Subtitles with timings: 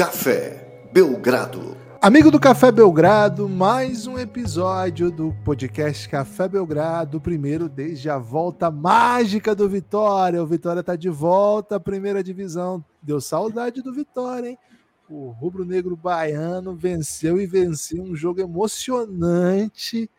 [0.00, 1.76] Café Belgrado.
[2.00, 8.70] Amigo do Café Belgrado, mais um episódio do podcast Café Belgrado, primeiro desde a volta
[8.70, 10.42] mágica do Vitória.
[10.42, 12.82] O Vitória tá de volta à primeira divisão.
[13.02, 14.58] Deu saudade do Vitória, hein?
[15.06, 20.10] O rubro-negro baiano venceu e venceu um jogo emocionante.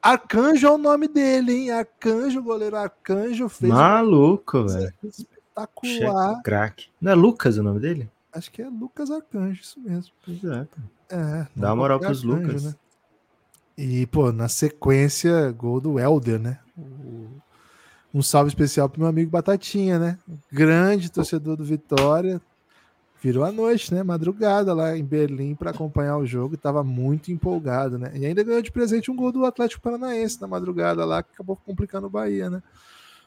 [0.00, 1.70] Arcanjo é o nome dele, hein?
[1.72, 4.66] Arcanjo, goleiro Arcanjo fez Maluco, um...
[4.68, 4.94] velho.
[5.02, 6.40] Espetacular.
[6.44, 6.86] Crack.
[7.00, 8.08] Não é Lucas o nome dele?
[8.32, 10.12] Acho que é Lucas Arcanjo, isso mesmo.
[10.26, 10.78] Exato.
[11.08, 12.64] É, Dá uma moral pros Arcanjo, Lucas.
[12.64, 12.74] né?
[13.76, 16.58] E, pô, na sequência, gol do Helder, né?
[18.12, 20.18] Um salve especial pro meu amigo Batatinha, né?
[20.52, 22.40] Grande torcedor do Vitória.
[23.22, 24.02] Virou a noite, né?
[24.02, 28.10] Madrugada lá em Berlim para acompanhar o jogo e tava muito empolgado, né?
[28.14, 31.56] E ainda ganhou de presente um gol do Atlético Paranaense na madrugada lá, que acabou
[31.56, 32.62] complicando o Bahia, né?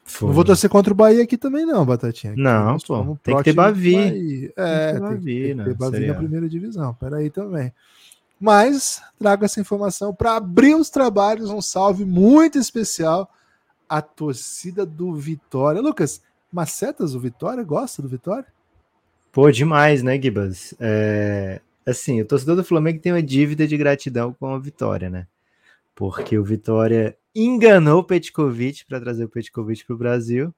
[0.06, 0.28] Foi.
[0.28, 2.34] Não vou torcer contra o Bahia aqui também, não, Batatinha.
[2.34, 4.52] Aqui Não, pô, tem que ter Bavi.
[4.56, 6.94] É, ter tem que Bavi, tem que né, ter Bavi Série na primeira divisão.
[6.96, 7.74] Peraí também.
[8.40, 11.50] Mas trago essa informação para abrir os trabalhos.
[11.50, 13.32] Um salve muito especial
[13.88, 15.82] à torcida do Vitória.
[15.82, 17.64] Lucas, macetas do Vitória?
[17.64, 18.48] Gosta do Vitória?
[19.32, 20.76] Pô, demais, né, Gibas?
[20.80, 25.26] É, assim, o torcedor do Flamengo tem uma dívida de gratidão com a Vitória, né?
[25.96, 30.54] Porque o Vitória enganou o Petkovic para trazer o Petkovic para o Brasil.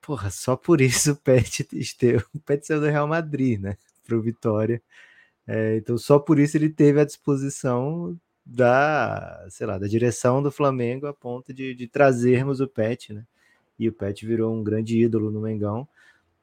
[0.00, 3.76] Porra, só por isso o Pet esteve, o Pet saiu do Real Madrid, né?
[4.06, 4.82] Para o Vitória.
[5.46, 10.50] É, então, só por isso ele teve a disposição da, sei lá, da direção do
[10.50, 13.24] Flamengo a ponto de, de trazermos o Pet, né?
[13.78, 15.86] E o Pet virou um grande ídolo no Mengão.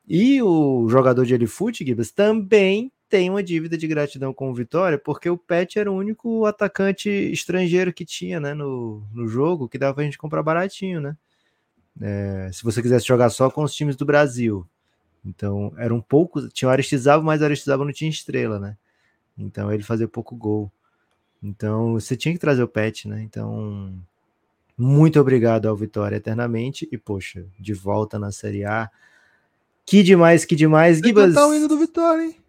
[0.08, 4.98] E o jogador de Elifute, Gibas, também tem uma dívida de gratidão com o Vitória,
[4.98, 9.78] porque o Pet era o único atacante estrangeiro que tinha né, no, no jogo, que
[9.78, 11.18] dava pra gente comprar baratinho, né?
[12.00, 14.66] É, se você quisesse jogar só com os times do Brasil.
[15.26, 16.48] Então, era um pouco.
[16.48, 18.78] Tinha o Aristizável, mas o Aristizável não tinha estrela, né?
[19.38, 20.72] Então, ele fazia pouco gol.
[21.44, 23.22] Então, você tinha que trazer o Pet, né?
[23.22, 23.94] Então,
[24.78, 26.88] muito obrigado ao Vitória eternamente.
[26.90, 28.90] E, poxa, de volta na Série A.
[29.86, 31.02] Que demais, que demais.
[31.02, 31.34] Que Gibas.
[31.34, 32.41] cantar o hino do Vitória, hein?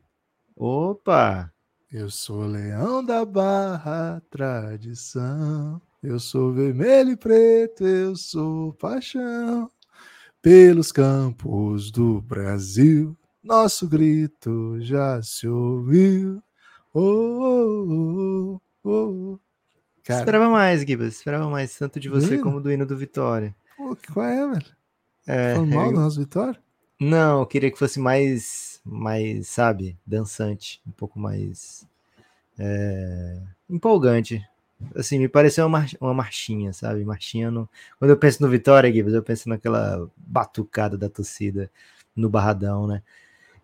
[0.56, 1.50] Opa!
[1.90, 5.80] Eu sou leão da barra, tradição.
[6.02, 9.70] Eu sou vermelho e preto, eu sou paixão.
[10.40, 16.42] Pelos campos do Brasil, nosso grito já se ouviu.
[16.94, 19.38] Oh, oh, oh, oh.
[20.04, 21.14] Cara, Esperava mais, Gibas.
[21.14, 23.54] Esperava mais tanto de você como do hino do Vitória.
[23.76, 24.66] pô, qual é, velho?
[25.26, 26.58] É, Falando mal eu- do nosso Vitória?
[27.00, 31.86] Não, eu queria que fosse mais, mais, sabe, dançante, um pouco mais
[32.58, 33.38] é,
[33.68, 34.42] empolgante.
[34.96, 37.04] Assim, me pareceu uma, uma marchinha, sabe?
[37.04, 37.68] Marchinha no...
[37.98, 41.70] Quando eu penso no Vitória, Gibas, eu penso naquela batucada da torcida
[42.16, 43.02] no Barradão, né?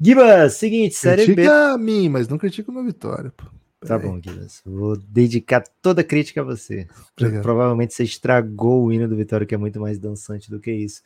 [0.00, 1.34] Gibas, seguinte, Série B.
[1.34, 3.44] Critica a mim, mas não critica o meu Vitória, pô.
[3.80, 4.60] Tá bom, Gibas.
[4.64, 6.86] Vou dedicar toda a crítica a você.
[7.16, 7.42] Obrigado.
[7.42, 11.02] Provavelmente você estragou o hino do Vitória, que é muito mais dançante do que isso.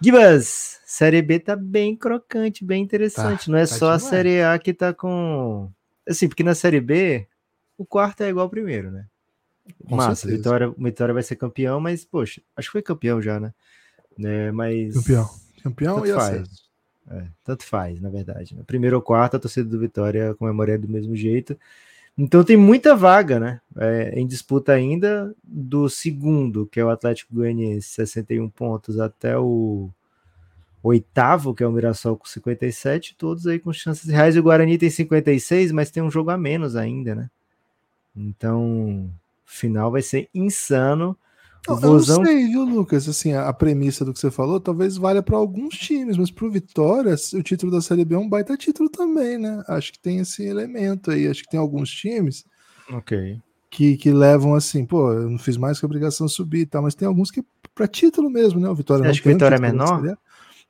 [0.00, 3.46] Gibas, Série B tá bem crocante, bem interessante.
[3.46, 4.02] Tá, Não é tá só a demais.
[4.10, 5.70] Série A que tá com.
[6.08, 7.26] Assim, porque na Série B,
[7.78, 9.06] o quarto é igual ao primeiro, né?
[9.88, 10.36] Com Massa, certeza.
[10.36, 13.54] Vitória, Vitória vai ser campeão, mas, poxa, acho que foi campeão já, né?
[14.18, 14.52] né?
[14.52, 14.94] Mas.
[14.94, 15.30] Campeão.
[15.62, 16.48] Campeão Tanto e faz.
[17.10, 18.54] É, tanto faz, na verdade.
[18.54, 18.62] né?
[18.66, 21.58] Primeiro ou quarto, a torcida do Vitória comemoraria do mesmo jeito.
[22.16, 23.60] Então tem muita vaga, né?
[23.76, 29.90] É, em disputa ainda do segundo, que é o Atlético Goianiense, 61 pontos, até o
[30.82, 34.36] oitavo, que é o Mirassol com 57, todos aí com chances reais.
[34.36, 37.30] O Guarani tem 56, mas tem um jogo a menos ainda, né?
[38.14, 39.10] Então,
[39.44, 41.16] final vai ser insano.
[41.68, 43.08] O Não, Eu não Vozão sei, viu, Lucas?
[43.08, 47.14] Assim, a, premissa do que você falou talvez valha para alguns times, mas pro Vitória,
[47.34, 49.62] o título da Série B é um baita título também, né?
[49.68, 51.26] Acho que tem esse elemento aí.
[51.26, 52.44] Acho que tem alguns times
[52.92, 53.40] Ok.
[53.70, 56.82] que, que levam assim, pô, eu não fiz mais que a obrigação subir e tal,
[56.82, 57.42] mas tem alguns que
[57.74, 58.68] para título mesmo, né?
[58.68, 60.02] O Vitória acha que um Vitória é menor?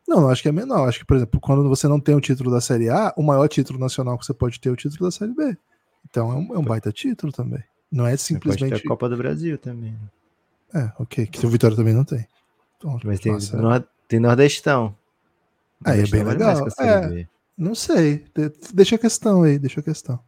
[0.07, 0.89] Não, não acho que é menor.
[0.89, 3.49] Acho que, por exemplo, quando você não tem o título da Série A, o maior
[3.49, 5.57] título nacional que você pode ter é o título da Série B.
[6.09, 7.63] Então é um, é um baita título também.
[7.91, 8.75] Não é Pode ter simplesmente.
[8.75, 9.97] a Copa do Brasil também.
[10.75, 11.27] É, ok.
[11.27, 12.27] Que o Vitória também não tem.
[12.77, 14.95] Então, Mas tem, nossa, tem Nordestão.
[15.85, 16.67] Aí é bem legal.
[16.81, 17.27] É.
[17.57, 18.25] Não sei.
[18.35, 20.19] De- Deixa a questão aí, deixa a questão.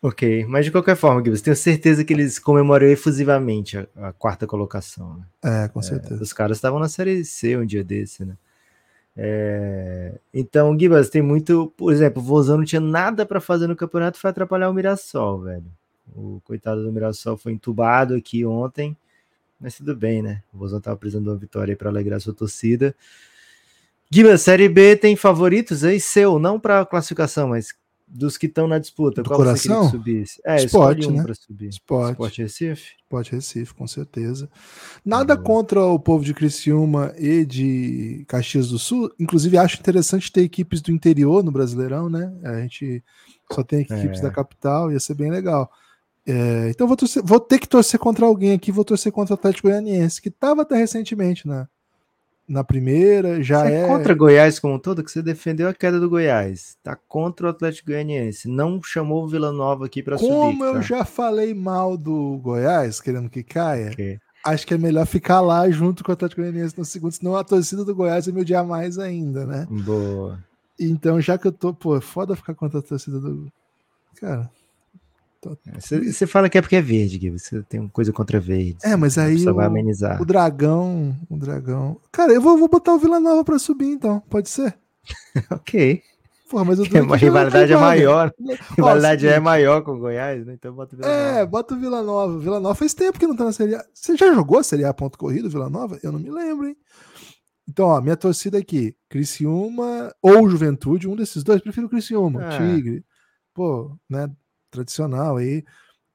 [0.00, 4.46] Ok, mas de qualquer forma, Gibbs, tenho certeza que eles comemoram efusivamente a, a quarta
[4.46, 5.16] colocação.
[5.42, 5.64] Né?
[5.64, 6.22] É, com certeza.
[6.22, 8.36] Os caras estavam na Série C um dia desse, né?
[9.16, 11.72] É, Então, Gibas, tem muito.
[11.76, 15.40] Por exemplo, o Vozão não tinha nada para fazer no campeonato, foi atrapalhar o Mirassol,
[15.40, 15.64] velho.
[16.14, 18.96] O coitado do Mirassol foi entubado aqui ontem,
[19.60, 20.42] mas tudo bem, né?
[20.52, 22.94] O Vozão tava precisando de uma vitória aí para alegrar sua torcida.
[24.10, 27.74] Gibas, Série B tem favoritos aí seu, não para classificação, mas
[28.10, 29.90] dos que estão na disputa, Do qual você queria coração?
[29.90, 30.40] que subisse?
[30.42, 31.34] É, Sport, escolhe um né?
[31.34, 31.68] subir.
[31.68, 32.12] Sport.
[32.12, 32.92] Sport Recife?
[33.06, 34.48] Pode Recife, com certeza.
[35.04, 35.44] Nada Boa.
[35.44, 39.12] contra o povo de Criciúma e de Caxias do Sul.
[39.20, 42.32] Inclusive, acho interessante ter equipes do interior no Brasileirão, né?
[42.44, 43.04] A gente
[43.52, 44.22] só tem equipes É.
[44.22, 45.70] da capital, ia ser bem legal.
[46.30, 48.70] É, então, vou, torcer- vou ter que torcer contra alguém aqui.
[48.70, 51.66] Vou torcer contra o Atlético Goianiense, que estava até recentemente na,
[52.46, 53.42] na primeira.
[53.42, 53.80] Já Você é.
[53.80, 56.76] é contra Goiás como um todo, que você defendeu a queda do Goiás.
[56.82, 58.46] Tá contra o Atlético Goianiense.
[58.46, 60.28] Não chamou o Vila Nova aqui pra subir.
[60.30, 60.80] Como eu tá?
[60.82, 64.18] já falei mal do Goiás, querendo que caia, Ok.
[64.44, 67.42] acho que é melhor ficar lá junto com o Atlético Goianiense no segundo, senão a
[67.44, 69.66] torcida do Goiás vai me odiar mais ainda, né?
[69.70, 70.38] Boa.
[70.78, 73.50] Então, já que eu tô, pô, é foda ficar contra a torcida do.
[74.20, 74.50] Cara.
[75.80, 77.30] Você fala que é porque é verde, Gui.
[77.30, 78.76] Você tem uma coisa contra verde.
[78.82, 80.20] É, mas aí Você vai o- amenizar.
[80.20, 81.16] O dragão.
[81.30, 82.00] O dragão.
[82.10, 84.20] Cara, eu vou, vou botar o Vila Nova pra subir, então.
[84.28, 84.76] Pode ser?
[85.50, 86.02] Ok.
[86.50, 88.32] Porra, mas o Porque a rivalidade é maior.
[88.70, 90.54] A rivalidade é maior com o Goiás, né?
[90.54, 91.46] Então bota o Vila É, Nova.
[91.46, 92.38] bota o Vila Nova.
[92.38, 93.84] Vila Nova faz tempo que não tá na Série A.
[93.92, 95.98] Você já jogou a Série A ponto corrido, Vila Nova?
[96.02, 96.76] Eu não me lembro, hein?
[97.68, 102.56] Então, ó, minha torcida aqui, Criciúma ou Juventude, um desses dois, prefiro Criciúma, Ah.
[102.56, 103.04] Tigre.
[103.54, 104.30] Pô, né,
[104.70, 105.64] tradicional aí.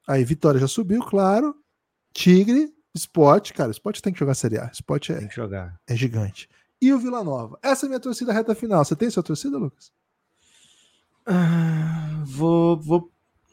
[0.06, 1.54] Aí Vitória já subiu, claro.
[2.12, 4.70] Tigre, Sport, cara, Sport tem que jogar Série A.
[4.72, 5.74] Sport Tem é, que jogar.
[5.86, 6.48] é gigante.
[6.80, 7.58] E o Vila Nova.
[7.62, 8.84] Essa é a minha torcida reta final.
[8.84, 9.90] Você tem sua torcida, Lucas?
[11.26, 13.10] Ah, vou, vou,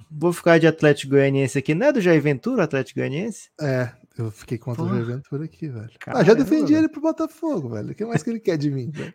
[0.09, 1.73] vou ficar de Atlético Goianiense aqui.
[1.73, 3.49] Não é do Jair Ventura, Atlético Goianiense?
[3.59, 4.95] É, eu fiquei contra Porra.
[4.95, 5.89] o Jair Ventura aqui, velho.
[5.93, 6.77] ah, Caramba, já defendi velho.
[6.85, 7.91] ele pro Botafogo, velho.
[7.91, 9.13] O que mais que ele quer de mim, velho?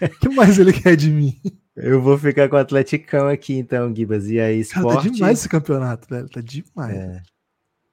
[0.00, 1.40] O que mais ele quer de mim?
[1.76, 4.28] Eu vou ficar com o Atleticão aqui, então, Gibas.
[4.28, 5.08] E aí, Cara, esporte.
[5.08, 6.28] tá demais esse campeonato, velho.
[6.28, 6.94] Tá demais.
[6.96, 7.22] É.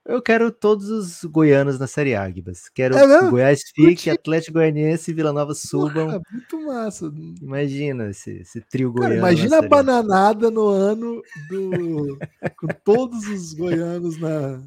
[0.05, 2.67] Eu quero todos os goianos na Série A, Gibas.
[2.67, 6.07] Quero É Goiás fique, Atlético Goianiense e Vila Nova subam.
[6.07, 7.11] Porra, muito massa.
[7.41, 9.21] Imagina esse, esse trio Cara, goiano.
[9.21, 12.17] na imagina a bananada no ano do.
[12.57, 14.63] com todos os goianos na.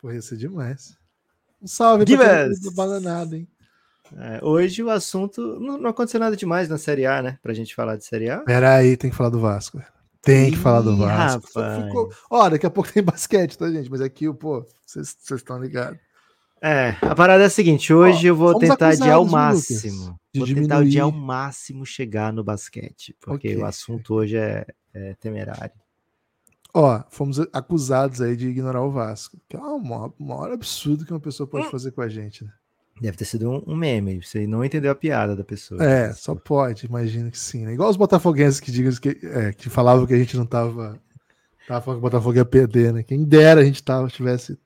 [0.00, 0.96] Porra, ia ser demais.
[1.60, 2.60] Um salve Gibas!
[2.60, 3.48] da bananada, hein?
[4.18, 5.58] É, hoje o assunto.
[5.60, 7.38] Não, não aconteceu nada demais na Série A, né?
[7.42, 8.38] Pra gente falar de Série A.
[8.40, 9.80] Pera aí, tem que falar do Vasco.
[10.20, 11.48] Tem que falar do Ih, Vasco.
[11.48, 13.90] Ficou- Ó, daqui a pouco tem basquete, tá, gente?
[13.90, 15.98] Mas aqui, pô, vocês estão ligados.
[16.64, 20.16] É, a parada é a seguinte: hoje eu vou tentar adiar ao máximo.
[20.32, 20.86] de vou tentar diminuir.
[20.86, 23.16] adiar ao máximo chegar no basquete.
[23.20, 23.62] Porque Ok.
[23.62, 25.72] o assunto hoje é, é temerário.
[26.74, 29.36] Ó, fomos acusados aí de ignorar o Vasco.
[29.48, 29.78] Que é o
[30.18, 31.50] maior, absurdo que uma pessoa Hum.
[31.50, 32.52] pode fazer com a gente, né?
[33.00, 34.22] Deve ter sido um, um meme.
[34.22, 35.82] Você não entendeu a piada da pessoa.
[35.82, 37.64] É, só pode, imagino que sim.
[37.64, 37.72] Né?
[37.74, 41.00] Igual os botafoguenses que, digam que, é, que falavam que a gente não tava,
[41.66, 43.02] tava falando que o Botafogo ia perder, né?
[43.02, 44.58] Quem dera a gente tava, estivesse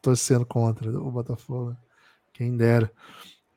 [0.00, 1.70] torcendo contra o Botafogo.
[1.70, 1.76] né?
[2.32, 2.90] Quem dera.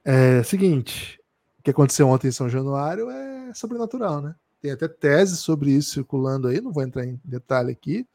[0.04, 1.19] É, seguinte,
[1.60, 4.36] o que aconteceu ontem em São Januário é sobrenatural, né?
[4.62, 8.06] Tem até tese sobre isso circulando aí, não vou entrar em detalhe aqui.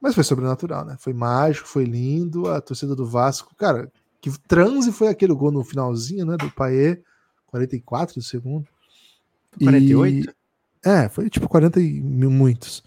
[0.00, 0.96] Mas foi sobrenatural, né?
[0.98, 2.48] Foi mágico, foi lindo.
[2.48, 3.90] A torcida do Vasco, cara,
[4.32, 6.36] que transe foi aquele gol no finalzinho, né?
[6.36, 7.00] Do Paê,
[7.46, 8.66] 44 do segundo.
[9.60, 10.34] E- 48?
[10.84, 12.82] é, foi tipo 40 e mil muitos.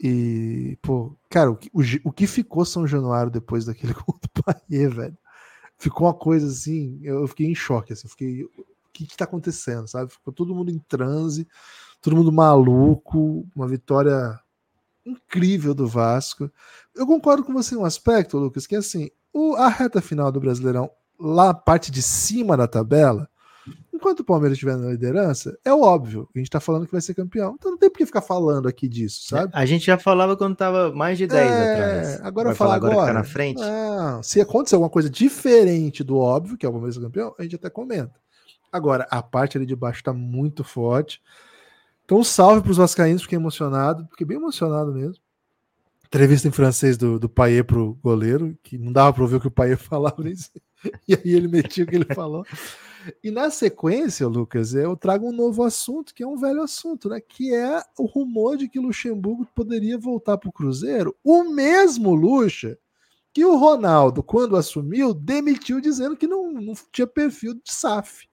[0.00, 4.42] E, pô, cara, o que, o, o que ficou São Januário depois daquele gol do
[4.42, 5.16] Paê, velho?
[5.78, 8.50] Ficou uma coisa assim, eu eu fiquei em choque, assim, fiquei, o
[8.92, 10.12] que que tá acontecendo, sabe?
[10.12, 11.46] Ficou todo mundo em transe,
[12.02, 14.40] todo mundo maluco, uma vitória
[15.04, 16.50] incrível do Vasco.
[16.94, 20.40] Eu concordo com você em um aspecto, Lucas, que assim, o, a reta final do
[20.40, 23.28] Brasileirão, lá parte de cima da tabela,
[23.92, 27.14] enquanto o Palmeiras estiver na liderança, é óbvio, a gente tá falando que vai ser
[27.14, 27.54] campeão.
[27.58, 29.50] Então não tem por que ficar falando aqui disso, sabe?
[29.54, 32.20] A gente já falava quando tava mais de 10 É, atrás.
[32.22, 32.94] Agora Vai falar agora.
[32.96, 33.60] que tá na frente?
[33.60, 37.56] Não, se acontecer alguma coisa diferente do óbvio, que é o Palmeiras campeão, a gente
[37.56, 38.14] até comenta.
[38.70, 41.22] Agora, a parte ali de baixo tá muito forte.
[42.04, 45.22] Então, um salve para os Vascaínos, fiquei emocionado, fiquei bem emocionado mesmo.
[46.06, 49.48] Entrevista em francês do, do Paier pro goleiro, que não dava para ouvir o que
[49.48, 50.22] o Paier falava,
[51.08, 52.44] e aí ele metia o que ele falou.
[53.22, 57.20] E na sequência, Lucas, eu trago um novo assunto, que é um velho assunto, né?
[57.20, 61.14] Que é o rumor de que Luxemburgo poderia voltar para o Cruzeiro.
[61.22, 62.78] O mesmo Luxa
[63.32, 68.28] que o Ronaldo, quando assumiu, demitiu dizendo que não, não tinha perfil de SAF.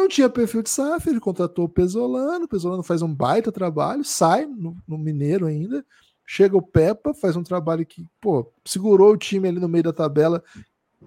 [0.00, 4.02] Não tinha perfil de SAF, ele contratou o Pesolano, o Pesolano faz um baita trabalho,
[4.02, 5.84] sai no, no Mineiro ainda,
[6.24, 9.92] chega o Peppa, faz um trabalho que, pô, segurou o time ali no meio da
[9.92, 10.42] tabela.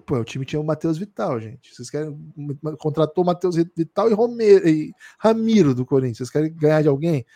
[0.06, 1.74] Pô, o time tinha o Matheus Vital, gente.
[1.74, 2.16] Vocês querem.
[2.78, 6.18] Contratou o Matheus Vital e, Romero, e Ramiro do Corinthians.
[6.18, 7.26] Vocês querem ganhar de alguém?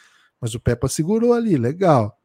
[0.41, 2.17] Mas o Peppa segurou ali, legal.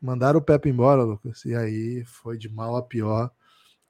[0.00, 1.44] Mandaram o Peppa embora, Lucas.
[1.44, 3.30] E aí foi de mal a pior.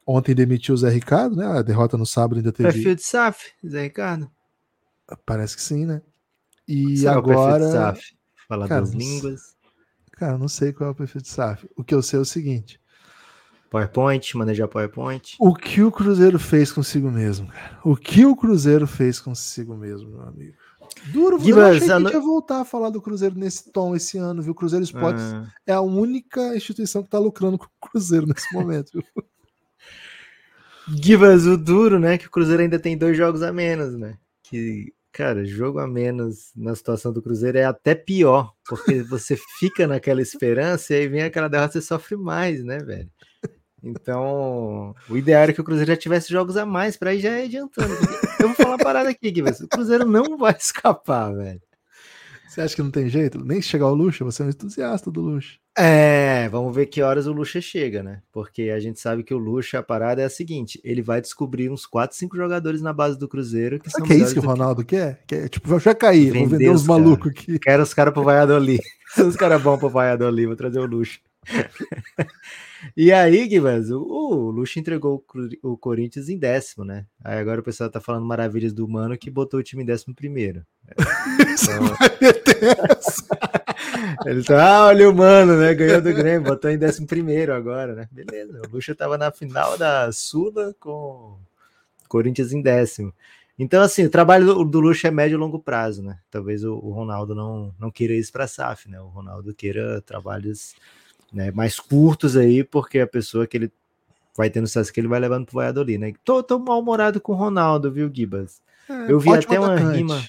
[0.04, 1.46] Ontem demitiu o Zé Ricardo, né?
[1.46, 2.72] A derrota no sábado ainda teve.
[2.72, 4.28] Perfil de SAF, Zé Ricardo.
[5.24, 6.02] Parece que sim, né?
[6.66, 7.70] E Será o perfil de agora.
[7.70, 8.16] SAF?
[8.48, 9.56] Falar Cara, duas línguas.
[10.12, 11.68] Cara, não sei qual é o perfil de SAF.
[11.76, 12.80] O que eu sei é o seguinte:
[13.70, 15.36] PowerPoint, manejar PowerPoint.
[15.38, 17.78] o que o Cruzeiro fez consigo mesmo, cara?
[17.84, 20.56] O que o Cruzeiro fez consigo mesmo, meu amigo?
[21.12, 23.70] Duro, eu não Gibas, achei que a gente ia voltar a falar do Cruzeiro nesse
[23.70, 24.52] tom esse ano, viu?
[24.52, 28.52] O Cruzeiro Esportes Ah, é a única instituição que tá lucrando com o Cruzeiro nesse
[28.52, 29.24] momento, viu?
[31.00, 32.18] Gibas, o duro, né?
[32.18, 34.18] Que o Cruzeiro ainda tem dois jogos a menos, né?
[34.42, 39.86] Que, cara, jogo a menos na situação do Cruzeiro é até pior, porque você fica
[39.86, 43.10] naquela esperança e aí vem aquela derrota e você sofre mais, né, velho?
[43.82, 47.38] Então, o ideal era que o Cruzeiro já tivesse jogos a mais pra ir já
[47.38, 47.94] ir adiantando.
[48.38, 49.60] Eu vou falar uma parada aqui, Gibas.
[49.60, 51.62] O Cruzeiro não vai escapar, velho.
[52.50, 53.38] Você acha que não tem jeito?
[53.44, 55.56] Nem chegar ao Lucha, você é um entusiasta do Lucha.
[55.78, 58.22] É, vamos ver que horas o Lucha chega, né?
[58.32, 61.70] Porque a gente sabe que o Lucha, a parada é a seguinte: ele vai descobrir
[61.70, 64.40] uns 4, 5 jogadores na base do Cruzeiro que Sabe são que é isso que
[64.40, 65.22] o do Ronaldo quer?
[65.28, 65.48] quer?
[65.48, 67.56] Tipo, vou já cair, vou Vender os malucos aqui.
[67.60, 68.82] Quero os caras pro Valladolid.
[69.14, 71.20] São os caras bons pro Valladolid, vou trazer o Lucha.
[72.96, 75.24] E aí, Guivas, o, o Lucha entregou
[75.62, 77.06] o, o Corinthians em décimo, né?
[77.24, 80.14] Aí agora o pessoal tá falando maravilhas do Mano que botou o time em décimo
[80.14, 80.64] primeiro.
[84.26, 85.74] Ele tá, ah, olha o Mano, né?
[85.74, 88.08] Ganhou do Grêmio, botou em décimo primeiro agora, né?
[88.10, 91.38] Beleza, o Lucha tava na final da Sula com o
[92.08, 93.12] Corinthians em décimo.
[93.58, 96.18] Então, assim, o trabalho do, do Lucha é médio e longo prazo, né?
[96.30, 98.98] Talvez o, o Ronaldo não, não queira isso para SAF, né?
[99.00, 100.74] O Ronaldo queira trabalhos
[101.32, 103.72] né, mais curtos aí, porque a pessoa que ele
[104.36, 106.12] vai no SAF que ele vai levando pro Valladolid, né?
[106.24, 108.60] Tô, tô mal-humorado com o Ronaldo, viu, Gibas?
[108.88, 110.24] É, Eu vi até uma atacante, rima-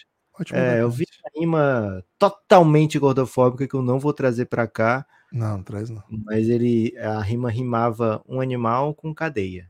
[0.52, 5.58] É, eu vi uma rima totalmente gordofóbica que eu não vou trazer para cá, Não,
[5.58, 6.04] não traz não.
[6.10, 9.70] mas ele a rima rimava um animal com cadeia.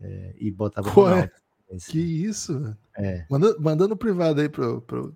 [0.00, 1.30] É, e botava é?
[1.70, 2.76] Esse- Que isso.
[2.96, 5.14] É, Manda, manda no privado aí pra, eu-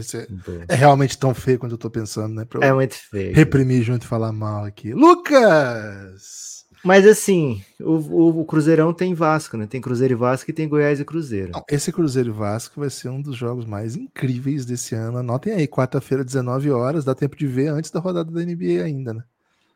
[0.00, 0.26] se é,
[0.68, 2.46] é realmente tão feio quanto eu tô pensando, né?
[2.60, 3.34] É muito feio.
[3.34, 4.94] reprimir junto e falar mal aqui.
[4.94, 6.52] Lucas!
[6.84, 9.66] Mas assim, o, o- o Cruzeirão tem Vasco, né?
[9.68, 11.52] Tem Cruzeiro e Vasco e tem Goiás e Cruzeiro.
[11.70, 15.18] Esse Cruzeiro e Vasco vai ser um dos jogos mais incríveis desse ano.
[15.18, 19.14] Anotem aí, quarta-feira, 19 horas, dá tempo de ver antes da rodada da NBA ainda,
[19.14, 19.22] né?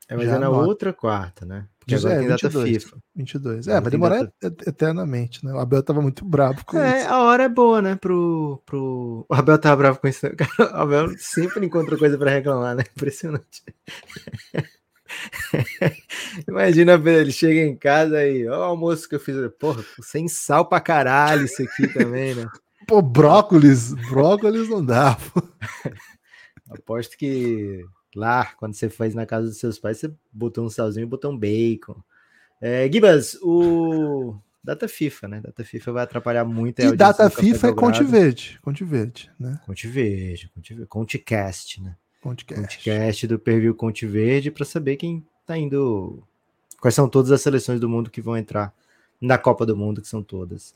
[0.08, 1.66] É, mas já é na outra quarta, né?
[1.86, 2.82] Porque Diz- agora é, tem data 22.
[2.84, 2.96] FIFA.
[3.14, 3.68] 22.
[3.68, 5.52] Agora É, vai demorar data- et- eternamente, né?
[5.52, 7.08] O Abel tava muito bravo com É, isso.
[7.08, 7.94] a hora é boa, né?
[7.94, 9.24] Pro, pro...
[9.28, 10.26] O Abel tava bravo com isso.
[10.36, 12.82] Cara, o Abel sempre encontra coisa pra reclamar, né?
[12.96, 13.62] Impressionante.
[16.48, 19.36] Imagina, ele chega em casa e, ó, o almoço que eu fiz.
[19.58, 22.46] Porra, sem sal pra caralho isso aqui também, né?
[22.88, 25.16] Pô, brócolis, brócolis não dá.
[25.32, 25.42] pô.
[26.70, 27.84] Aposto que
[28.18, 31.32] lá, quando você faz na casa dos seus pais, você botou um salzinho e botou
[31.32, 31.96] um bacon.
[32.60, 35.40] É, Gibas, o data FIFA, né?
[35.40, 36.80] Data FIFA vai atrapalhar muito.
[36.80, 37.72] E data FIFA é.
[37.72, 38.58] Conte Verde.
[38.62, 39.60] Conte Verde, né?
[39.66, 41.96] Conte Verde, Conte Verde, Contecast, né?
[42.20, 42.58] Conte Cash.
[42.58, 46.22] Contecast do Perfil Conte Verde para saber quem tá indo.
[46.80, 48.74] Quais são todas as seleções do mundo que vão entrar
[49.20, 50.74] na Copa do Mundo, que são todas.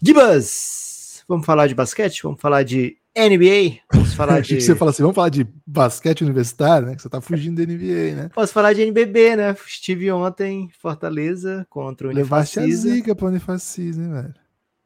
[0.00, 1.24] Gibas!
[1.28, 2.22] Vamos falar de basquete?
[2.22, 4.01] Vamos falar de NBA?
[4.12, 4.60] Vamos falar de.
[4.60, 6.94] você fala assim, vamos falar de basquete universitário, né?
[6.96, 8.30] Que você tá fugindo da NBA, né?
[8.34, 9.56] Posso falar de NBB, né?
[9.66, 12.90] Estive ontem em Fortaleza contra o Levaste a Unifacisa.
[12.94, 14.34] zica pra Unifacis, hein, velho?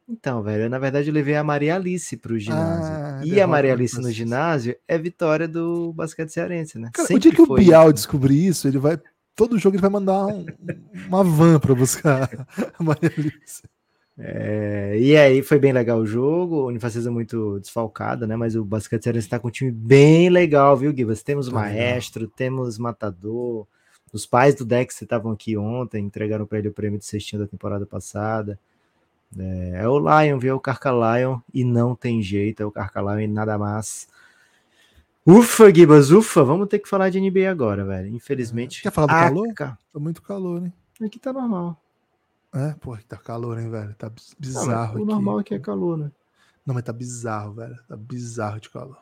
[0.09, 2.93] Então, velho, eu, na verdade eu levei a Maria Alice pro ginásio.
[2.95, 4.17] Ah, e a Maria Alice no Unifacisa.
[4.25, 6.89] ginásio é vitória do basquete cearense, né?
[6.93, 7.93] Cara, o dia que o foi Bial né?
[7.93, 8.97] descobrir isso, ele vai.
[9.35, 10.45] Todo jogo ele vai mandar um-
[11.09, 12.29] uma van pra buscar
[12.79, 13.61] a Maria Alice.
[14.19, 18.35] É, e aí foi bem legal o jogo, a Unifacisa muito desfalcada, né?
[18.35, 21.21] Mas o basquete cearense tá com um time bem legal, viu, Gibas?
[21.21, 21.69] Temos Tá legal.
[21.69, 23.67] maestro, temos matador.
[24.11, 27.47] Os pais do Dex estavam aqui ontem, entregaram para ele o prêmio de cestinho da
[27.47, 28.57] temporada passada.
[29.37, 30.51] É, é o Lion, viu?
[30.53, 34.07] É o Carca Lion e não tem jeito, é o Carca Lion e nada mais.
[35.25, 38.07] Ufa, Gibas, ufa, vamos ter que falar de NBA agora, velho.
[38.15, 38.81] Infelizmente.
[38.81, 39.53] Quer falar do a calor?
[39.53, 40.73] ca- Tá muito calor, hein?
[41.03, 41.79] Aqui tá normal.
[42.57, 43.93] É, pô, tá calor, hein, velho?
[43.95, 46.11] Tá biz- Não, bizarro o normal aqui é calor, né?
[46.65, 47.77] Não, mas tá bizarro, velho.
[47.87, 48.97] Tá bizarro de calor.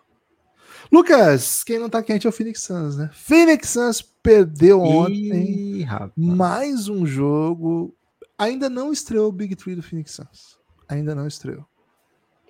[0.92, 3.10] Lucas, quem não tá quente é o Phoenix Suns, né?
[3.14, 5.86] Phoenix Suns perdeu ontem Ih,
[6.18, 7.96] mais um jogo.
[8.38, 10.60] Ainda não estreou o Big Three do Phoenix Suns.
[10.90, 11.66] Ainda não estreou.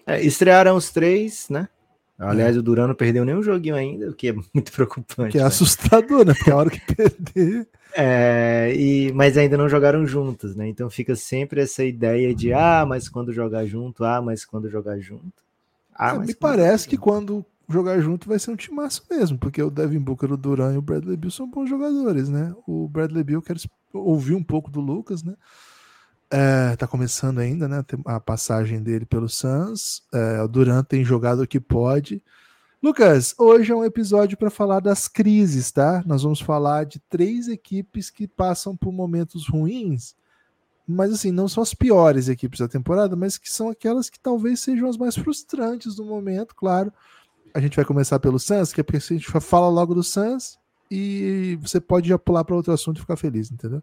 [0.08, 1.68] É, estrearam os três, né?
[2.18, 5.34] Aliás, o Duran não perdeu nenhum joguinho ainda, o que é muito preocupante.
[5.34, 5.48] Que é né?
[5.48, 6.34] assustador, né?
[6.34, 7.68] Porque a hora que perder.
[7.94, 10.68] É, e, mas ainda não jogaram juntos, né?
[10.68, 14.98] Então fica sempre essa ideia de ah, mas quando jogar junto, ah, mas quando jogar
[15.00, 15.34] junto.
[15.94, 19.70] Ah, É, me parece que quando jogar junto vai ser um timaço mesmo, porque o
[19.70, 22.54] Devin Booker, o Duran e o Bradley Bill são bons jogadores, né?
[22.68, 23.60] O Bradley Bill, eu quero
[23.94, 25.34] ouvir um pouco do Lucas, né?
[26.30, 27.84] É, tá começando ainda, né?
[28.06, 30.04] A passagem dele pelo Suns.
[30.14, 32.22] É, o Duran tem jogado o que pode.
[32.82, 36.04] Lucas, hoje é um episódio para falar das crises, tá?
[36.06, 40.16] Nós vamos falar de três equipes que passam por momentos ruins,
[40.88, 44.60] mas assim, não são as piores equipes da temporada, mas que são aquelas que talvez
[44.60, 46.94] sejam as mais frustrantes do momento, claro.
[47.56, 50.60] A gente vai começar pelo Suns, que é porque a gente fala logo do Suns
[50.92, 53.82] e você pode já pular para outro assunto e ficar feliz, entendeu?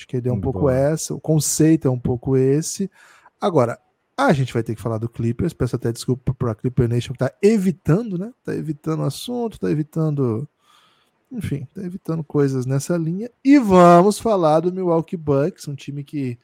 [0.00, 2.90] Acho que a ideia é um pouco essa, o conceito é um pouco esse.
[3.38, 3.78] Agora,
[4.16, 5.52] a gente vai ter que falar do Clippers.
[5.52, 8.32] Peço até desculpa para a Clipper Nation que tá evitando, né?
[8.42, 10.48] Tá evitando o assunto, tá evitando.
[11.30, 13.30] Enfim, tá evitando coisas nessa linha.
[13.44, 16.38] E vamos falar do Milwaukee Bucks, um time que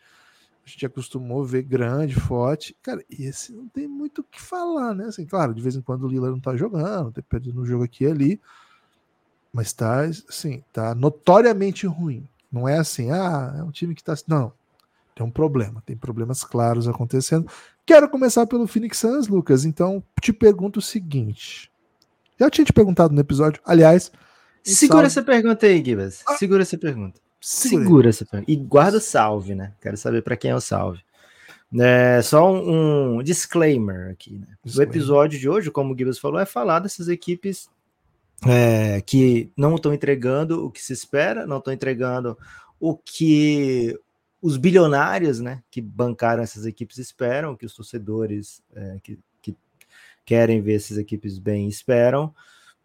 [0.63, 2.77] a gente acostumou ver grande, forte.
[2.83, 5.07] Cara, e esse não tem muito o que falar, né?
[5.07, 7.85] Assim, claro, de vez em quando o Lila não tá jogando, tem perdido no jogo
[7.85, 8.41] aqui e ali.
[9.51, 12.29] Mas tá, assim, tá notoriamente ruim.
[12.57, 14.15] Não é assim, ah, é um time que tá.
[14.27, 14.51] Não,
[15.15, 17.47] tem um problema, tem problemas claros acontecendo.
[17.85, 19.67] Quero começar pelo Phoenix Suns, Lucas.
[19.67, 21.71] Então, te pergunto o seguinte.
[22.41, 24.11] Já tinha te perguntado no episódio, aliás.
[24.65, 25.07] Segura salve...
[25.07, 26.23] essa pergunta aí, Gibas.
[26.27, 27.21] Ah, segura essa pergunta.
[27.39, 28.51] Segura, segura essa pergunta.
[28.51, 29.75] E guarda o salve, né?
[29.79, 31.05] Quero saber para quem é o salve.
[31.79, 34.39] É, só um, um disclaimer aqui.
[34.39, 34.47] Né?
[34.65, 34.95] Disclaimer.
[34.95, 37.69] O episódio de hoje, como o Gibas falou, é falar dessas equipes
[38.45, 42.37] é, que não estão entregando o que se espera, não estão entregando
[42.79, 43.99] o que
[44.41, 49.57] os bilionários, né, que bancaram essas equipes esperam, que os torcedores é, que, que,
[50.25, 52.35] querem ver essas equipes bem esperam,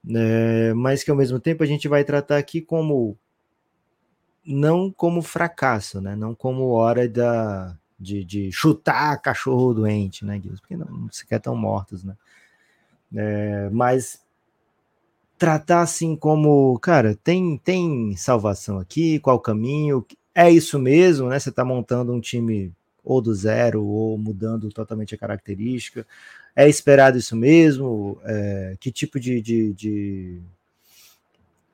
[0.10, 3.18] é, mas que ao mesmo tempo a gente vai tratar aqui como
[4.44, 10.78] não como fracasso, né, não como hora da, de, de chutar cachorro doente, né, porque
[10.78, 12.16] não, não sequer estão mortos, né,
[13.14, 14.21] é, mas
[15.42, 20.06] tratar assim como, cara, tem tem salvação aqui, qual caminho,
[20.36, 21.40] é isso mesmo, né?
[21.40, 22.72] Você está montando um time
[23.04, 26.06] ou do zero ou mudando totalmente a característica.
[26.56, 28.20] É esperado isso mesmo?
[28.24, 30.42] É, que tipo de, de, de,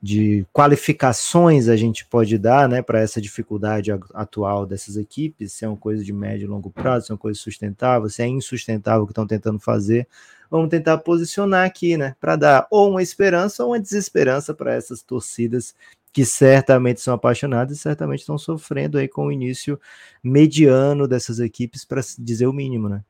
[0.01, 5.51] de, qualificações a gente pode dar né, para essa dificuldade atual dessas equipes?
[5.51, 8.21] Se é uma coisa de médio e longo prazo, se é uma coisa sustentável, se
[8.21, 10.07] é insustentável o que estão tentando fazer.
[10.49, 12.15] Vamos tentar posicionar aqui, né?
[12.19, 15.75] Para dar ou uma esperança ou uma desesperança para essas torcidas
[16.13, 19.79] que certamente são apaixonados e certamente estão sofrendo aí com o início
[20.23, 23.03] mediano dessas equipes, para dizer o mínimo, né?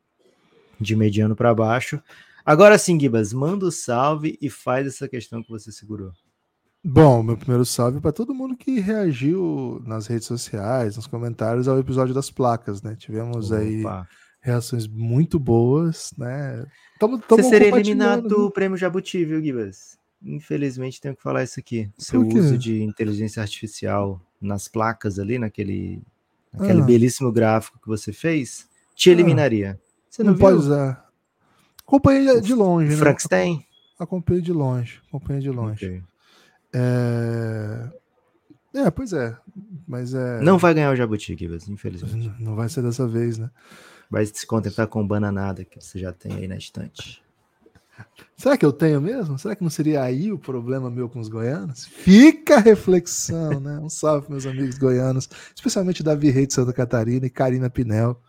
[0.80, 2.02] De mediano para baixo.
[2.46, 6.12] Agora sim, Gibas, manda o salve e faz essa questão que você segurou.
[6.84, 11.80] Bom, meu primeiro salve para todo mundo que reagiu nas redes sociais, nos comentários ao
[11.80, 12.96] episódio das placas, né?
[12.96, 13.60] Tivemos Opa.
[13.60, 13.84] aí
[14.48, 16.66] reações muito boas, né?
[16.98, 19.98] Tamo, tamo Você seria eliminado do prêmio Jabuti, viu, Gibas?
[20.24, 21.92] Infelizmente tenho que falar isso aqui.
[21.98, 26.02] Seu uso de inteligência artificial nas placas ali, naquele,
[26.52, 26.86] naquele ah.
[26.86, 29.14] belíssimo gráfico que você fez, te ah.
[29.14, 29.80] eliminaria.
[30.10, 31.06] Você não, não pode usar.
[31.86, 32.96] Acompanhei de longe, né?
[32.96, 33.66] Frankenstein?
[34.00, 35.02] Acompanhei de longe.
[35.08, 35.86] Acompanhei de longe.
[35.86, 36.04] Okay.
[36.74, 37.90] É...
[38.76, 39.38] é, pois é.
[39.88, 40.40] Mas é.
[40.42, 42.34] Não vai ganhar o Jabuti, Kivas, infelizmente.
[42.40, 43.50] Não vai ser dessa vez, né?
[44.10, 47.22] Vai se contentar com bananada que você já tem aí na estante.
[48.36, 49.38] Será que eu tenho mesmo?
[49.40, 51.86] Será que não seria aí o problema meu com os goianos?
[51.86, 53.80] Fica a reflexão, né?
[53.80, 58.22] Um salve, meus amigos goianos, especialmente Davi Rei de Santa Catarina e Karina Pinel.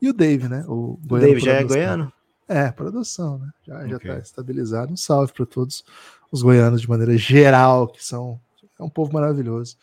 [0.00, 0.64] E o Dave, né?
[0.68, 2.12] O goiano Dave já é goiano?
[2.46, 3.48] É, produção, né?
[3.66, 3.90] Já, okay.
[3.90, 4.92] já tá estabilizado.
[4.92, 5.82] Um salve para todos
[6.30, 8.38] os goianos de maneira geral, que são
[8.78, 9.76] é um povo maravilhoso.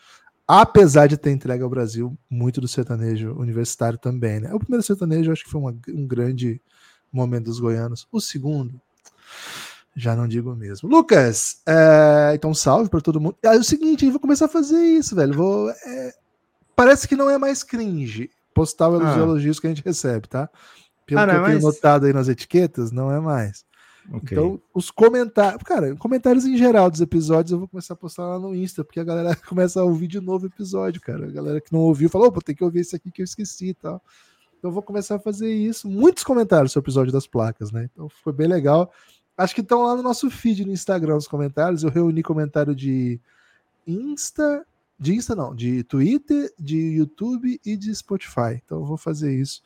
[0.46, 4.52] Apesar de ter entregue ao Brasil muito do sertanejo universitário também, né?
[4.52, 6.60] O primeiro sertanejo acho que foi uma, um grande
[7.12, 8.06] momento dos goianos.
[8.10, 8.80] O segundo,
[9.94, 10.88] já não digo mesmo.
[10.88, 13.36] Lucas, é, então salve para todo mundo.
[13.42, 15.34] É o seguinte, eu vou começar a fazer isso, velho.
[15.34, 16.12] Vou, é,
[16.74, 19.18] parece que não é mais cringe postar os ah.
[19.18, 20.48] elogios que a gente recebe, tá?
[21.06, 21.62] Pelo ah, que eu é tenho mais...
[21.62, 23.64] notado aí nas etiquetas, não é mais.
[24.10, 24.36] Okay.
[24.36, 25.62] Então, os comentários.
[25.62, 29.00] Cara, comentários em geral dos episódios eu vou começar a postar lá no Insta, porque
[29.00, 31.26] a galera começa a ouvir de novo o episódio, cara.
[31.26, 33.68] A galera que não ouviu falou, opa, tem que ouvir esse aqui que eu esqueci
[33.68, 34.02] e tal.
[34.58, 35.88] Então, eu vou começar a fazer isso.
[35.88, 37.88] Muitos comentários sobre o episódio das placas, né?
[37.92, 38.92] Então, foi bem legal.
[39.36, 41.82] Acho que estão lá no nosso feed no Instagram os comentários.
[41.82, 43.20] Eu reuni comentário de
[43.86, 44.64] Insta,
[44.98, 48.60] de Insta não, de Twitter, de YouTube e de Spotify.
[48.64, 49.62] Então eu vou fazer isso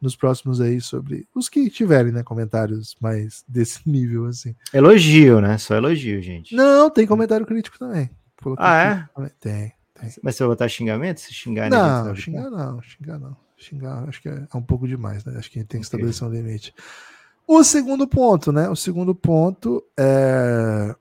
[0.00, 4.54] nos próximos aí sobre os que tiverem, né, comentários mais desse nível assim.
[4.72, 5.58] Elogio, né?
[5.58, 6.54] Só elogio, gente.
[6.54, 8.10] Não, tem comentário crítico também.
[8.42, 9.28] Coloquei ah, é?
[9.38, 10.12] Tem, tem.
[10.22, 11.20] Mas você vai botar xingamento?
[11.20, 13.36] Se xingar Não, xingar não, xingar não.
[13.56, 15.36] Xingar acho que é, um pouco demais, né?
[15.36, 15.80] Acho que tem que okay.
[15.80, 16.74] estabelecer um limite.
[17.46, 18.70] O segundo ponto, né?
[18.70, 20.94] O segundo ponto é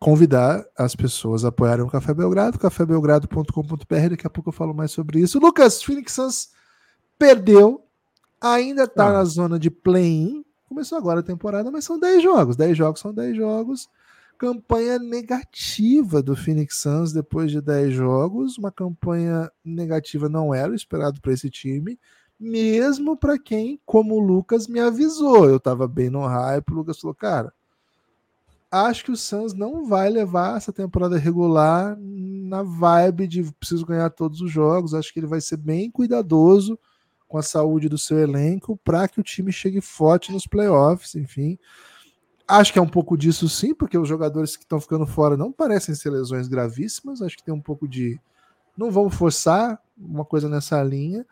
[0.00, 4.08] convidar as pessoas a apoiarem o Café Belgrado, cafébelgrado.com.br.
[4.10, 5.38] Daqui a pouco eu falo mais sobre isso.
[5.38, 6.48] Lucas, Phoenix Suns
[7.18, 7.84] perdeu,
[8.40, 9.12] ainda tá ah.
[9.12, 10.44] na zona de play-in.
[10.68, 12.56] Começou agora a temporada, mas são 10 jogos.
[12.56, 13.88] 10 jogos são 10 jogos.
[14.38, 18.56] campanha negativa do Phoenix Suns depois de 10 jogos.
[18.56, 21.98] Uma campanha negativa não era o esperado para esse time,
[22.38, 25.48] mesmo para quem, como o Lucas, me avisou.
[25.48, 26.70] Eu estava bem no hype.
[26.70, 27.52] O Lucas falou, cara,
[28.70, 34.08] acho que o Suns não vai levar essa temporada regular na vibe de preciso ganhar
[34.10, 34.94] todos os jogos.
[34.94, 36.78] Acho que ele vai ser bem cuidadoso
[37.30, 41.56] com a saúde do seu elenco para que o time chegue forte nos playoffs, enfim.
[42.46, 45.52] Acho que é um pouco disso sim, porque os jogadores que estão ficando fora não
[45.52, 47.22] parecem ser lesões gravíssimas.
[47.22, 48.20] Acho que tem um pouco de.
[48.76, 51.24] Não vamos forçar uma coisa nessa linha.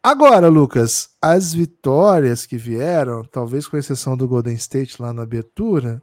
[0.00, 6.00] Agora, Lucas, as vitórias que vieram, talvez com exceção do Golden State lá na abertura,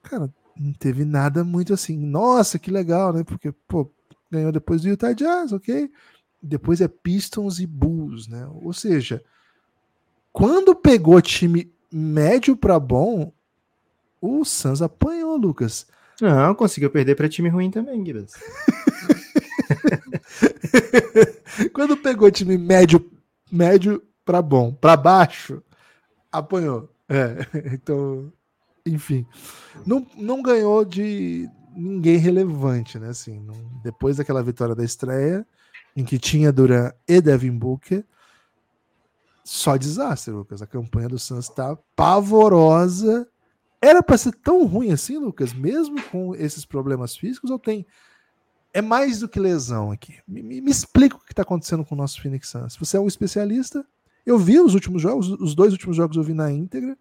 [0.00, 1.98] cara, não teve nada muito assim.
[1.98, 3.24] Nossa, que legal, né?
[3.24, 3.90] Porque, pô,
[4.30, 5.90] ganhou depois do Utah Jazz, ok?
[6.42, 8.48] Depois é Pistons e Bulls, né?
[8.62, 9.22] Ou seja,
[10.32, 13.32] quando pegou time médio para bom,
[14.20, 15.86] o Suns apanhou, Lucas.
[16.20, 18.32] Não, conseguiu perder para time ruim também, Gibbs.
[21.72, 23.10] quando pegou time médio,
[23.50, 25.62] médio para bom, para baixo,
[26.30, 26.88] apanhou.
[27.08, 27.38] É,
[27.74, 28.32] então
[28.84, 29.26] enfim,
[29.86, 33.08] não, não ganhou de ninguém relevante, né?
[33.08, 35.46] Assim, não, depois daquela vitória da estreia,
[35.96, 38.04] em que tinha Duran e Devin Booker,
[39.44, 40.62] só desastre, Lucas.
[40.62, 43.28] A campanha do Suns está pavorosa.
[43.80, 47.84] Era para ser tão ruim assim, Lucas, mesmo com esses problemas físicos, ou tem.
[48.72, 50.18] É mais do que lesão aqui.
[50.26, 52.76] Me, me, me explica o que está acontecendo com o nosso Phoenix Suns.
[52.76, 53.84] Você é um especialista.
[54.24, 56.96] Eu vi os últimos jogos, os dois últimos jogos eu vi na íntegra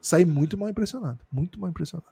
[0.00, 1.20] saí muito mal impressionado.
[1.30, 2.08] Muito mal impressionado.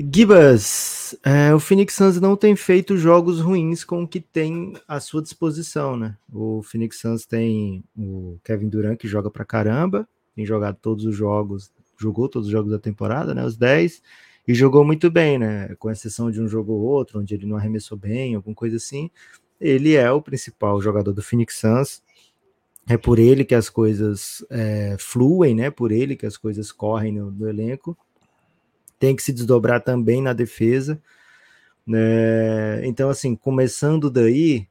[0.00, 5.00] Gibas, é, o Phoenix Suns não tem feito jogos ruins com o que tem à
[5.00, 6.16] sua disposição, né?
[6.32, 11.16] O Phoenix Suns tem o Kevin Durant que joga pra caramba, tem jogado todos os
[11.16, 13.44] jogos, jogou todos os jogos da temporada, né?
[13.44, 14.00] Os 10,
[14.46, 15.74] e jogou muito bem, né?
[15.80, 19.10] Com exceção de um jogo ou outro, onde ele não arremessou bem, alguma coisa assim.
[19.60, 22.02] Ele é o principal jogador do Phoenix Suns
[22.88, 25.70] é por ele que as coisas é, fluem, né?
[25.70, 27.96] Por ele que as coisas correm no, no elenco.
[28.98, 31.00] Tem que se desdobrar também na defesa.
[31.86, 32.86] Né?
[32.86, 34.66] Então, assim, começando daí,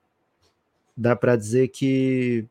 [0.95, 2.45] dá para dizer que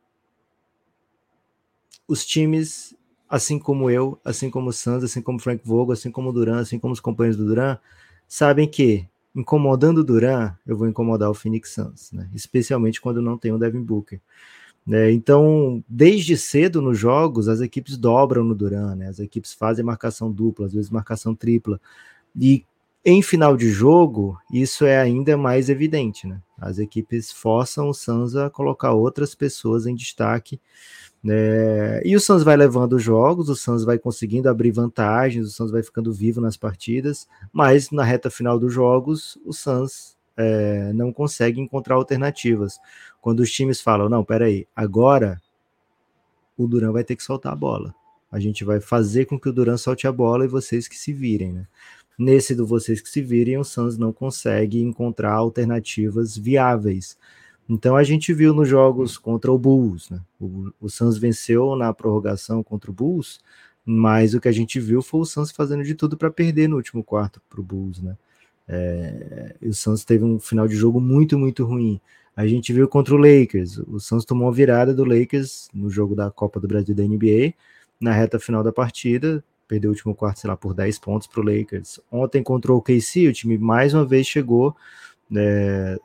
[2.09, 2.95] os times,
[3.29, 6.33] assim como eu, assim como o Santos, assim como o Frank Vogel, assim como o
[6.33, 7.79] Duran, assim como os companheiros do Duran,
[8.29, 12.31] sabem que incomodando o Duran, eu vou incomodar o Phoenix Suns, né?
[12.35, 14.21] especialmente quando não tem o Devin Booker.
[14.87, 15.11] Né?
[15.11, 19.09] Então, desde cedo nos jogos, as equipes dobram no Duran, né?
[19.09, 21.81] as equipes fazem marcação dupla, às vezes marcação tripla.
[22.39, 22.65] E
[23.05, 26.27] em final de jogo, isso é ainda mais evidente.
[26.27, 26.41] Né?
[26.57, 30.61] As equipes forçam o Suns a colocar outras pessoas em destaque.
[31.23, 32.01] Né?
[32.05, 35.73] E o Suns vai levando os jogos, o Suns vai conseguindo abrir vantagens, o Suns
[35.73, 41.13] vai ficando vivo nas partidas, mas na reta final dos jogos, o Suns é, não
[41.13, 42.79] consegue encontrar alternativas.
[43.21, 45.41] Quando os times falam, não, peraí, agora
[46.57, 47.95] o Duran vai ter que soltar a bola.
[48.31, 51.13] A gente vai fazer com que o Duran solte a bola e vocês que se
[51.13, 51.67] virem, né?
[52.19, 57.19] Nesse do vocês que se virem, o Suns não consegue encontrar alternativas viáveis.
[57.69, 60.21] Então a gente viu nos jogos contra o Bulls, né?
[60.41, 63.41] O, o Suns venceu na prorrogação contra o Bulls,
[63.85, 66.77] mas o que a gente viu foi o Suns fazendo de tudo para perder no
[66.77, 68.17] último quarto para o Bulls, né?
[68.69, 72.01] É, o Suns teve um final de jogo muito, muito ruim.
[72.37, 73.79] A gente viu contra o Lakers.
[73.79, 77.55] O Suns tomou a virada do Lakers no jogo da Copa do Brasil da NBA,
[78.01, 79.43] na reta final da partida.
[79.67, 81.99] Perdeu o último quarto, sei lá, por 10 pontos para o Lakers.
[82.11, 84.77] Ontem contra o KC, o time mais uma vez chegou
[85.35, 85.99] é,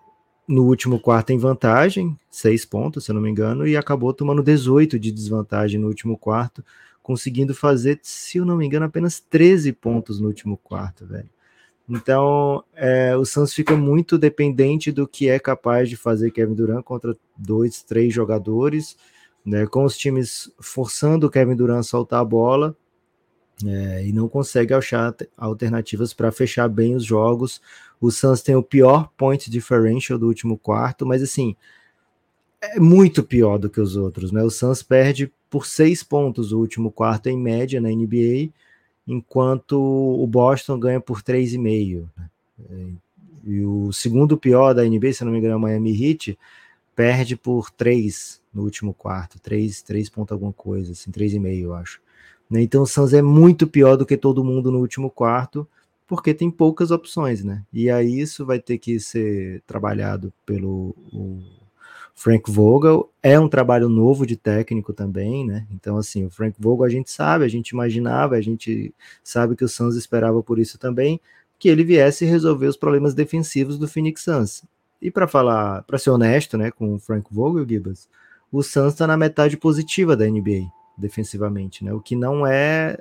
[0.48, 4.42] no último quarto em vantagem, 6 pontos, se eu não me engano, e acabou tomando
[4.42, 6.64] 18 de desvantagem no último quarto,
[7.04, 11.30] conseguindo fazer, se eu não me engano, apenas 13 pontos no último quarto, velho.
[11.90, 16.84] Então, é, o Suns fica muito dependente do que é capaz de fazer Kevin Durant
[16.84, 18.96] contra dois, três jogadores,
[19.46, 22.78] né, com os times forçando o Kevin Durant a soltar a bola
[23.66, 27.62] é, e não consegue achar alternativas para fechar bem os jogos.
[28.00, 31.56] O Suns tem o pior point differential do último quarto, mas assim,
[32.62, 34.32] é muito pior do que os outros.
[34.32, 34.44] Né?
[34.44, 38.52] O Suns perde por seis pontos o último quarto em média na NBA
[39.08, 42.08] enquanto o Boston ganha por 3,5.
[42.18, 42.94] Né?
[43.44, 46.38] E o segundo pior da NBA, se não me engano, é o Miami Heat,
[46.96, 52.00] perde por 3 no último quarto, 3, 3 ponto alguma coisa, assim, 3,5 eu acho.
[52.50, 52.62] Né?
[52.62, 55.68] Então o Suns é muito pior do que todo mundo no último quarto,
[56.06, 57.64] porque tem poucas opções, né?
[57.72, 60.94] E aí isso vai ter que ser trabalhado pelo
[62.16, 65.66] Frank Vogel é um trabalho novo de técnico também, né?
[65.72, 68.94] Então, assim, o Frank Vogel a gente sabe, a gente imaginava, a gente
[69.24, 71.20] sabe que o Suns esperava por isso também,
[71.58, 74.64] que ele viesse resolver os problemas defensivos do Phoenix Suns.
[75.02, 78.08] E para falar, para ser honesto, né, com o Frank Vogel, Gibbs,
[78.52, 81.94] o Suns está na metade positiva da NBA defensivamente, né?
[81.94, 83.00] O que não é,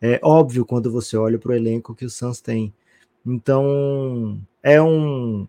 [0.00, 2.72] é óbvio quando você olha para o elenco que o Suns tem.
[3.24, 5.48] Então é um,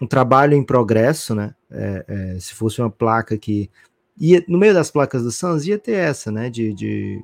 [0.00, 1.54] um trabalho em progresso, né?
[1.70, 3.70] É, é, se fosse uma placa que
[4.18, 6.48] ia no meio das placas do Suns ia ter essa, né?
[6.50, 7.22] De, de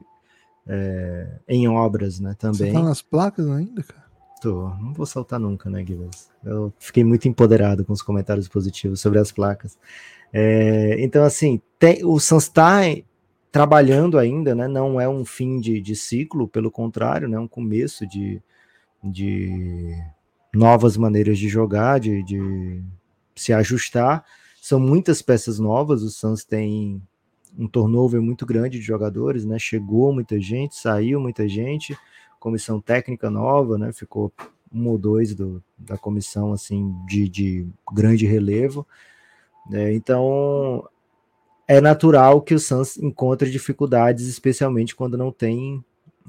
[0.67, 2.35] é, em obras, né?
[2.39, 2.71] Também.
[2.71, 4.05] Você tá nas placas ainda, cara?
[4.41, 6.11] Tô, não vou saltar nunca, né, Guilherme?
[6.45, 9.79] Eu fiquei muito empoderado com os comentários positivos sobre as placas.
[10.33, 12.83] É, então, assim, tem, o Suns está
[13.51, 14.67] trabalhando ainda, né?
[14.67, 17.39] Não é um fim de, de ciclo, pelo contrário, né?
[17.39, 18.43] Um começo de,
[19.03, 19.97] de
[20.55, 22.83] novas maneiras de jogar, de, de
[23.35, 24.25] se ajustar.
[24.61, 26.03] São muitas peças novas.
[26.03, 27.03] O Suns tem
[27.59, 29.59] um turnover muito grande de jogadores, né?
[29.59, 31.97] Chegou muita gente, saiu muita gente,
[32.41, 33.93] comissão técnica nova, né?
[33.93, 34.33] Ficou
[34.73, 38.87] um ou dois do, da comissão assim de, de grande relevo.
[39.71, 39.95] Né?
[39.95, 40.89] Então
[41.67, 45.83] é natural que o Suns encontre dificuldades, especialmente quando não tem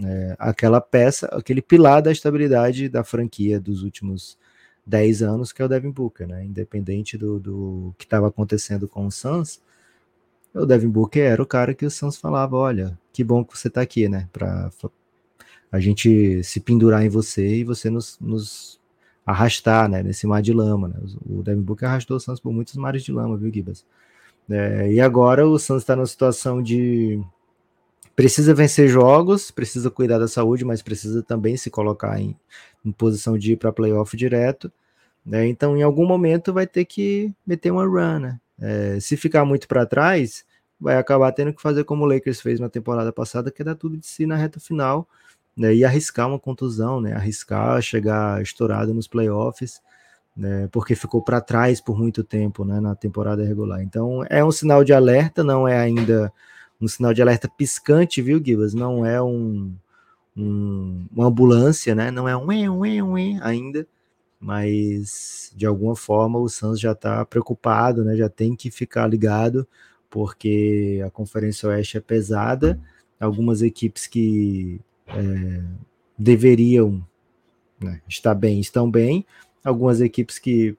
[0.03, 4.38] é, aquela peça, aquele pilar da estabilidade da franquia dos últimos
[4.86, 6.45] 10 anos, que é o Devin Booker, né?
[6.45, 9.62] Independente do, do que estava acontecendo com o Suns,
[10.53, 13.67] o Devin Booker era o cara que o Suns falava: olha, que bom que você
[13.67, 14.29] está aqui, né?
[14.31, 14.69] Para
[15.71, 18.79] a gente se pendurar em você e você nos, nos
[19.25, 20.03] arrastar, né?
[20.03, 20.95] Nesse mar de lama, né?
[21.25, 23.86] O Devin Booker arrastou o Suns por muitos mares de lama, viu, Gibas?
[24.49, 27.19] É, e agora o Suns está numa situação de
[28.15, 32.36] precisa vencer jogos, precisa cuidar da saúde, mas precisa também se colocar em,
[32.84, 34.71] em posição de ir para playoff direto.
[35.25, 35.47] Né?
[35.47, 38.19] Então, em algum momento, vai ter que meter uma run.
[38.19, 38.39] Né?
[38.60, 40.45] É, se ficar muito para trás,
[40.80, 43.75] vai acabar tendo que fazer como o Lakers fez na temporada passada, que é dar
[43.75, 45.08] tudo de si na reta final
[45.58, 45.73] né?
[45.75, 47.13] e arriscar uma contusão, né?
[47.13, 49.82] arriscar chegar estourado nos playoffs.
[50.38, 53.82] Né, porque ficou para trás por muito tempo né, na temporada regular.
[53.82, 56.30] Então é um sinal de alerta, não é ainda
[56.79, 58.73] um sinal de alerta piscante, viu, Gibas?
[58.73, 59.73] Não é um,
[60.35, 62.11] um, uma ambulância, né?
[62.11, 63.88] Não é um ué, ué, ué ainda,
[64.39, 68.15] mas de alguma forma o Suns já está preocupado, né?
[68.15, 69.67] Já tem que ficar ligado,
[70.09, 72.79] porque a Conferência Oeste é pesada.
[73.19, 75.63] Algumas equipes que é,
[76.17, 77.05] deveriam
[77.79, 79.25] né, estar bem, estão bem.
[79.63, 80.77] Algumas equipes que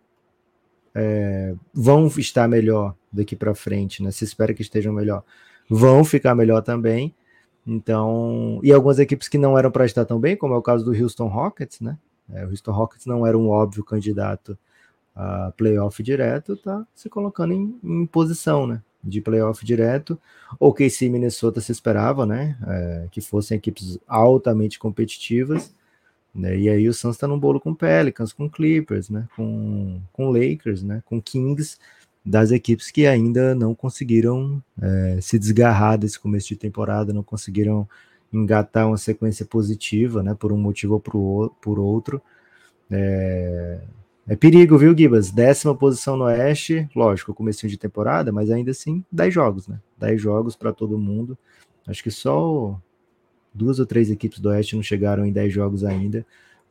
[0.94, 4.10] é, vão estar melhor daqui para frente, né?
[4.10, 5.24] Se espera que estejam melhor
[5.68, 7.14] vão ficar melhor também.
[7.66, 10.84] Então, e algumas equipes que não eram para estar tão bem, como é o caso
[10.84, 11.98] do Houston Rockets, né?
[12.32, 14.56] É, o Houston Rockets não era um óbvio candidato
[15.14, 18.82] a playoff direto, tá se colocando em, em posição, né?
[19.02, 20.18] De playoff direto.
[20.60, 22.56] O KC Minnesota se esperava, né?
[22.66, 25.74] É, que fossem equipes altamente competitivas.
[26.34, 26.58] Né?
[26.58, 29.26] E aí o Suns está no bolo com Pelicans, com Clippers, né?
[29.34, 31.02] Com, com Lakers, né?
[31.06, 31.78] Com Kings
[32.26, 37.88] das equipes que ainda não conseguiram é, se desgarrar desse começo de temporada, não conseguiram
[38.32, 42.20] engatar uma sequência positiva, né, por um motivo ou por, outro.
[42.90, 43.80] É,
[44.26, 45.30] é perigo, viu, Gibas?
[45.30, 49.80] Décima posição no Oeste, lógico, começo de temporada, mas ainda assim, 10 jogos, né?
[49.96, 51.38] 10 jogos para todo mundo.
[51.86, 52.76] Acho que só
[53.54, 56.26] duas ou três equipes do Oeste não chegaram em 10 jogos ainda.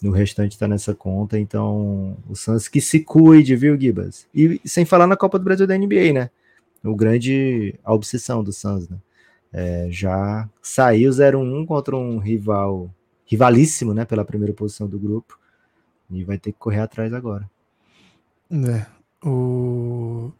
[0.05, 4.27] No restante está nessa conta, então o Suns que se cuide, viu, Gibas?
[4.35, 6.29] E sem falar na Copa do Brasil da NBA, né?
[6.83, 8.97] O grande a obsessão do Suns, né?
[9.51, 12.93] É, já saiu 0-1 contra um rival
[13.25, 15.39] rivalíssimo, né, pela primeira posição do grupo,
[16.11, 17.49] e vai ter que correr atrás agora.
[18.51, 18.85] É,
[19.27, 20.31] o...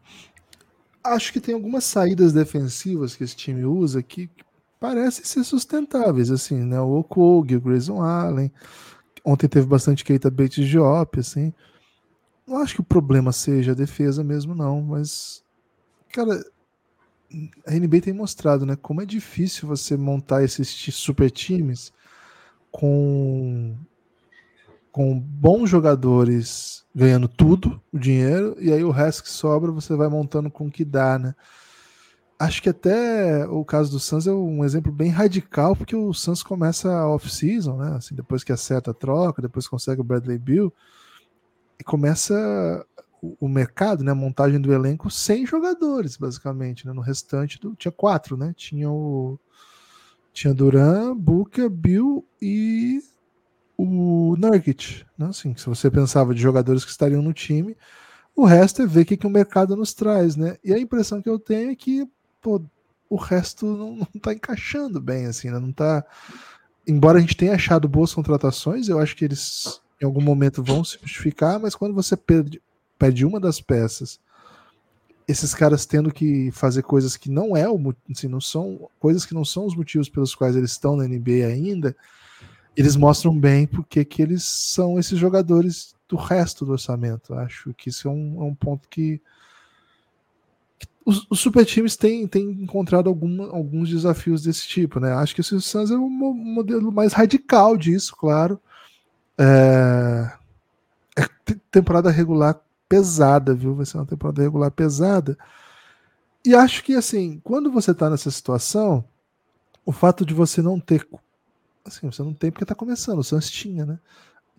[1.04, 4.30] Acho que tem algumas saídas defensivas que esse time usa que
[4.80, 6.80] parecem ser sustentáveis, assim, né?
[6.80, 8.52] O Okog, o Grayson Allen,
[9.26, 11.52] Ontem teve bastante Keita Bates de op, assim.
[12.48, 15.44] Não acho que o problema seja a defesa mesmo, não, mas.
[16.14, 16.46] Cara,
[17.68, 18.76] a NBA tem mostrado, né?
[18.76, 21.92] Como é difícil você montar esses super times
[22.72, 23.76] com,
[24.92, 30.08] com bons jogadores ganhando tudo, o dinheiro, e aí o resto que sobra você vai
[30.08, 31.36] montando com o que dá, né?
[32.40, 36.44] Acho que até o caso do Suns é um exemplo bem radical, porque o Suns
[36.44, 37.96] começa a off-season, né?
[37.98, 40.74] Assim, depois que acerta a troca, depois consegue o Bradley Bill,
[41.80, 42.86] e começa
[43.40, 44.12] o, mercado, né?
[44.12, 46.94] A montagem do elenco sem jogadores, basicamente, né?
[46.94, 48.54] No restante do, tinha quatro, né?
[48.56, 49.40] Tinha o
[50.34, 53.02] tinha Duran, Booker, Bill e
[53.78, 55.28] o Nurkic, né?
[55.28, 57.78] Assim, se você pensava de jogadores que estariam no time,
[58.36, 60.58] O resto é ver o que, que o mercado nos traz, né?
[60.64, 62.06] E a impressão que eu tenho é que
[62.46, 62.62] pô,
[63.10, 65.58] o resto não, não tá encaixando bem, assim, né?
[65.58, 66.06] Não tá.
[66.88, 70.84] Embora a gente tenha achado boas contratações, eu acho que eles em algum momento vão
[70.84, 72.62] se justificar, mas quando você perde,
[73.00, 74.20] perde uma das peças,
[75.28, 77.80] esses caras tendo que fazer coisas que não é o
[78.12, 81.48] assim, não são coisas que não são os motivos pelos quais eles estão na NBA
[81.48, 81.96] ainda,
[82.78, 87.34] eles mostram bem porque que eles são esses jogadores do resto do orçamento.
[87.34, 89.20] Acho que isso é um, é um ponto que,
[91.06, 95.14] os, os, super times têm, têm encontrado alguma, alguns desafios desse tipo, né?
[95.14, 98.60] Acho que o Suns é um modelo mais radical disso, claro.
[99.38, 100.32] É,
[101.16, 101.28] é
[101.70, 103.76] temporada regular pesada, viu?
[103.76, 105.38] Vai ser uma temporada regular pesada.
[106.44, 109.06] E acho que, assim, quando você tá nessa situação,
[109.86, 111.08] o fato de você não ter.
[111.86, 114.00] Assim, você não tem porque tá começando, o Suns tinha, né?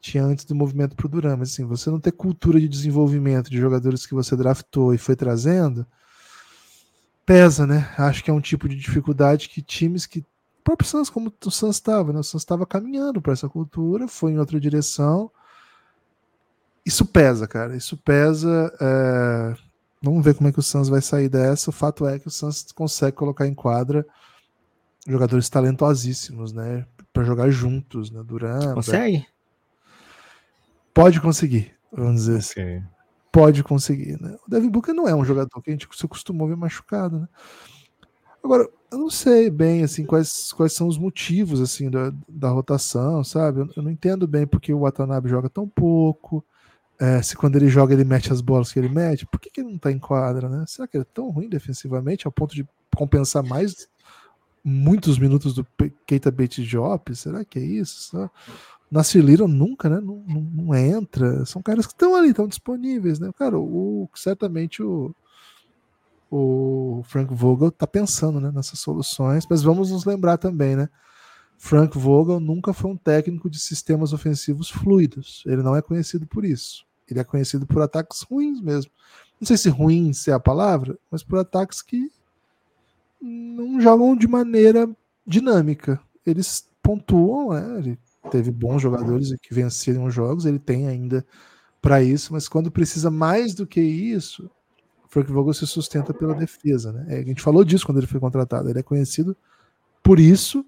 [0.01, 3.59] Tinha antes do movimento pro Duran, mas assim, você não ter cultura de desenvolvimento de
[3.59, 5.85] jogadores que você draftou e foi trazendo,
[7.27, 7.93] pesa, né?
[7.99, 10.25] Acho que é um tipo de dificuldade que times que
[10.63, 12.21] próprio Suns, como o Suns estava, né?
[12.21, 15.31] O Suns estava caminhando para essa cultura, foi em outra direção.
[16.85, 17.77] Isso pesa, cara.
[17.77, 18.73] Isso pesa.
[18.81, 19.55] É...
[20.03, 21.71] Vamos ver como é que o Suns vai sair dessa.
[21.71, 24.07] O fato é que o Suns consegue colocar em quadra
[25.07, 26.85] jogadores talentosíssimos, né?
[27.13, 28.23] Para jogar juntos, né?
[28.25, 28.75] Durante.
[28.75, 29.27] Consegue?
[30.93, 32.61] Pode conseguir, vamos dizer assim.
[32.61, 32.77] okay.
[32.79, 32.96] assim.
[33.37, 34.35] Pode conseguir, né?
[34.47, 37.21] O Devin Booker não é um jogador que a gente se acostumou a ver machucado,
[37.21, 37.29] né?
[38.43, 43.23] Agora, eu não sei bem assim quais, quais são os motivos assim da, da rotação,
[43.23, 43.61] sabe?
[43.61, 46.43] Eu, eu não entendo bem porque o Watanabe joga tão pouco.
[46.99, 49.61] É, se quando ele joga ele mete as bolas que ele mete, por que, que
[49.61, 50.65] ele não tá em quadra, né?
[50.67, 53.87] Será que ele é tão ruim defensivamente ao ponto de compensar mais
[54.65, 55.67] muitos minutos do
[56.07, 57.15] Keita Bates Diop?
[57.15, 58.31] Será que é isso?
[58.91, 60.01] Nasir Little nunca, né?
[60.01, 61.45] Não, não, não, entra.
[61.45, 63.31] São caras que estão ali, estão disponíveis, né?
[63.37, 65.15] Cara, o, certamente o,
[66.31, 70.89] o Frank Vogel está pensando né, nessas soluções, mas vamos nos lembrar também, né?
[71.59, 75.43] Frank Vogel nunca foi um técnico de sistemas ofensivos fluidos.
[75.47, 76.85] Ele não é conhecido por isso.
[77.09, 78.91] Ele é conhecido por ataques ruins mesmo.
[79.41, 82.11] Não sei se ruins é a palavra, mas por ataques que
[83.21, 84.89] não jogam de maneira
[85.27, 86.01] dinâmica.
[86.25, 87.97] Eles pontuam, né?
[88.31, 91.25] Teve bons jogadores que venceram jogos, ele tem ainda
[91.81, 94.51] para isso, mas quando precisa mais do que isso,
[95.09, 97.07] Frank Vogel se sustenta pela defesa, né?
[97.09, 98.69] É, a gente falou disso quando ele foi contratado.
[98.69, 99.37] Ele é conhecido
[100.03, 100.65] por isso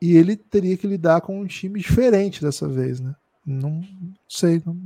[0.00, 3.14] e ele teria que lidar com um time diferente dessa vez, né?
[3.44, 3.82] Não
[4.28, 4.62] sei.
[4.64, 4.78] Não...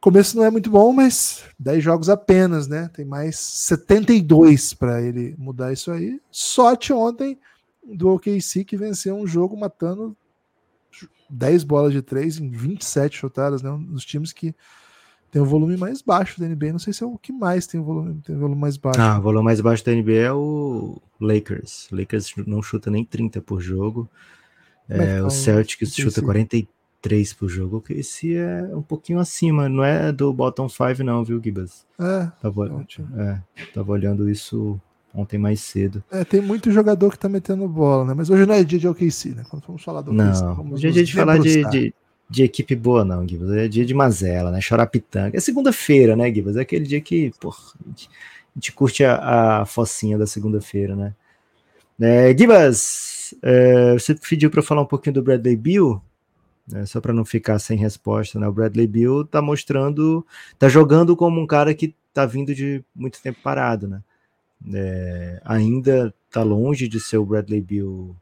[0.00, 2.90] Começo não é muito bom, mas 10 jogos apenas, né?
[2.92, 6.20] Tem mais 72 para ele mudar isso aí.
[6.30, 7.38] Sorte ontem
[7.82, 10.16] do OKC que venceu um jogo matando
[11.28, 13.70] 10 bolas de 3 em 27 chutadas, né?
[13.70, 14.54] Um dos times que
[15.30, 16.72] tem o volume mais baixo da NBA.
[16.72, 19.00] Não sei se é o que mais tem o volume, tem o volume mais baixo.
[19.00, 21.90] Ah, o volume mais baixo da NBA é o Lakers.
[21.90, 24.08] O Lakers não chuta nem 30 por jogo.
[24.88, 27.80] É, é o Celtics chuta 43 por jogo.
[27.80, 31.84] Que esse é um pouquinho acima, não é do bottom 5 não, viu, Gibas?
[31.98, 32.30] É.
[32.40, 32.86] Tava,
[33.16, 33.40] é,
[33.74, 34.80] tava olhando isso
[35.16, 36.04] ontem mais cedo.
[36.10, 38.14] É, tem muito jogador que tá metendo bola, né?
[38.14, 39.44] Mas hoje não é dia de OKC, né?
[39.48, 41.94] Quando vamos falar do OKC, não, hoje é dia de falar de, de,
[42.28, 43.50] de equipe boa, não, Gibas.
[43.52, 44.60] É dia de mazela, né?
[44.60, 45.36] Chorar pitanga.
[45.36, 46.56] É segunda-feira, né, Gibas?
[46.56, 50.94] É aquele dia que, porra, a gente, a gente curte a, a focinha da segunda-feira,
[50.94, 51.14] né?
[51.98, 56.00] É, Gibas, é, você pediu para falar um pouquinho do Bradley Bill,
[56.70, 58.46] né, só para não ficar sem resposta, né?
[58.46, 60.26] O Bradley Bill tá mostrando,
[60.58, 64.02] tá jogando como um cara que tá vindo de muito tempo parado, né?
[64.74, 68.16] É, ainda tá longe de ser o Bradley Bill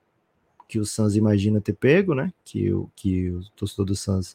[0.68, 2.32] que o Suns imagina ter pego, né?
[2.44, 4.34] Que, o, que o torcedor do Suns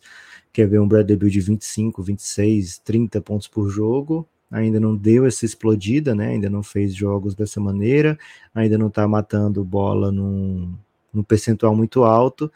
[0.53, 4.27] quer ver um Bradley Beal de 25, 26, 30 pontos por jogo.
[4.51, 6.29] Ainda não deu essa explodida, né?
[6.29, 8.17] Ainda não fez jogos dessa maneira,
[8.53, 10.73] ainda não tá matando bola num,
[11.13, 12.51] num percentual muito alto,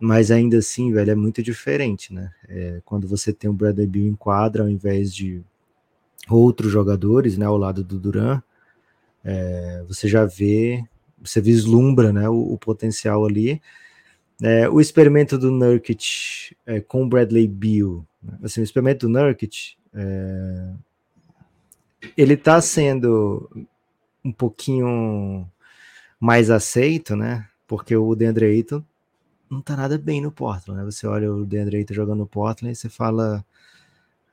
[0.00, 2.30] mas ainda assim, velho, é muito diferente, né?
[2.48, 5.42] É, quando você tem o Bradley Beal em quadra ao invés de
[6.28, 8.42] outros jogadores, né, ao lado do Duran,
[9.26, 10.82] é, você já vê
[11.28, 13.60] você vislumbra né, o, o potencial ali.
[14.42, 18.38] É, o experimento do Nurkic é, com Bradley Beal, né?
[18.42, 20.72] assim, o experimento do Nurkic, é,
[22.16, 23.50] ele está sendo
[24.22, 25.48] um pouquinho
[26.20, 27.48] mais aceito, né?
[27.66, 28.84] Porque o DeAndre Ayton
[29.48, 30.84] não tá nada bem no Portland, né?
[30.84, 33.44] Você olha o DeAndre Ayton jogando no Portland e você fala,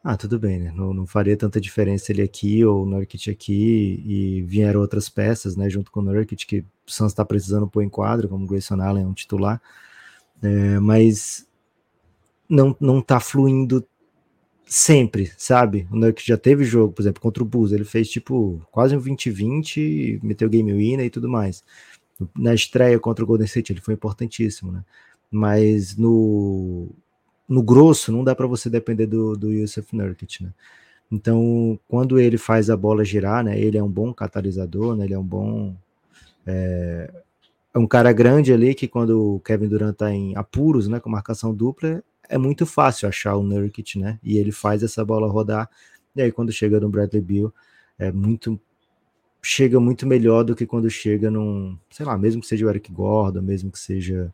[0.04, 0.72] ah, tudo bem, né?
[0.76, 5.56] Não, não faria tanta diferença ele aqui ou o Nurkic aqui e vieram outras peças,
[5.56, 5.70] né?
[5.70, 8.82] Junto com o Nurkic que o Suns está precisando pôr em quadro, como o Grayson
[8.82, 9.62] Allen é um titular,
[10.42, 11.48] é, mas
[12.50, 13.86] não não está fluindo
[14.66, 15.88] sempre, sabe?
[15.92, 19.02] O Nurkic já teve jogo, por exemplo, contra o Bulls, ele fez tipo quase um
[19.02, 21.64] 20-20, meteu game winner e tudo mais.
[22.38, 24.84] Na estreia contra o Golden State ele foi importantíssimo, né?
[25.32, 26.90] Mas no,
[27.48, 30.52] no grosso não dá para você depender do, do Yusuf Nurkic, né?
[31.12, 33.60] Então, quando ele faz a bola girar, né?
[33.60, 35.06] Ele é um bom catalisador, né?
[35.06, 35.76] Ele é um bom
[36.46, 37.12] é,
[37.74, 41.10] é um cara grande ali que quando o Kevin Durant tá em apuros, né, com
[41.10, 44.20] marcação dupla, é muito fácil achar o Nurkic, né?
[44.24, 45.70] E ele faz essa bola rodar.
[46.16, 47.54] E aí quando chega no Bradley Bill,
[47.98, 48.60] é muito
[49.46, 52.92] chega muito melhor do que quando chega num, sei lá, mesmo que seja o Eric
[52.92, 54.34] Gordon, mesmo que seja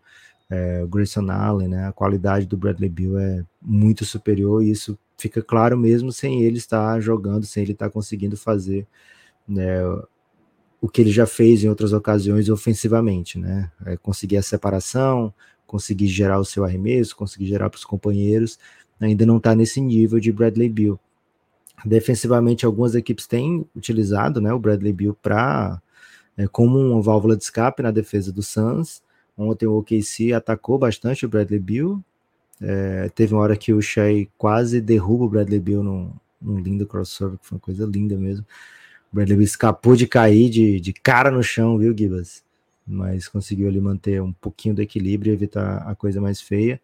[0.49, 1.87] é, Grayson Allen, né?
[1.87, 6.57] A qualidade do Bradley Bill é muito superior e isso fica claro mesmo sem ele
[6.57, 8.87] estar jogando, sem ele estar conseguindo fazer
[9.47, 9.81] né,
[10.81, 13.71] o que ele já fez em outras ocasiões ofensivamente, né?
[13.85, 15.33] É conseguir a separação,
[15.67, 18.57] conseguir gerar o seu arremesso, conseguir gerar para os companheiros,
[18.99, 20.99] ainda não está nesse nível de Bradley Bill.
[21.85, 25.81] Defensivamente, algumas equipes têm utilizado né, o Bradley Bill para
[26.37, 29.01] é, como uma válvula de escape na defesa do Suns.
[29.39, 32.03] Ontem o OKC atacou bastante o Bradley Bill.
[32.61, 36.11] É, teve uma hora que o Shea quase derruba o Bradley Bill num,
[36.41, 38.45] num lindo crossover, que foi uma coisa linda mesmo.
[39.11, 42.43] O Bradley escapou de cair de, de cara no chão, viu, Gibas?
[42.85, 46.81] Mas conseguiu ali manter um pouquinho do equilíbrio e evitar a coisa mais feia.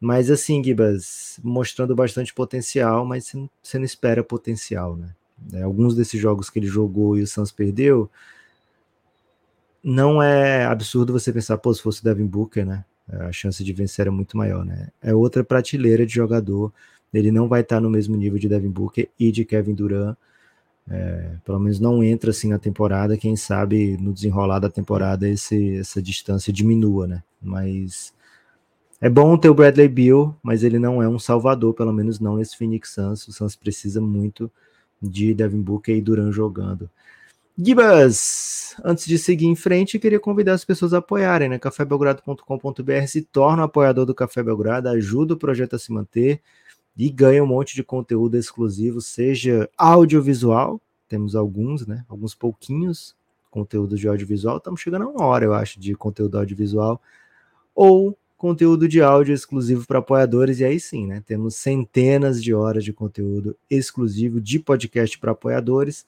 [0.00, 5.14] Mas assim, Gibas, mostrando bastante potencial, mas você não, você não espera potencial, né?
[5.52, 8.10] É, alguns desses jogos que ele jogou e o Suns perdeu,
[9.84, 12.84] não é absurdo você pensar, pô, se fosse o Devin Booker, né?
[13.08, 14.88] A chance de vencer é muito maior, né?
[15.02, 16.72] É outra prateleira de jogador.
[17.12, 20.16] Ele não vai estar no mesmo nível de Devin Booker e de Kevin Durant
[20.88, 23.16] é, pelo menos não entra assim na temporada.
[23.16, 27.22] Quem sabe no desenrolar da temporada esse, essa distância diminua, né?
[27.40, 28.12] Mas
[29.00, 32.36] é bom ter o Bradley Bill, mas ele não é um salvador, pelo menos não
[32.36, 33.26] nesse Phoenix Suns.
[33.28, 34.50] O Suns precisa muito
[35.00, 36.88] de Devin Booker e Duran jogando.
[37.56, 41.56] Gibas, antes de seguir em frente, queria convidar as pessoas a apoiarem, né?
[41.56, 46.42] cafébelgrado.com.br se torna um apoiador do Café Belgrado, ajuda o projeto a se manter
[46.96, 52.04] e ganha um monte de conteúdo exclusivo, seja audiovisual, temos alguns, né?
[52.08, 53.14] Alguns pouquinhos
[53.52, 57.00] conteúdo de audiovisual, estamos chegando a uma hora, eu acho, de conteúdo audiovisual,
[57.72, 61.22] ou conteúdo de áudio exclusivo para apoiadores, e aí sim, né?
[61.24, 66.04] Temos centenas de horas de conteúdo exclusivo de podcast para apoiadores.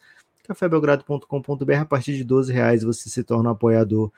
[0.47, 4.11] cafébelgrado.com.br, a partir de 12 reais você se torna um apoiador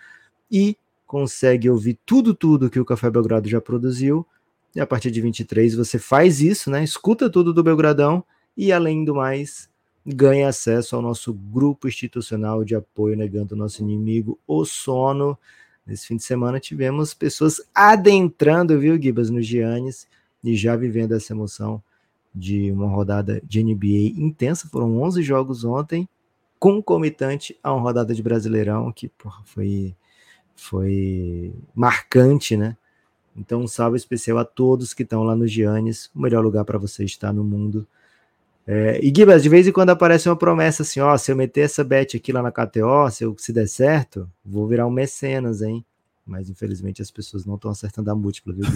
[0.50, 0.76] e
[1.06, 4.26] consegue ouvir tudo, tudo que o Café Belgrado já produziu
[4.74, 6.84] e a partir de 23 você faz isso, né?
[6.84, 8.22] Escuta tudo do Belgradão
[8.56, 9.68] e, além do mais,
[10.04, 15.38] ganha acesso ao nosso grupo institucional de apoio negando o nosso inimigo, o sono.
[15.86, 20.06] Nesse fim de semana tivemos pessoas adentrando, viu, Gibas, no Giannis
[20.44, 21.82] e já vivendo essa emoção
[22.34, 24.68] de uma rodada de NBA intensa.
[24.68, 26.08] Foram 11 jogos ontem,
[26.58, 29.94] concomitante a uma rodada de Brasileirão que porra, foi,
[30.56, 32.76] foi marcante, né?
[33.36, 36.76] Então, um salve especial a todos que estão lá no Giannis, o melhor lugar para
[36.76, 37.86] você estar no mundo.
[38.66, 41.62] É, e Gibas, de vez em quando aparece uma promessa assim: ó, se eu meter
[41.62, 45.62] essa bet aqui lá na KTO, se, eu, se der certo, vou virar um mecenas,
[45.62, 45.84] hein?
[46.26, 48.66] Mas infelizmente as pessoas não estão acertando a múltipla, viu?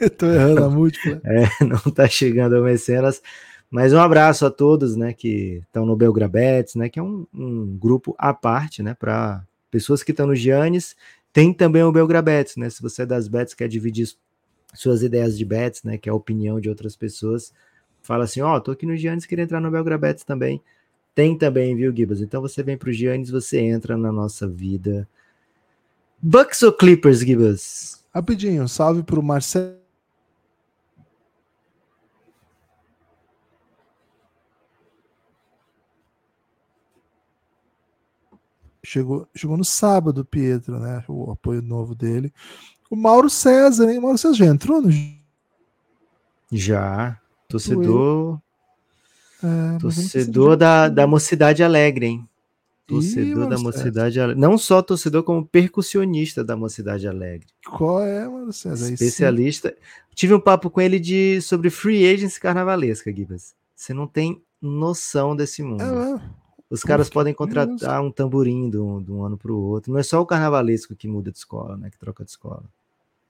[0.00, 1.20] Estou errando a múltipla.
[1.24, 3.20] É, não está chegando ao mecenas.
[3.70, 7.76] Mas um abraço a todos, né, que estão no Belgrabets, né, que é um, um
[7.76, 10.96] grupo à parte, né, para pessoas que estão no Giannis
[11.32, 12.68] tem também o Belgrabets, né?
[12.70, 14.08] Se você é das bets, quer dividir
[14.74, 15.96] suas ideias de bets, né?
[15.98, 17.52] Que é a opinião de outras pessoas,
[18.02, 20.60] fala assim: Ó, oh, tô aqui no Giannis, queria entrar no Belgrabets também.
[21.14, 22.20] Tem também, viu, Gibas?
[22.20, 25.08] Então você vem pro Giannis, você entra na nossa vida.
[26.20, 28.04] Bucks ou Clippers, Gibas?
[28.12, 29.76] Rapidinho, salve pro Marcelo
[38.88, 41.04] Chegou, chegou no sábado, Pietro, né?
[41.06, 42.32] O apoio novo dele.
[42.90, 43.98] O Mauro César, hein?
[43.98, 44.90] O Mauro César já entrou no.
[46.50, 47.20] Já.
[47.50, 48.40] Torcedor.
[49.44, 52.28] É, torcedor da, da Mocidade Alegre, hein?
[52.86, 54.40] Torcedor Ih, da Mocidade Alegre.
[54.40, 57.46] Não só torcedor, como percussionista da Mocidade Alegre.
[57.66, 58.90] Qual é, Mauro César?
[58.90, 59.76] Especialista.
[60.14, 63.54] Tive um papo com ele de, sobre free agency carnavalesca, Gibas.
[63.76, 65.82] Você não tem noção desse mundo.
[65.82, 66.37] É.
[66.70, 69.90] Os caras podem contratar um tamborim de um, de um ano para o outro.
[69.90, 71.90] Não é só o carnavalesco que muda de escola, né?
[71.90, 72.64] Que troca de escola.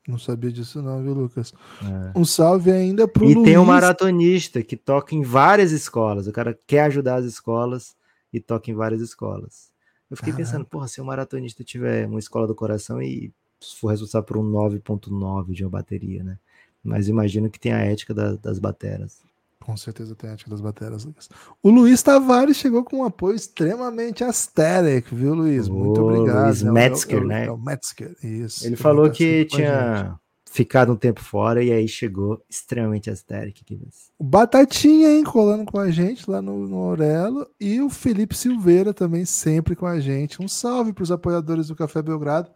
[0.09, 1.53] Não sabia disso, não, viu, Lucas?
[1.83, 2.19] É.
[2.19, 3.31] Um salve ainda para o.
[3.31, 3.45] E Luiz.
[3.45, 6.27] tem um maratonista que toca em várias escolas.
[6.27, 7.95] O cara quer ajudar as escolas
[8.33, 9.71] e toca em várias escolas.
[10.11, 13.31] Eu fiquei pensando, porra, se um maratonista tiver uma escola do coração e
[13.79, 16.39] for responsável por um 9.9 de uma bateria, né?
[16.83, 19.21] Mas imagino que tem a ética da, das bateras.
[19.69, 21.29] Com certeza tem a ética das baterias, Lucas.
[21.63, 25.69] O Luiz Tavares chegou com um apoio extremamente aesthetic, viu, Luiz?
[25.69, 26.47] Muito Ô, obrigado.
[26.47, 27.45] Luiz É o- Metzger, é o- né?
[27.45, 28.67] É o Metzger, isso.
[28.67, 30.19] Ele falou tá que tinha
[30.51, 33.59] ficado um tempo fora e aí chegou extremamente aesthetic.
[33.69, 34.11] Gibbs.
[34.19, 37.47] O Batatinha, hein, colando com a gente lá no, no Aurelo.
[37.61, 40.43] E o Felipe Silveira também sempre com a gente.
[40.43, 42.51] Um salve para os apoiadores do Café Belgrado.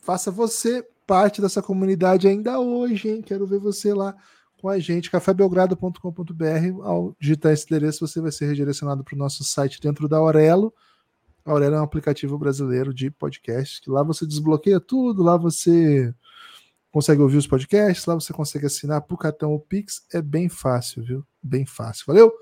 [0.00, 3.22] Faça você parte dessa comunidade ainda hoje, hein?
[3.22, 4.16] Quero ver você lá
[4.62, 5.10] com a gente.
[5.10, 6.82] cafébelgrado.com.br.
[6.84, 10.72] Ao digitar esse endereço, você vai ser redirecionado para o nosso site dentro da Aurelo.
[11.44, 16.14] A Aurelo é um aplicativo brasileiro de podcast, que lá você desbloqueia tudo, lá você
[16.92, 21.02] consegue ouvir os podcasts, lá você consegue assinar por cartão ou Pix, é bem fácil,
[21.02, 21.26] viu?
[21.42, 22.04] Bem fácil.
[22.06, 22.32] Valeu?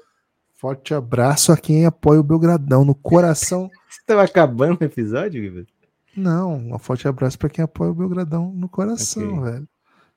[0.55, 3.71] Forte abraço a quem apoia o Belgradão no coração.
[3.89, 5.67] Você estava acabando o episódio, Gibbs?
[6.15, 9.51] Não, um forte abraço para quem apoia o Belgradão no coração, Ok.
[9.53, 9.69] velho.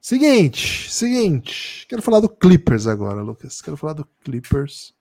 [0.04, 1.88] Seguinte, seguinte.
[1.88, 3.62] Quero falar do Clippers agora, Lucas.
[3.62, 4.94] Quero falar do Clippers.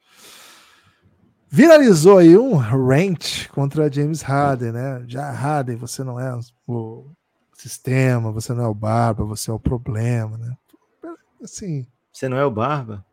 [1.51, 5.05] Viralizou aí um rant contra James Harden, né?
[5.09, 6.39] Já Harden, você não é
[6.69, 7.11] o
[7.53, 10.57] sistema, você não é o barba, você é o problema, né?
[11.43, 13.05] Assim, Você não é o Barba?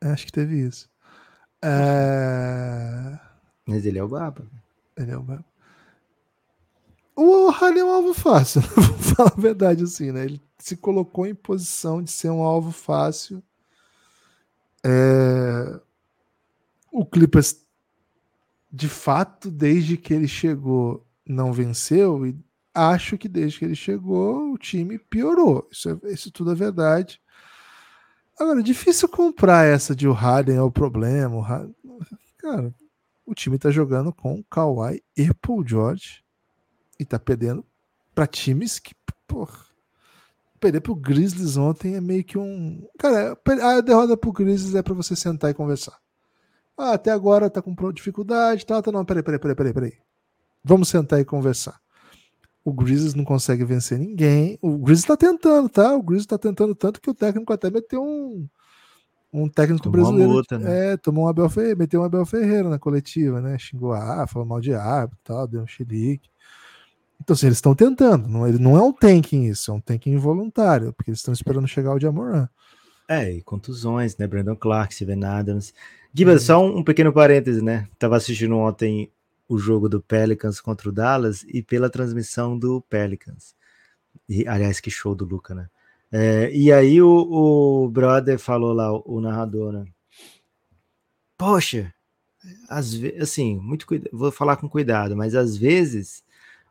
[0.00, 0.88] acho que teve isso.
[1.60, 3.18] É...
[3.66, 4.46] Mas ele é o Barba.
[4.96, 5.44] Ele é o Barba.
[7.14, 10.24] O Harden é um alvo fácil, vou falar a verdade assim, né?
[10.24, 13.42] Ele se colocou em posição de ser um alvo fácil.
[14.84, 15.80] É,
[16.90, 17.64] O Clippers,
[18.70, 22.36] de fato, desde que ele chegou, não venceu, e
[22.74, 25.68] acho que desde que ele chegou, o time piorou.
[25.70, 27.20] Isso, é- isso tudo é verdade.
[28.38, 31.34] Agora, difícil comprar essa de o Harden é o problema.
[31.36, 31.74] o Harden-
[32.38, 32.74] Cara,
[33.26, 36.24] o time tá jogando com Kawhi e Paul George
[36.98, 37.64] e tá perdendo
[38.14, 38.94] para times que,
[39.26, 39.66] porra,
[40.58, 44.94] perder pro Grizzlies ontem é meio que um, cara, a derrota pro Grizzlies é para
[44.94, 45.96] você sentar e conversar.
[46.76, 49.92] Ah, até agora tá com dificuldade, tá, tá, não, peraí, peraí, peraí, peraí, peraí.
[50.62, 51.78] Vamos sentar e conversar.
[52.64, 54.58] O Grizzlies não consegue vencer ninguém.
[54.60, 55.96] O Grizzlies tá tentando, tá?
[55.96, 58.46] O Grizzlies tá tentando tanto que o técnico até meteu um
[59.32, 60.42] um técnico Tomou brasileiro.
[60.58, 60.92] né?
[60.92, 63.58] É, tomou um Abel Ferreira, meteu um Abel Ferreira na coletiva, né?
[63.58, 66.30] Xingou a falou mal de árbitro tal, deu um chilique.
[67.20, 68.28] Então, assim, eles estão tentando.
[68.28, 71.66] Não, ele não é um tanking isso, é um tanking involuntário, porque eles estão esperando
[71.66, 72.48] chegar o Jamoran.
[73.08, 74.26] É, e contusões, né?
[74.26, 75.72] Brandon Clark, Steven Adams.
[76.12, 77.88] Gibbs, só um, um pequeno parêntese, né?
[77.98, 79.10] Tava assistindo ontem
[79.48, 83.54] o jogo do Pelicans contra o Dallas e pela transmissão do Pelicans.
[84.28, 85.68] E, aliás, que show do Luca, né?
[86.12, 89.84] É, e aí o, o brother falou lá, o, o narrador, né?
[91.36, 91.92] Poxa,
[92.68, 96.22] às vezes, assim, muito cuida- vou falar com cuidado, mas às vezes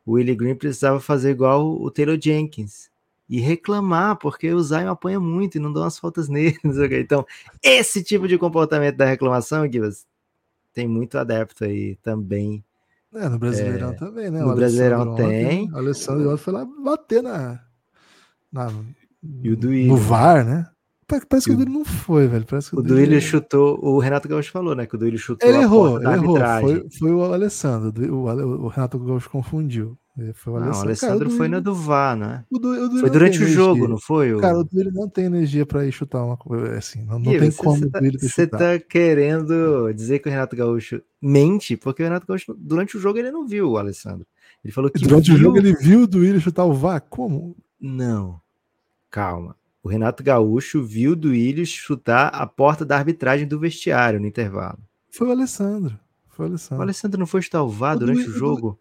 [0.07, 2.89] o Willie Green precisava fazer igual o Taylor Jenkins
[3.29, 6.57] e reclamar, porque o Zion apanha muito e não dão as faltas nele.
[6.63, 6.99] não sei o quê.
[7.01, 7.25] Então,
[7.61, 10.07] esse tipo de comportamento da reclamação, Gibas,
[10.73, 12.63] tem muito adepto aí também.
[13.13, 14.39] É, no Brasileirão também, né?
[14.39, 15.71] no O Brasileirão Alessandro ontem, tem.
[15.71, 17.59] O Alessandro ontem foi lá bater na.
[18.49, 18.71] na
[19.43, 19.97] E o Duílio, no?
[19.97, 20.69] VAR, né?
[21.07, 22.45] Pa- Parece que E o o- Duílio não foi, velho.
[22.45, 24.85] Parece que O Duílio- Duílio chutou, o Renato Gaúcho falou, né?
[24.85, 26.37] Que o Duílio chutou Ele errou, ele errou.
[26.61, 28.13] Foi, foi o Alessandro.
[28.13, 29.97] O, o- o Renato Gaúcho confundiu.
[30.33, 30.87] Foi o Não, o Alessandro.
[30.89, 32.43] Alessandro Cara, o foi na do VAR, né?
[32.51, 33.87] o Du- o Duílio Foi durante o jogo, energia.
[33.87, 34.33] não foi?
[34.33, 37.03] o- Cara, o Duílio não tem energia pra ir chutar uma coisa assim.
[37.05, 40.31] Não, não Gui, tem você- como você o tá, você tá querendo dizer que o
[40.31, 44.25] Renato Gaúcho mente, porque o Renato Gaúcho, durante o jogo, ele não viu o Alessandro.
[44.65, 45.43] Ele falou que Durante o viu...
[45.43, 46.99] jogo ele viu o Duílio chutar o VAR.
[46.99, 47.55] Como?
[47.79, 48.41] Não,
[49.11, 49.55] calma.
[49.83, 54.79] O Renato Gaúcho viu o Duílio chutar a porta da arbitragem do vestiário no intervalo.
[55.11, 55.97] Foi o Alessandro.
[56.27, 56.83] Foi o O Alessandro.
[56.83, 58.79] Alessandro não foi chutar o VAR O durante o jogo?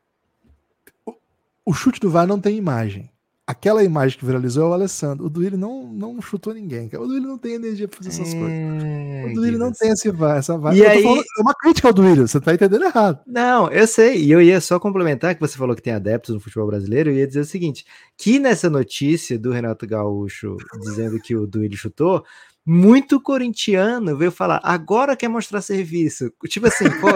[1.64, 3.10] O chute do VAR não tem imagem.
[3.48, 5.24] Aquela imagem que viralizou é o Alessandro.
[5.24, 6.88] O Duílio não, não chutou ninguém.
[6.88, 7.00] cara.
[7.04, 8.50] O Duílio não tem energia pra fazer essas coisas.
[8.50, 10.76] É, O Duílio não tem esse essa VAR.
[10.76, 13.20] E aí- falando- é uma crítica ao Duílio, você tá entendendo errado.
[13.24, 16.40] Não, eu sei, e eu ia só complementar que você falou que tem adeptos no
[16.40, 17.86] futebol brasileiro, eu ia dizer o seguinte,
[18.18, 22.24] que nessa notícia do Renato Gaúcho dizendo que o Duílio chutou,
[22.66, 26.32] muito corintiano veio falar, agora quer mostrar serviço.
[26.48, 27.08] Tipo assim, pô,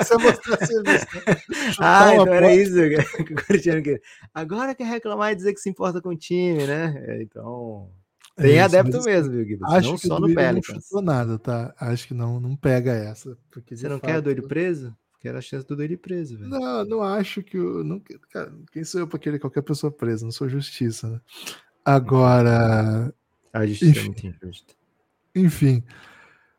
[0.00, 1.06] Isso é mostrar serviço.
[1.16, 1.22] né?
[2.14, 2.74] então era isso
[3.26, 4.00] que o corintiano queria.
[4.32, 6.94] Agora quer reclamar e dizer que se importa com o time, né?
[7.06, 7.90] É, Então,
[8.36, 9.58] tem É adepto mesmo, viu?
[9.66, 10.84] Acho Não que só no não Pelicans.
[10.84, 11.74] chutou nada, tá?
[11.78, 13.36] Acho que não, não pega essa.
[13.50, 14.96] Porque Você não quer o fato- Duílio preso?
[15.24, 16.50] Era a chance do ir preso, velho.
[16.50, 17.84] Não, não acho que o.
[17.84, 18.02] Não,
[18.32, 20.24] cara, quem sou eu pra querer qualquer pessoa presa?
[20.24, 21.20] Não sou justiça, né?
[21.84, 23.14] Agora,
[23.52, 24.06] A justiça é Enfim.
[24.06, 24.74] muito injusta.
[25.34, 25.84] enfim.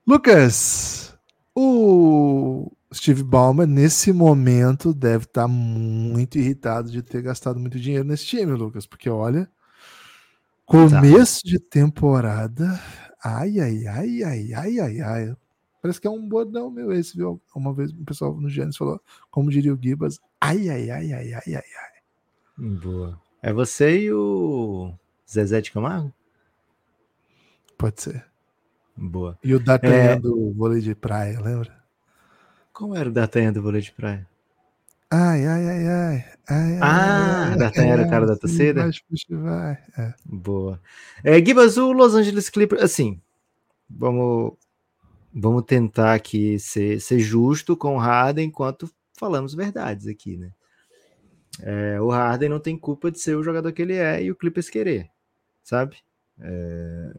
[0.05, 1.17] Lucas,
[1.55, 8.25] o Steve Ballmer, nesse momento, deve estar muito irritado de ter gastado muito dinheiro nesse
[8.25, 9.49] time, Lucas, porque olha,
[10.65, 12.79] começo de temporada,
[13.25, 15.37] Ai, ai, ai, ai, ai, ai, ai.
[15.81, 17.41] Parece que é um bordão meu esse, viu?
[17.55, 18.99] Uma vez o pessoal no Gênesis falou,
[19.31, 22.01] como diria o Gibas, ai, ai, ai, ai, ai, ai, ai.
[22.57, 23.17] Boa.
[23.41, 24.93] É você e o
[25.29, 26.13] Zezé de Camargo?
[27.83, 28.25] Pode ser.
[28.95, 29.37] Boa.
[29.43, 30.15] E o D'Artagnan é...
[30.17, 31.83] do vôlei de praia, lembra?
[32.71, 34.25] Como era o D'Artagnan do vôlei de praia?
[35.11, 36.25] Ai, ai, ai, ai.
[36.47, 38.89] ai ah, D'Artagnan era o cara da torcida?
[39.31, 39.77] Vai.
[39.97, 40.13] É.
[40.23, 40.79] Boa.
[41.25, 43.19] É, Gibas, o Los Angeles Clippers, assim,
[43.89, 44.53] vamos,
[45.33, 50.53] vamos tentar aqui ser, ser justo com o Harden enquanto falamos verdades aqui, né?
[51.59, 54.35] É, o Harden não tem culpa de ser o jogador que ele é e o
[54.37, 55.09] Clippers querer,
[55.61, 55.97] sabe?
[56.39, 57.13] É,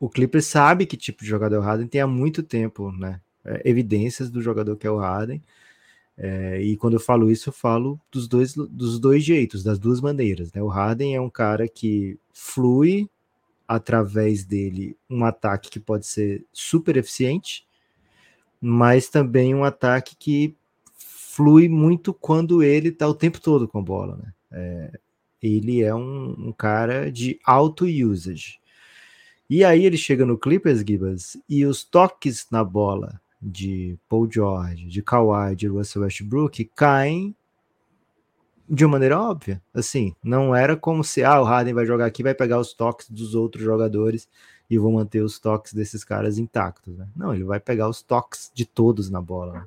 [0.00, 3.20] o Clippers sabe que tipo de jogador é o Harden tem há muito tempo, né?
[3.44, 5.42] É, evidências do jogador que é o Harden.
[6.16, 10.00] É, e quando eu falo isso, eu falo dos dois, dos dois jeitos, das duas
[10.00, 10.52] maneiras.
[10.52, 10.62] Né?
[10.62, 13.08] O Harden é um cara que flui
[13.68, 17.66] através dele um ataque que pode ser super eficiente,
[18.60, 20.56] mas também um ataque que
[20.94, 24.16] flui muito quando ele está o tempo todo com a bola.
[24.16, 24.32] Né?
[24.52, 24.98] É,
[25.42, 28.59] ele é um, um cara de auto usage.
[29.50, 34.86] E aí ele chega no Clippers, Gibas, e os toques na bola de Paul George,
[34.86, 37.34] de Kawhi, de Russell Westbrook caem
[38.68, 39.60] de uma maneira óbvia.
[39.74, 43.10] Assim, não era como se ah, o Harden vai jogar aqui, vai pegar os toques
[43.10, 44.28] dos outros jogadores
[44.70, 46.96] e vou manter os toques desses caras intactos.
[46.96, 47.08] Né?
[47.16, 49.52] Não, ele vai pegar os toques de todos na bola.
[49.54, 49.64] Né?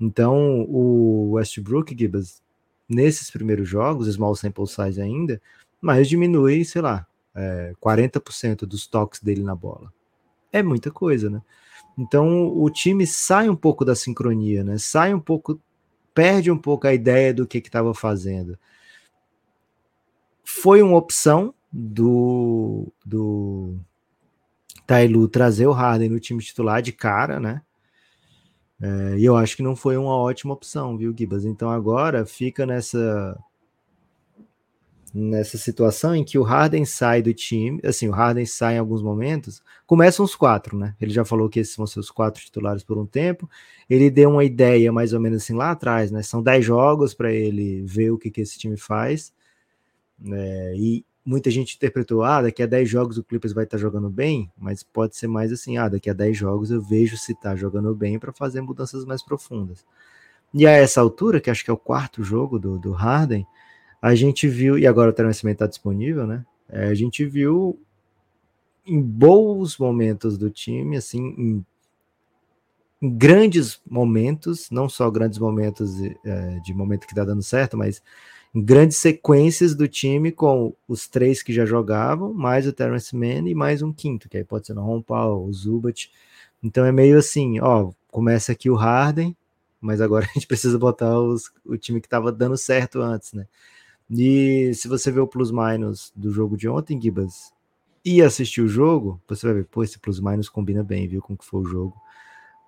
[0.00, 2.42] Então, o Westbrook, Gibbs,
[2.88, 5.38] nesses primeiros jogos, small sample size ainda,
[5.82, 7.06] mas diminui, sei lá,
[7.38, 9.92] é, 40% dos toques dele na bola.
[10.52, 11.40] É muita coisa, né?
[11.96, 14.76] Então o time sai um pouco da sincronia, né?
[14.78, 15.60] Sai um pouco,
[16.12, 18.58] perde um pouco a ideia do que estava fazendo.
[20.42, 23.76] Foi uma opção do, do
[24.86, 27.62] Tailu trazer o Harden no time titular de cara, né?
[28.80, 31.44] É, e eu acho que não foi uma ótima opção, viu, Gibas?
[31.44, 33.38] Então agora fica nessa
[35.14, 39.02] nessa situação em que o Harden sai do time, assim, o Harden sai em alguns
[39.02, 40.94] momentos, começam os quatro, né?
[41.00, 43.48] Ele já falou que esses vão ser os quatro titulares por um tempo.
[43.88, 46.22] Ele deu uma ideia mais ou menos assim lá atrás, né?
[46.22, 49.32] São dez jogos para ele ver o que, que esse time faz.
[50.18, 50.74] né?
[50.76, 54.08] e muita gente interpretou, ah, daqui a 10 jogos o Clippers vai estar tá jogando
[54.08, 57.54] bem, mas pode ser mais assim, ah, daqui a 10 jogos eu vejo se está
[57.54, 59.84] jogando bem para fazer mudanças mais profundas.
[60.54, 63.46] E a essa altura, que acho que é o quarto jogo do, do Harden,
[64.00, 66.44] a gente viu, e agora o treinamento está disponível, né?
[66.68, 67.78] É, a gente viu
[68.86, 71.66] em bons momentos do time, assim, em,
[73.02, 78.02] em grandes momentos, não só grandes momentos é, de momento que está dando certo, mas
[78.54, 83.46] em grandes sequências do time com os três que já jogavam, mais o Terence Mann
[83.46, 86.10] e mais um quinto, que aí pode ser no Ron o Zubat.
[86.62, 89.36] Então é meio assim, ó, começa aqui o Harden,
[89.80, 93.46] mas agora a gente precisa botar os, o time que estava dando certo antes, né?
[94.10, 97.52] E se você ver o plus-minus do jogo de ontem, Gibas,
[98.04, 101.36] e assistir o jogo, você vai ver, pô, esse plus-minus combina bem, viu, com o
[101.36, 101.94] que foi o jogo.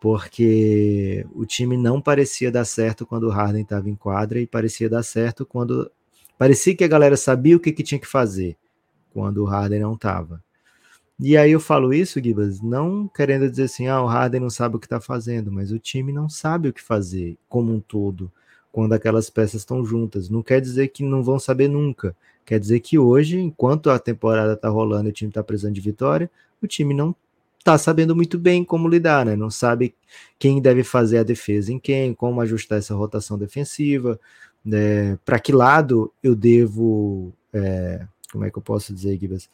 [0.00, 4.88] Porque o time não parecia dar certo quando o Harden estava em quadra e parecia
[4.88, 5.90] dar certo quando.
[6.38, 8.56] Parecia que a galera sabia o que, que tinha que fazer
[9.12, 10.42] quando o Harden não estava.
[11.18, 14.76] E aí eu falo isso, Gibas, não querendo dizer assim, ah, o Harden não sabe
[14.76, 18.32] o que está fazendo, mas o time não sabe o que fazer como um todo
[18.72, 20.28] quando aquelas peças estão juntas.
[20.28, 22.14] Não quer dizer que não vão saber nunca.
[22.44, 25.80] Quer dizer que hoje, enquanto a temporada está rolando e o time está precisando de
[25.80, 26.30] vitória,
[26.62, 27.14] o time não
[27.58, 29.36] está sabendo muito bem como lidar, né?
[29.36, 29.94] Não sabe
[30.38, 34.18] quem deve fazer a defesa em quem, como ajustar essa rotação defensiva,
[34.64, 35.16] né?
[35.24, 37.32] para que lado eu devo.
[37.52, 39.48] É, como é que eu posso dizer, Gibas?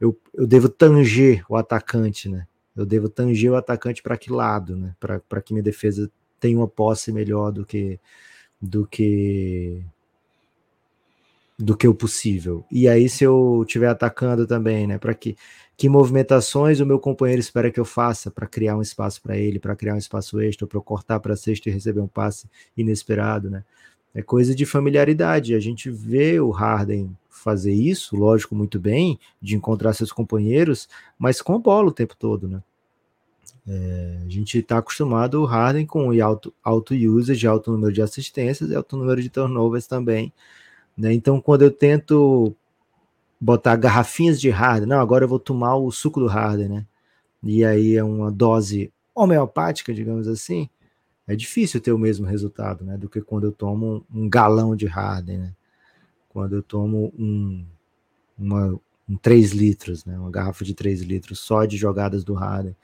[0.00, 2.46] Eu, eu devo tanger o atacante, né?
[2.76, 4.94] Eu devo tanger o atacante para que lado, né?
[5.00, 7.98] Para que minha defesa tenha uma posse melhor do que
[8.60, 9.82] do que
[11.58, 12.64] do que o possível.
[12.70, 15.36] E aí se eu estiver atacando também, né, para que
[15.76, 19.60] que movimentações o meu companheiro espera que eu faça para criar um espaço para ele,
[19.60, 23.48] para criar um espaço extra, para eu cortar para sexta e receber um passe inesperado,
[23.48, 23.64] né?
[24.12, 25.54] É coisa de familiaridade.
[25.54, 31.40] A gente vê o Harden fazer isso, lógico, muito bem, de encontrar seus companheiros, mas
[31.40, 32.60] com bola o tempo todo, né?
[33.68, 38.70] É, a gente está acostumado o Harden com alto, alto usage, alto número de assistências
[38.70, 40.32] e alto número de turnovers também.
[40.96, 41.12] Né?
[41.12, 42.56] Então, quando eu tento
[43.40, 46.86] botar garrafinhas de Harden, não, agora eu vou tomar o suco do Harden, né?
[47.42, 50.68] E aí é uma dose homeopática, digamos assim,
[51.26, 52.96] é difícil ter o mesmo resultado, né?
[52.96, 55.54] Do que quando eu tomo um, galão de Harden, né?
[56.28, 57.66] Quando eu tomo um,
[58.38, 60.18] uma, um 3 litros, né?
[60.18, 62.74] Uma garrafa de 3 litros só de jogadas do Harden.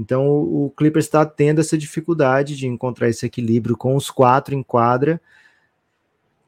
[0.00, 4.62] Então o, Clippers está tendo essa dificuldade de encontrar esse equilíbrio com os quatro em
[4.62, 5.20] quadra.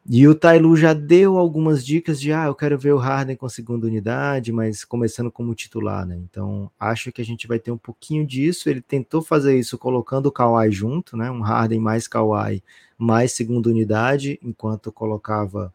[0.09, 3.49] E o Tailu já deu algumas dicas de ah, eu quero ver o Harden com
[3.49, 6.17] segunda unidade, mas começando como titular, né?
[6.17, 8.69] Então acho que a gente vai ter um pouquinho disso.
[8.69, 11.31] Ele tentou fazer isso colocando o Kawhi junto, né?
[11.31, 12.63] Um Harden mais Kawhi
[12.99, 15.73] mais segunda unidade, enquanto colocava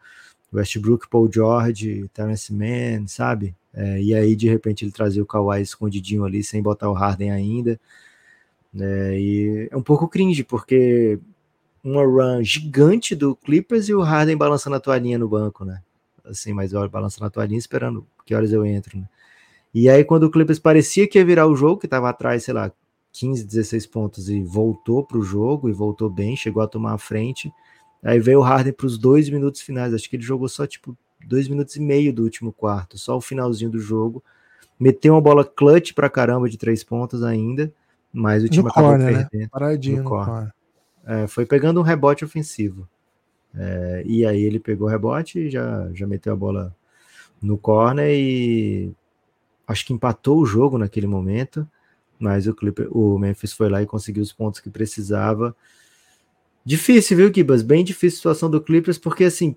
[0.54, 3.56] Westbrook, Paul George, Terence Mann, sabe?
[3.74, 7.32] É, e aí, de repente, ele trazia o Kawhi escondidinho ali, sem botar o Harden
[7.32, 7.80] ainda.
[8.80, 11.20] É, e é um pouco cringe, porque
[11.84, 15.82] uma run gigante do Clippers e o Harden balançando a toalhinha no banco, né?
[16.26, 19.08] Assim, mas olha, balançando a toalhinha esperando que horas eu entro, né?
[19.74, 22.54] E aí, quando o Clippers parecia que ia virar o jogo, que estava atrás, sei
[22.54, 22.72] lá,
[23.12, 26.98] 15, 16 pontos e voltou para o jogo e voltou bem, chegou a tomar a
[26.98, 27.52] frente.
[28.04, 29.94] Aí veio o Harden para os dois minutos finais.
[29.94, 33.22] Acho que ele jogou só tipo dois minutos e meio do último quarto, só o
[33.22, 34.24] finalzinho do jogo.
[34.80, 37.72] Meteu uma bola clutch para caramba de três pontos ainda,
[38.14, 39.18] mas o time no acabou corner, né?
[39.24, 39.42] perdendo.
[39.42, 39.48] Né?
[39.52, 40.54] Paradinho no, no corner.
[41.06, 42.88] É, foi pegando um rebote ofensivo.
[43.56, 46.76] É, e aí ele pegou o rebote e já, já meteu a bola
[47.42, 48.92] no corner e
[49.68, 51.68] acho que empatou o jogo naquele momento,
[52.20, 55.56] mas o, Clipper, o Memphis foi lá e conseguiu os pontos que precisava.
[56.68, 57.62] Difícil, viu, Kibas?
[57.62, 59.56] Bem difícil a situação do Clippers, porque assim,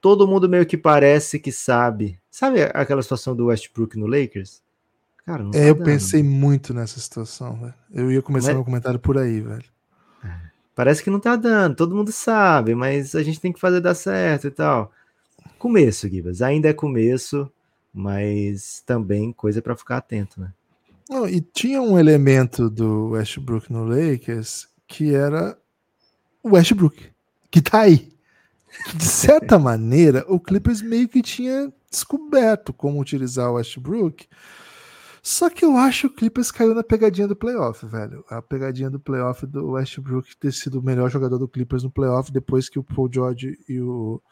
[0.00, 2.18] todo mundo meio que parece que sabe.
[2.30, 4.62] Sabe aquela situação do Westbrook no Lakers?
[5.26, 5.84] Cara, não é, tá eu dando.
[5.84, 7.74] pensei muito nessa situação, velho.
[7.92, 8.56] Eu ia começar mas...
[8.56, 9.66] meu comentário por aí, velho.
[10.24, 10.30] É,
[10.74, 13.94] parece que não tá dando, todo mundo sabe, mas a gente tem que fazer dar
[13.94, 14.90] certo e tal.
[15.58, 17.52] Começo, Gibas, ainda é começo,
[17.92, 20.50] mas também coisa para ficar atento, né?
[21.10, 25.54] Não, e tinha um elemento do Westbrook no Lakers que era
[26.48, 27.10] o Westbrook,
[27.50, 28.08] que tá aí.
[28.94, 34.26] De certa maneira, o Clippers meio que tinha descoberto como utilizar o Westbrook.
[35.22, 38.24] Só que eu acho que o Clippers caiu na pegadinha do playoff, velho.
[38.30, 42.32] A pegadinha do playoff do Westbrook ter sido o melhor jogador do Clippers no playoff
[42.32, 44.22] depois que o Paul George e o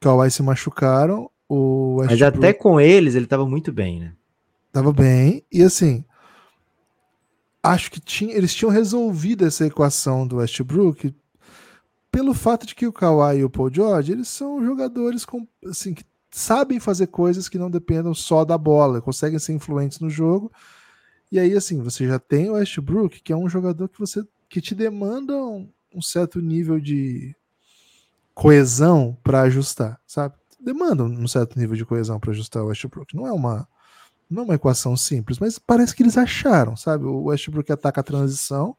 [0.00, 1.30] Kawhi se machucaram.
[1.48, 2.20] O Westbrook...
[2.20, 4.12] Mas até com eles ele tava muito bem, né?
[4.72, 5.44] Tava bem.
[5.50, 6.04] E assim,
[7.62, 11.14] acho que tinha, eles tinham resolvido essa equação do Westbrook
[12.10, 15.94] pelo fato de que o Kawhi e o Paul George, eles são jogadores com, assim,
[15.94, 20.52] que sabem fazer coisas que não dependam só da bola, conseguem ser influentes no jogo.
[21.30, 24.60] E aí, assim, você já tem o Westbrook, que é um jogador que você que
[24.62, 27.36] te demanda um, um certo nível de
[28.34, 30.34] coesão para ajustar, sabe?
[30.58, 33.14] Demanda um certo nível de coesão para ajustar o Westbrook.
[33.14, 33.68] Não é uma
[34.30, 37.04] não é uma equação simples, mas parece que eles acharam, sabe?
[37.04, 38.76] O Westbrook ataca a transição,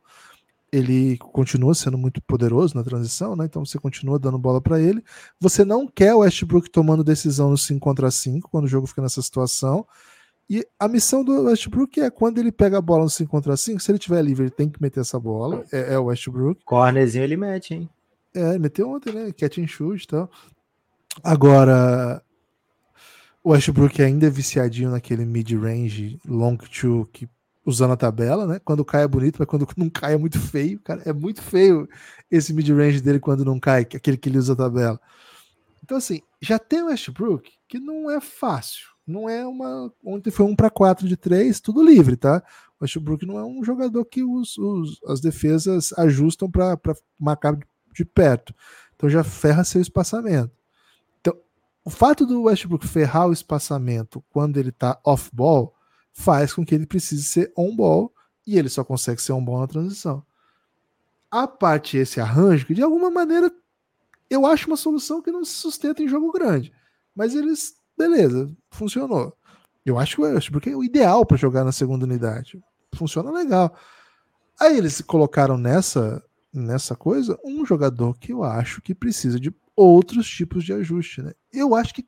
[0.72, 3.46] ele continua sendo muito poderoso na transição, né?
[3.46, 5.04] Então você continua dando bola para ele.
[5.40, 9.02] Você não quer o Westbrook tomando decisão no 5 contra 5 quando o jogo fica
[9.02, 9.86] nessa situação.
[10.50, 13.80] E a missão do Westbrook é quando ele pega a bola no 5 contra 5,
[13.80, 15.64] se ele tiver livre, ele tem que meter essa bola.
[15.72, 16.64] É, é o Westbrook.
[16.66, 17.90] Cornerzinho ele mete, hein?
[18.34, 19.32] É, ele meteu ontem, né?
[19.32, 20.30] Catch and shoot e tal.
[21.24, 22.24] Agora,
[23.44, 27.28] o Westbrook ainda é viciadinho naquele mid-range long two que
[27.66, 28.60] usando a tabela, né?
[28.60, 31.02] Quando cai é bonito, mas quando não cai é muito feio, cara.
[31.06, 31.88] É muito feio
[32.30, 35.00] esse mid-range dele quando não cai, aquele que ele usa a tabela.
[35.84, 38.88] Então, assim, já tem o Westbrook, que não é fácil.
[39.06, 39.92] Não é uma.
[40.04, 42.44] Ontem foi um para quatro de três, tudo livre, tá?
[42.80, 46.78] O Westbrook não é um jogador que os, os as defesas ajustam para
[47.20, 47.58] marcar
[47.94, 48.54] de perto.
[48.96, 50.52] Então já ferra seu espaçamento.
[51.20, 51.36] Então,
[51.84, 55.74] o fato do Westbrook ferrar o espaçamento quando ele tá off-ball
[56.20, 58.14] faz com que ele precise ser on-ball
[58.46, 60.22] e ele só consegue ser on-ball na transição.
[61.32, 63.50] A parte esse arranjo, que de alguma maneira
[64.30, 66.74] eu acho uma solução que não se sustenta em jogo grande,
[67.16, 69.34] mas eles, beleza, funcionou.
[69.86, 72.62] Eu acho que porque é o ideal para jogar na segunda unidade.
[72.96, 73.74] Funciona legal.
[74.60, 80.28] Aí eles colocaram nessa nessa coisa um jogador que eu acho que precisa de outros
[80.30, 81.32] tipos de ajuste, né?
[81.54, 82.06] Eu acho que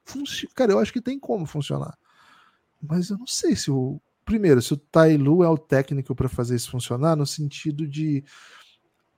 [0.53, 1.97] cara, eu acho que tem como funcionar.
[2.81, 3.99] Mas eu não sei se o.
[4.23, 8.23] Primeiro, se o Tailu é o técnico para fazer isso funcionar, no sentido de.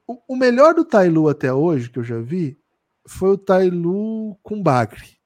[0.07, 2.57] O, o, melhor do Tailu até hoje, que eu já vi,
[3.05, 5.17] foi o Tailu com Bagre.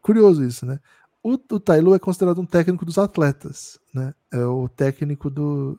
[0.00, 0.78] Curioso isso, né?
[1.22, 4.14] O, o Tailu é considerado um técnico dos atletas, né?
[4.32, 5.78] É o técnico do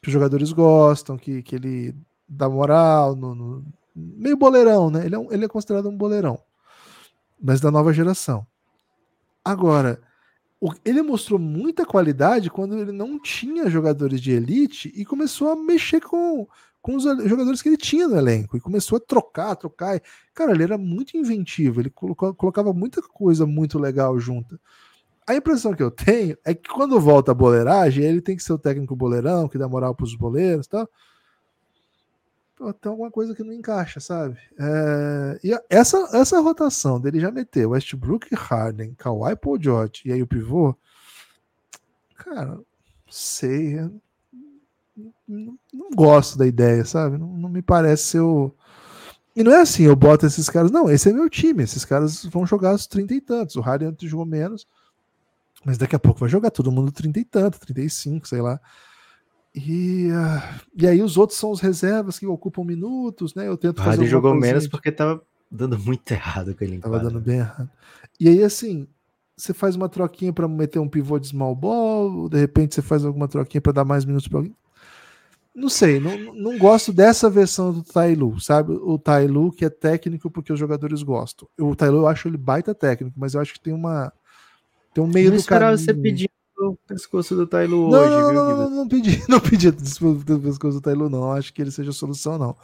[0.00, 1.94] que os jogadores gostam, que, que ele
[2.28, 5.04] dá moral, no, no meio boleirão, né?
[5.04, 6.38] Ele é, um, ele é considerado um boleirão,
[7.40, 8.46] mas da nova geração.
[9.44, 10.00] Agora,
[10.84, 16.00] ele mostrou muita qualidade quando ele não tinha jogadores de elite e começou a mexer
[16.00, 16.46] com,
[16.80, 20.00] com os jogadores que ele tinha no elenco e começou a trocar, trocar.
[20.34, 24.58] Cara, ele era muito inventivo, ele colocava muita coisa muito legal junto.
[25.26, 28.52] A impressão que eu tenho é que quando volta a boleiragem, ele tem que ser
[28.52, 30.88] o técnico boleirão, que dá moral para os boleiros e tal.
[32.80, 34.38] Tem alguma coisa que não encaixa, sabe?
[34.58, 35.38] É...
[35.44, 40.26] E essa, essa rotação dele já meteu Westbrook, Harden, Kawhi, Paul George e aí o
[40.26, 40.74] pivô.
[42.16, 42.58] Cara,
[43.10, 43.76] sei.
[45.28, 47.18] Não, não, gosto da ideia, sabe?
[47.18, 48.54] Não, não me parece ser o.
[49.34, 50.70] E não é assim, eu boto esses caras.
[50.70, 51.62] Não, esse é meu time.
[51.62, 53.56] Esses caras vão jogar os 30 e tantos.
[53.56, 54.66] O Harden antes jogou menos.
[55.62, 58.58] Mas daqui a pouco vai jogar todo mundo 30 e tanto, 35, sei lá.
[59.56, 63.48] E, uh, e aí os outros são os reservas que ocupam minutos, né?
[63.48, 64.02] Eu tento fazer.
[64.02, 66.78] Ele jogou menos porque tava dando muito errado com ele.
[66.78, 67.70] Tava dando bem errado.
[68.20, 68.86] E aí, assim,
[69.34, 73.02] você faz uma troquinha para meter um pivô de small ball, de repente você faz
[73.02, 74.54] alguma troquinha para dar mais minutos para alguém.
[75.54, 78.72] Não sei, não, não gosto dessa versão do Tailu, sabe?
[78.72, 81.48] O Tailu que é técnico porque os jogadores gostam.
[81.58, 84.12] O Tailu eu acho ele baita técnico, mas eu acho que tem uma
[84.92, 85.78] tem um meio não do caminho.
[85.78, 88.34] você pedir o pescoço do Tailu hoje, não, viu?
[88.34, 89.72] Não, não, não pedi, não pedi o
[90.40, 91.32] pescoço do Tailu, não.
[91.32, 92.56] Acho que ele seja a solução, não.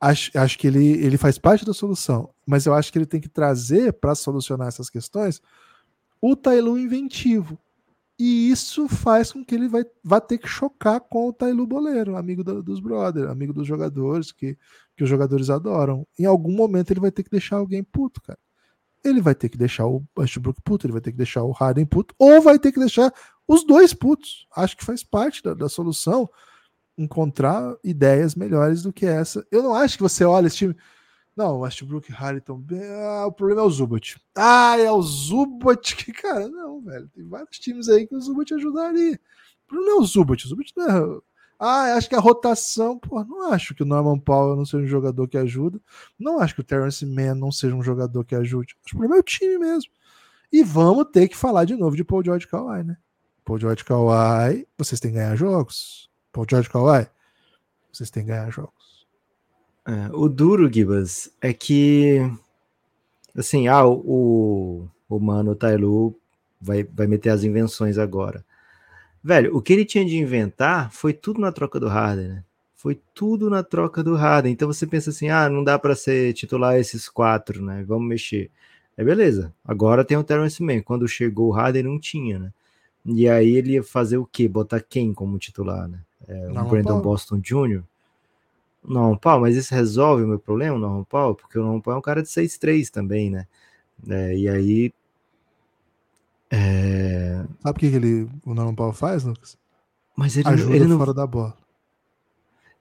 [0.00, 3.20] Acho, acho que ele, ele faz parte da solução, mas eu acho que ele tem
[3.20, 5.40] que trazer para solucionar essas questões
[6.20, 7.58] o Tailu inventivo.
[8.18, 12.16] E isso faz com que ele vai, vá ter que chocar com o Tailu Boleiro,
[12.16, 14.56] amigo do, dos brothers, amigo dos jogadores, que,
[14.96, 16.06] que os jogadores adoram.
[16.18, 18.38] Em algum momento ele vai ter que deixar alguém puto, cara
[19.04, 21.84] ele vai ter que deixar o Westbrook puto, ele vai ter que deixar o Harden
[21.84, 23.12] puto, ou vai ter que deixar
[23.46, 24.46] os dois putos.
[24.54, 26.28] Acho que faz parte da, da solução
[26.96, 29.46] encontrar ideias melhores do que essa.
[29.50, 30.76] Eu não acho que você olha esse time.
[31.36, 32.12] Não, Westbrook
[32.60, 32.80] bem.
[32.84, 34.20] Ah, o problema é o Zubat.
[34.36, 37.08] Ah, é o Zubat que, cara, não, velho.
[37.08, 39.18] Tem vários times aí que o Zubat ajudaria.
[39.64, 40.44] O problema é o Zubat.
[40.44, 41.20] O Zubat não é
[41.58, 44.88] ah, acho que a rotação, pô, não acho que o Norman Powell não seja um
[44.88, 45.80] jogador que ajuda.
[46.18, 48.74] Não acho que o Terrence Mann não seja um jogador que ajude.
[48.74, 49.90] Acho que o problema é o time mesmo.
[50.52, 52.96] E vamos ter que falar de novo de Paul George Kawhi, né?
[53.44, 56.08] Paul George Kawhi, vocês têm que ganhar jogos.
[56.32, 57.06] Paul George Kawhi,
[57.92, 59.06] vocês têm que ganhar jogos.
[59.86, 62.20] É, o duro, Gibas, é que
[63.36, 66.18] assim, ah, o, o mano Tailu
[66.60, 68.44] vai, vai meter as invenções agora.
[69.22, 72.44] Velho, o que ele tinha de inventar foi tudo na troca do Harden, né?
[72.74, 74.52] Foi tudo na troca do Harden.
[74.52, 77.82] Então você pensa assim: ah, não dá para ser titular esses quatro, né?
[77.86, 78.50] Vamos mexer.
[78.96, 79.54] É beleza.
[79.64, 80.82] Agora tem o Terrence Mann.
[80.82, 82.52] Quando chegou o Harden, não tinha, né?
[83.04, 84.48] E aí ele ia fazer o quê?
[84.48, 86.00] Botar quem como titular, né?
[86.26, 87.82] É, o Brandon Boston Jr.
[88.82, 91.34] Não, Paulo, mas isso resolve o meu problema, Norman Paulo?
[91.34, 93.46] Porque o Norman Paulo é um cara de 6'3 também, né?
[94.08, 94.92] É, e aí
[96.50, 97.44] é...
[97.62, 99.58] Sabe o que, ele, o Norman Powell faz, Lucas?
[100.16, 100.98] Mas ele, ajuda ele não...
[100.98, 101.56] fora da bola.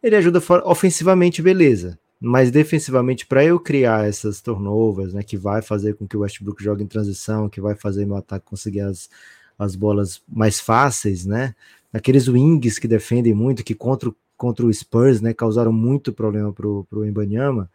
[0.01, 1.97] Ele ajuda fora, ofensivamente, beleza.
[2.19, 6.63] Mas defensivamente, para eu criar essas turnovers, né, que vai fazer com que o Westbrook
[6.63, 9.09] jogue em transição, que vai fazer meu ataque conseguir as,
[9.57, 11.55] as bolas mais fáceis, né?
[11.91, 16.85] Aqueles wings que defendem muito, que contra, contra o Spurs, né, causaram muito problema pro,
[16.89, 17.69] pro Embanyama,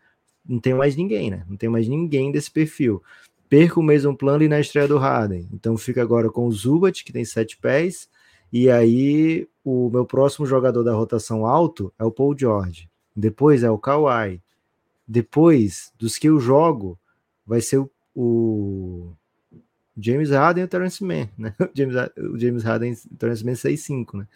[0.47, 1.45] não tem mais ninguém, né?
[1.49, 3.03] Não tem mais ninguém desse perfil
[3.49, 5.49] perca o mesmo plano e na estreia do Harden.
[5.53, 8.09] Então fica agora com o Zubat, que tem sete pés,
[8.53, 12.89] e aí o meu próximo jogador da rotação alto é o Paul George.
[13.17, 14.41] Depois é o Kawhi.
[15.07, 16.99] Depois dos que eu jogo,
[17.47, 19.13] vai ser o, o
[19.99, 21.55] James Harden e o Terence Mann, né?
[21.61, 24.27] O James, o James Harden e o Terence Mann 6'5", né?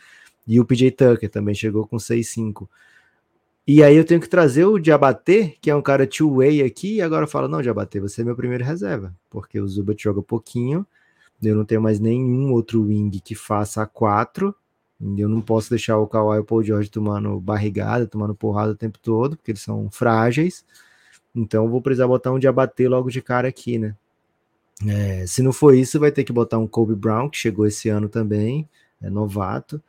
[0.46, 2.68] E o PJ Tucker também chegou com 6'5".
[3.66, 7.02] E aí eu tenho que trazer o Diabaté, que é um cara two-way aqui, e
[7.02, 10.84] agora fala, não, Diabaté, você é meu primeiro reserva, porque o Zubat joga pouquinho,
[11.40, 14.52] eu não tenho mais nenhum outro wing que faça a quatro,
[15.16, 18.76] eu não posso deixar o Kawhi e o Paul George tomando barrigada, tomando porrada o
[18.76, 20.64] tempo todo, porque eles são frágeis,
[21.34, 23.94] então vou precisar botar um Diabaté logo de cara aqui, né?
[24.88, 27.88] É, se não for isso, vai ter que botar um Kobe Brown, que chegou esse
[27.88, 28.68] ano também,
[29.00, 29.82] é novato,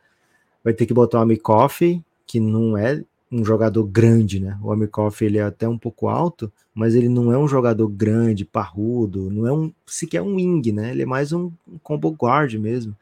[0.62, 4.58] vai ter que botar um Amikoff, que não é um jogador grande, né?
[4.62, 8.44] O Amikoff ele é até um pouco alto, mas ele não é um jogador grande,
[8.44, 10.90] parrudo, não é um sequer um wing, né?
[10.90, 12.96] Ele é mais um, um combo guard mesmo.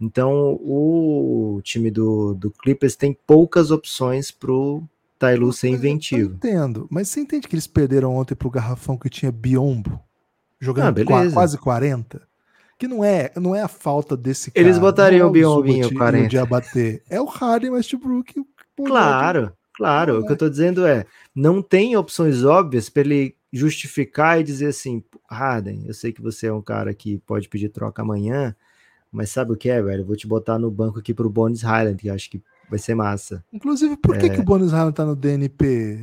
[0.00, 4.82] Então o time do, do Clippers tem poucas opções pro
[5.18, 6.30] Tailu ser inventivo.
[6.30, 10.00] Eu entendo, mas você entende que eles perderam ontem pro garrafão que tinha Biombo
[10.60, 12.26] jogando ah, quase 40?
[12.78, 14.64] Que não é, não é a falta desse cara.
[14.64, 16.28] Eles botariam é o Biombinho 40.
[16.28, 17.02] De abater.
[17.10, 18.34] É o Harden Westbrook.
[18.76, 19.52] Claro.
[19.78, 24.42] Claro, o que eu estou dizendo é, não tem opções óbvias para ele justificar e
[24.42, 28.56] dizer assim, Harden, eu sei que você é um cara que pode pedir troca amanhã,
[29.10, 30.02] mas sabe o que é, velho?
[30.02, 32.96] Eu vou te botar no banco aqui pro Bones Highland, que acho que vai ser
[32.96, 33.44] massa.
[33.52, 34.18] Inclusive, por é...
[34.18, 35.98] que, que o Bones Highland tá no DNP?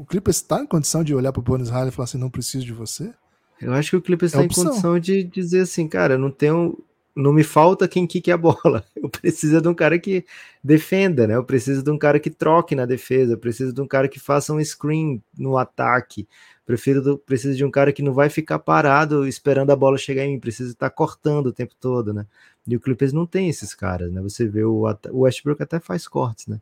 [0.00, 2.64] O Clippers está em condição de olhar pro Bones Highland e falar assim, não preciso
[2.64, 3.12] de você?
[3.60, 6.78] Eu acho que o Clippers está é em condição de dizer assim, cara, não tenho,
[7.14, 8.84] não me falta quem quique a bola.
[8.96, 10.24] Eu preciso de um cara que
[10.62, 11.34] defenda, né?
[11.34, 14.18] Eu preciso de um cara que troque na defesa, eu preciso de um cara que
[14.18, 16.28] faça um screen no ataque.
[16.66, 20.24] Prefiro do, preciso de um cara que não vai ficar parado esperando a bola chegar
[20.24, 22.26] em mim, precisa estar cortando o tempo todo, né?
[22.66, 24.20] E o Clippers não tem esses caras, né?
[24.20, 26.60] Você vê o, o Westbrook até faz cortes, né?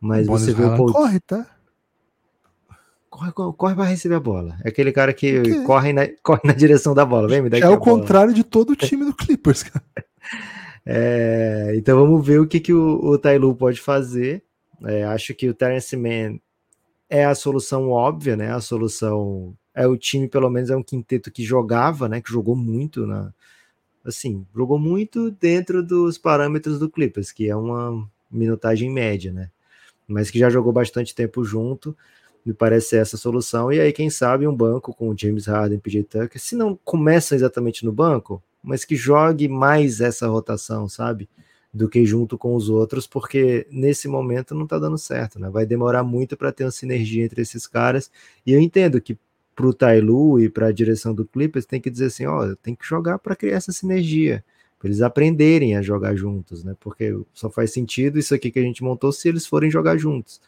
[0.00, 0.92] Mas você vê o Paul...
[0.92, 1.46] corre, tá?
[3.10, 4.56] Corre, corre para receber a bola.
[4.64, 7.28] É aquele cara que corre na, corre na direção da bola.
[7.28, 9.84] Vem, me dá É o contrário de todo o time do Clippers, cara.
[10.90, 14.42] É, então vamos ver o que, que o, o Tailu pode fazer.
[14.86, 16.40] É, acho que o Terence Mann
[17.10, 18.54] é a solução óbvia, né?
[18.54, 22.22] A solução é o time, pelo menos, é um quinteto que jogava, né?
[22.22, 23.34] Que jogou muito na.
[24.02, 29.50] Assim, jogou muito dentro dos parâmetros do Clippers, que é uma minutagem média, né?
[30.06, 31.94] Mas que já jogou bastante tempo junto
[32.48, 33.70] me parece essa a solução.
[33.70, 37.84] E aí, quem sabe, um banco com James Harden, PJ Tucker, se não começa exatamente
[37.84, 41.28] no banco, mas que jogue mais essa rotação, sabe?
[41.72, 45.50] Do que junto com os outros, porque nesse momento não tá dando certo, né?
[45.50, 48.10] Vai demorar muito para ter uma sinergia entre esses caras.
[48.46, 49.18] E eu entendo que
[49.54, 52.86] pro Tailu e para a direção do Clippers tem que dizer assim, ó, tem que
[52.86, 54.42] jogar para criar essa sinergia,
[54.78, 56.74] para eles aprenderem a jogar juntos, né?
[56.80, 60.40] Porque só faz sentido isso aqui que a gente montou se eles forem jogar juntos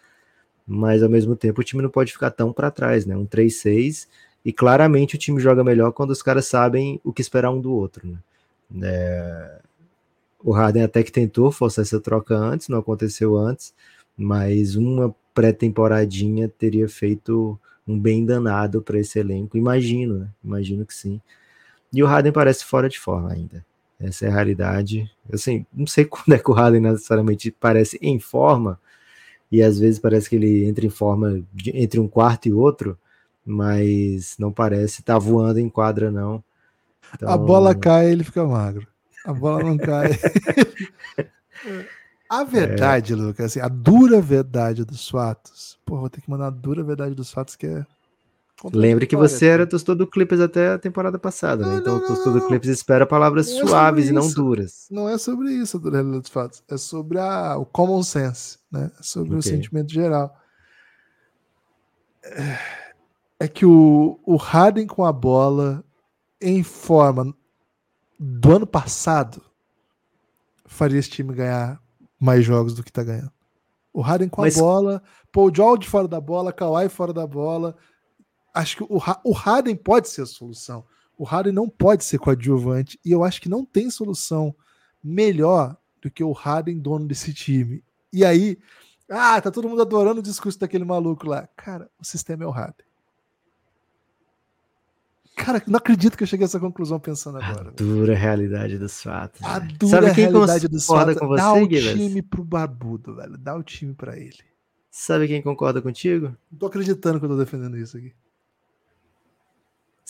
[0.72, 3.16] mas ao mesmo tempo o time não pode ficar tão para trás, né?
[3.16, 4.06] Um 3-6
[4.44, 7.72] e claramente o time joga melhor quando os caras sabem o que esperar um do
[7.72, 8.18] outro, né?
[8.80, 9.58] É...
[10.42, 13.74] O Harden até que tentou forçar essa troca antes, não aconteceu antes,
[14.16, 20.28] mas uma pré-temporadinha teria feito um bem danado para esse elenco, imagino, né?
[20.42, 21.20] Imagino que sim.
[21.92, 23.66] E o Harden parece fora de forma ainda.
[23.98, 25.10] Essa é a realidade.
[25.32, 28.78] Assim, não sei quando é que o Harden necessariamente parece em forma,
[29.50, 32.98] e às vezes parece que ele entra em forma de, entre um quarto e outro,
[33.44, 36.42] mas não parece tá voando em quadra, não.
[37.14, 37.28] Então...
[37.28, 38.86] A bola cai ele fica magro.
[39.24, 40.10] A bola não cai.
[42.28, 43.16] a verdade, é...
[43.16, 45.78] Lucas, assim, a dura verdade dos fatos.
[45.84, 47.84] Pô, vou ter que mandar a dura verdade dos fatos que é
[48.72, 51.78] Lembre que você era tostor do Clippers até a temporada passada, né?
[51.78, 54.86] Então o tostor do Clippers espera palavras não é suaves é e não duras.
[54.90, 58.90] Não é sobre isso realidade dos fatos, é sobre a, o common sense, né?
[58.98, 59.38] É sobre okay.
[59.38, 60.36] o sentimento geral.
[62.22, 62.58] É,
[63.40, 65.82] é que o, o Harden com a bola
[66.40, 67.34] em forma
[68.18, 69.42] do ano passado
[70.66, 71.80] faria esse time ganhar
[72.18, 73.32] mais jogos do que tá ganhando.
[73.92, 74.56] O Harden com Mas...
[74.56, 75.02] a bola,
[75.32, 77.74] Paul George fora da bola, Kawhi fora da bola,
[78.54, 80.84] acho que o, o Harden pode ser a solução.
[81.16, 82.98] O Harden não pode ser coadjuvante.
[83.04, 84.54] E eu acho que não tem solução
[85.02, 87.84] melhor do que o Harden dono desse time.
[88.12, 88.58] E aí,
[89.08, 91.48] ah, tá todo mundo adorando o discurso daquele maluco lá.
[91.56, 92.86] Cara, o sistema é o Harden.
[95.36, 97.70] Cara, não acredito que eu cheguei a essa conclusão pensando agora.
[97.70, 99.42] A dura realidade dos fatos.
[99.42, 101.18] A dura Sabe quem realidade dos fatos.
[101.18, 103.38] Com você, Dá o time pro barbudo, velho.
[103.38, 104.38] Dá o time para ele.
[104.90, 106.36] Sabe quem concorda contigo?
[106.50, 108.12] Não tô acreditando que eu tô defendendo isso aqui.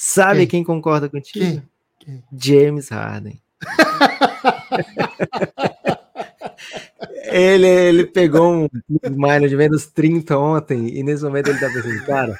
[0.02, 1.44] Sabe quem, quem concorda contigo?
[1.44, 1.62] Quem?
[1.98, 2.24] Quem?
[2.32, 3.38] James Harden.
[7.30, 8.68] ele, ele pegou um
[9.10, 12.34] minor de menos 30 ontem e nesse momento ele tá pensando, cara,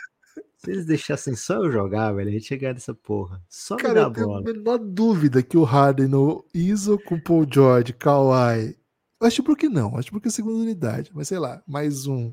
[0.57, 3.43] se eles deixassem só eu jogar, velho, a gente chegar nessa porra.
[3.47, 4.41] Só cara, me dá a bola.
[4.41, 8.75] Eu tenho a dúvida que o Harden no ISO com Paul George, Kawhi.
[9.21, 12.33] Acho porque não, acho porque é segunda unidade, mas sei lá, mais um.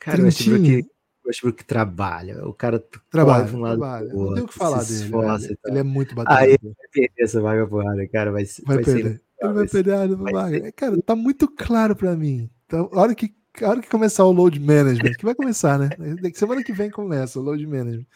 [0.00, 0.84] Cara, eu acho que
[1.26, 2.46] Westbrook trabalha.
[2.46, 4.06] O cara trabalha, um lado trabalha.
[4.06, 5.04] Outro, não tem o que falar dele.
[5.04, 6.34] Esforça, ele, é muito batido.
[6.36, 8.32] Aí ele vai perder essa vaga porrada, cara.
[8.32, 9.02] Vai, vai, vai perder.
[9.02, 10.60] Ser, ele vai perder a vaga.
[10.60, 10.72] Ser.
[10.72, 12.50] Cara, tá muito claro pra mim.
[12.66, 15.90] Então, a hora que, a hora que começar o load management, que vai começar, né?
[16.34, 18.06] Semana que vem começa o load management.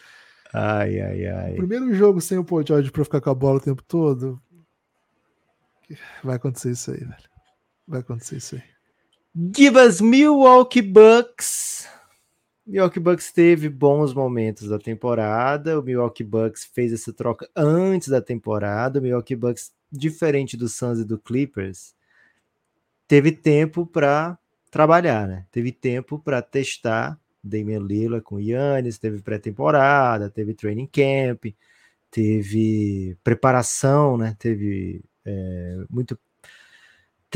[0.53, 1.53] Ai, ai, ai.
[1.53, 4.41] O primeiro jogo sem o Paul George pra ficar com a bola o tempo todo.
[6.25, 7.17] Vai acontecer isso aí, velho.
[7.87, 8.63] Vai acontecer isso aí.
[9.55, 11.87] Give us Milwaukee Bucks
[12.67, 15.79] Milwaukee Bucks teve bons momentos da temporada.
[15.79, 18.99] O Milwaukee Bucks fez essa troca antes da temporada.
[18.99, 21.95] O Milwaukee Bucks, diferente do Suns e do Clippers,
[23.07, 24.37] teve tempo para
[24.71, 25.47] trabalhar, né?
[25.53, 31.47] Teve tempo para testar Damian Lillard com Yannis, teve pré-temporada, teve training camp,
[32.11, 34.35] teve preparação, né?
[34.41, 36.19] Teve é, muito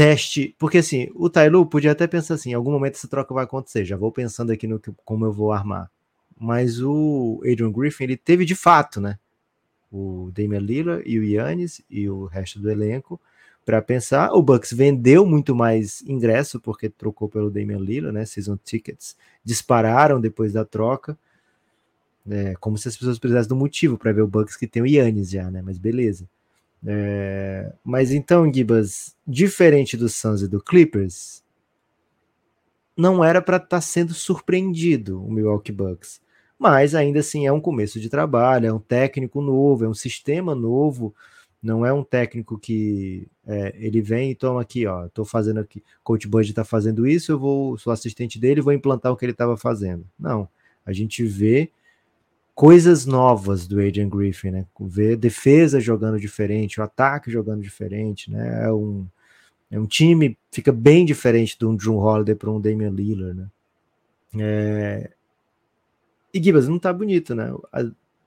[0.01, 3.45] teste, porque assim, o Tailu podia até pensar assim, em algum momento essa troca vai
[3.45, 5.91] acontecer, já vou pensando aqui no que, como eu vou armar.
[6.39, 9.19] Mas o Adrian Griffin, ele teve de fato, né?
[9.93, 13.21] O Damian Lillard e o Yannis e o resto do elenco
[13.63, 14.33] para pensar.
[14.33, 18.25] O Bucks vendeu muito mais ingresso porque trocou pelo Damian Lillard, né?
[18.25, 21.19] Season tickets dispararam depois da troca.
[22.27, 24.87] É, como se as pessoas precisassem do motivo para ver o Bucks que tem o
[24.87, 25.61] Yannis já, né?
[25.61, 26.27] Mas beleza.
[26.87, 31.43] É, mas então, Gibas, diferente do Suns e do Clippers,
[32.97, 36.21] não era para estar tá sendo surpreendido o Milwaukee Bucks.
[36.59, 40.55] Mas ainda assim é um começo de trabalho, é um técnico novo, é um sistema
[40.55, 41.15] novo.
[41.63, 45.83] Não é um técnico que é, ele vem e toma aqui, ó, tô fazendo aqui,
[46.03, 49.33] Coach Bud tá fazendo isso, eu vou, sou assistente dele, vou implantar o que ele
[49.33, 50.07] estava fazendo.
[50.19, 50.49] Não,
[50.87, 51.71] a gente vê
[52.61, 54.67] coisas novas do Adrian Griffin, né?
[54.79, 58.67] Ver defesa jogando diferente, o ataque jogando diferente, né?
[58.67, 59.09] É um,
[59.71, 63.49] é um time fica bem diferente de um Drew Holiday para um Damian Lillard, né?
[64.39, 65.11] É...
[66.35, 67.51] E Gibas não tá bonito, né?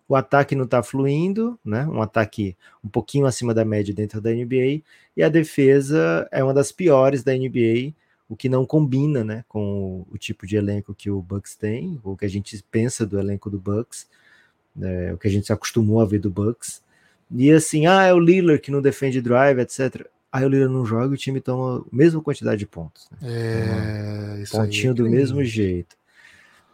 [0.10, 1.86] O ataque não tá fluindo, né?
[1.86, 4.82] Um ataque um pouquinho acima da média dentro da NBA
[5.16, 7.94] e a defesa é uma das piores da NBA,
[8.34, 12.18] o que não combina, né, com o, tipo de elenco que o Bucks tem, ou
[12.18, 14.08] que a gente pensa do elenco do Bucks
[14.82, 16.82] é, o que a gente se acostumou a ver do Bucks.
[17.32, 20.08] E assim, ah, é o Lillard que não defende drive, etc.
[20.32, 23.08] Aí o Lillard não joga e o time toma a mesma quantidade de pontos.
[23.12, 24.38] Né?
[24.38, 25.96] É, isso pontinho é do mesmo jeito.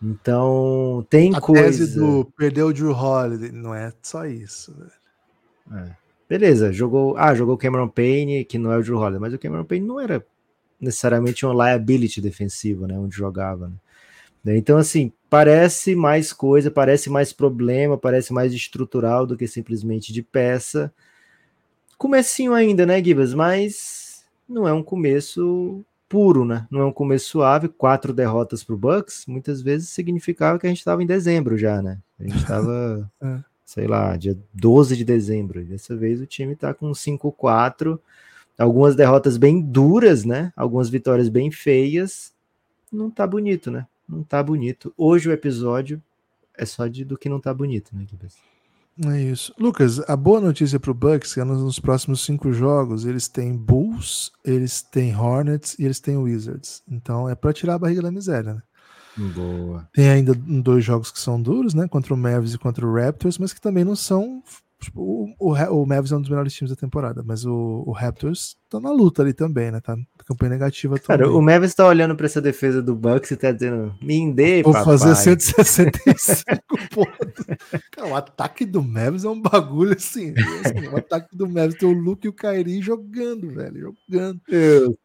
[0.01, 1.79] Então, tem a coisa.
[1.79, 4.73] Tese do perdeu o Drew Holiday, não é só isso,
[5.71, 5.91] é.
[6.27, 7.17] Beleza, jogou.
[7.17, 9.85] Ah, jogou o Cameron Payne, que não é o Drew Holiday, mas o Cameron Payne
[9.85, 10.25] não era
[10.79, 12.97] necessariamente uma liability defensiva, né?
[12.97, 13.71] Onde jogava.
[14.43, 14.57] Né?
[14.57, 20.21] Então, assim, parece mais coisa, parece mais problema, parece mais estrutural do que simplesmente de
[20.21, 20.93] peça.
[21.97, 23.33] Comecinho ainda, né, Gibas?
[23.33, 26.65] Mas não é um começo puro, né?
[26.71, 27.67] Não é um começo suave.
[27.67, 31.81] Quatro derrotas para o Bucks muitas vezes significava que a gente estava em dezembro já,
[31.81, 31.99] né?
[32.19, 33.39] A gente estava, é.
[33.63, 35.63] sei lá, dia 12 de dezembro.
[35.63, 37.99] Dessa vez o time está com 5-4.
[38.59, 40.51] Algumas derrotas bem duras, né?
[40.55, 42.33] Algumas vitórias bem feias.
[42.91, 43.87] Não tá bonito, né?
[44.09, 44.91] não tá bonito.
[44.97, 46.01] Hoje o episódio
[46.57, 48.35] é só de do que não tá bonito, né, Gibas?
[49.05, 49.53] É isso.
[49.57, 54.31] Lucas, a boa notícia pro Bucks é que nos próximos cinco jogos eles têm Bulls,
[54.43, 56.83] eles têm Hornets e eles têm Wizards.
[56.89, 58.61] Então é para tirar a barriga da miséria, né?
[59.33, 59.87] Boa.
[59.93, 61.87] Tem ainda dois jogos que são duros, né?
[61.87, 64.43] Contra o Mavs e contra o Raptors, mas que também não são
[64.95, 68.55] o, o, o Mavs é um dos melhores times da temporada, mas o, o Raptors
[68.69, 69.81] tá na luta ali também, né?
[69.81, 71.37] Tá na campanha negativa Cara, também.
[71.37, 74.71] o Mavs tá olhando pra essa defesa do Bucks e tá dizendo, me dê, Vou
[74.71, 74.97] papai.
[74.97, 76.45] fazer 165
[76.95, 77.45] pontos.
[77.91, 80.87] Cara, o ataque do Mavs é um bagulho assim, assim.
[80.87, 84.41] O ataque do Mavs tem o Luke e o Kyrie jogando, velho, jogando.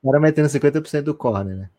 [0.02, 1.70] O cara metendo 50% do corner, né?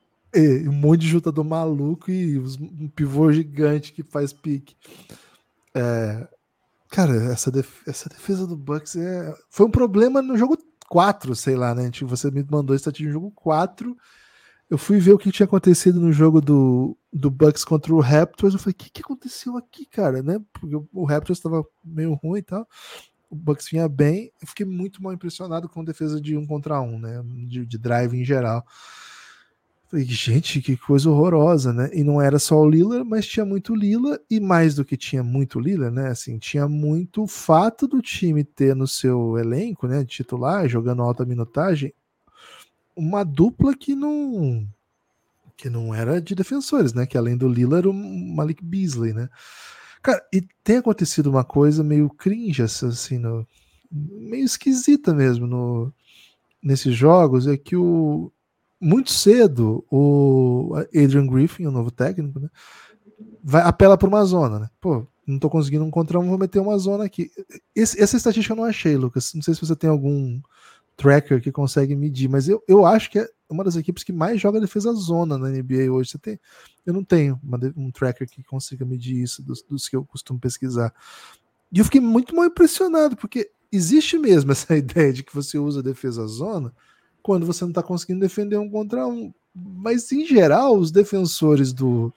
[0.67, 4.75] Um monte de jutador maluco e um pivô gigante que faz pique.
[5.73, 6.27] É,
[6.95, 9.35] Cara, essa, def essa defesa do Bucks é...
[9.49, 11.91] foi um problema no jogo 4, sei lá, né?
[12.03, 13.97] Você me mandou estatística no jogo 4.
[14.69, 18.53] Eu fui ver o que tinha acontecido no jogo do, do Bucks contra o Raptors.
[18.53, 20.23] Eu falei, o que, que aconteceu aqui, cara?
[20.23, 20.39] Né?
[20.53, 22.65] Porque o Raptors estava meio ruim e tal.
[23.29, 24.31] O Bucks vinha bem.
[24.41, 27.21] Eu fiquei muito mal impressionado com a defesa de um contra um, né?
[27.45, 28.65] De, de drive em geral.
[30.03, 31.89] Gente, que coisa horrorosa, né?
[31.93, 35.23] E não era só o Lila, mas tinha muito Lila, e mais do que tinha
[35.23, 36.09] muito Lila, né?
[36.09, 41.93] Assim, tinha muito fato do time ter no seu elenco, né, titular, jogando alta minutagem,
[42.95, 44.67] uma dupla que não
[45.57, 47.05] que não era de defensores, né?
[47.05, 49.29] Que além do Lila era o Malik Beasley, né?
[50.01, 53.47] Cara, e tem acontecido uma coisa meio cringe, assim, no,
[53.91, 55.93] meio esquisita mesmo no,
[56.61, 58.31] nesses jogos, é que o,
[58.85, 62.49] muito cedo o Adrian Griffin, o novo técnico, né,
[63.43, 64.69] vai, apela para uma zona, né?
[64.79, 67.31] Pô, não tô conseguindo encontrar vou meter uma zona aqui.
[67.75, 69.33] Esse, essa estatística eu não achei, Lucas.
[69.33, 70.39] Não sei se você tem algum
[70.95, 74.39] tracker que consegue medir, mas eu, eu acho que é uma das equipes que mais
[74.39, 76.11] joga defesa zona na NBA hoje.
[76.11, 76.39] Você tem,
[76.85, 80.39] eu não tenho uma, um tracker que consiga medir isso dos, dos que eu costumo
[80.39, 80.93] pesquisar.
[81.71, 85.81] E eu fiquei muito mal impressionado, porque existe mesmo essa ideia de que você usa
[85.81, 86.71] defesa zona
[87.25, 89.33] quando você não está conseguindo defender um contra um.
[89.55, 92.13] Mas em geral, os defensores do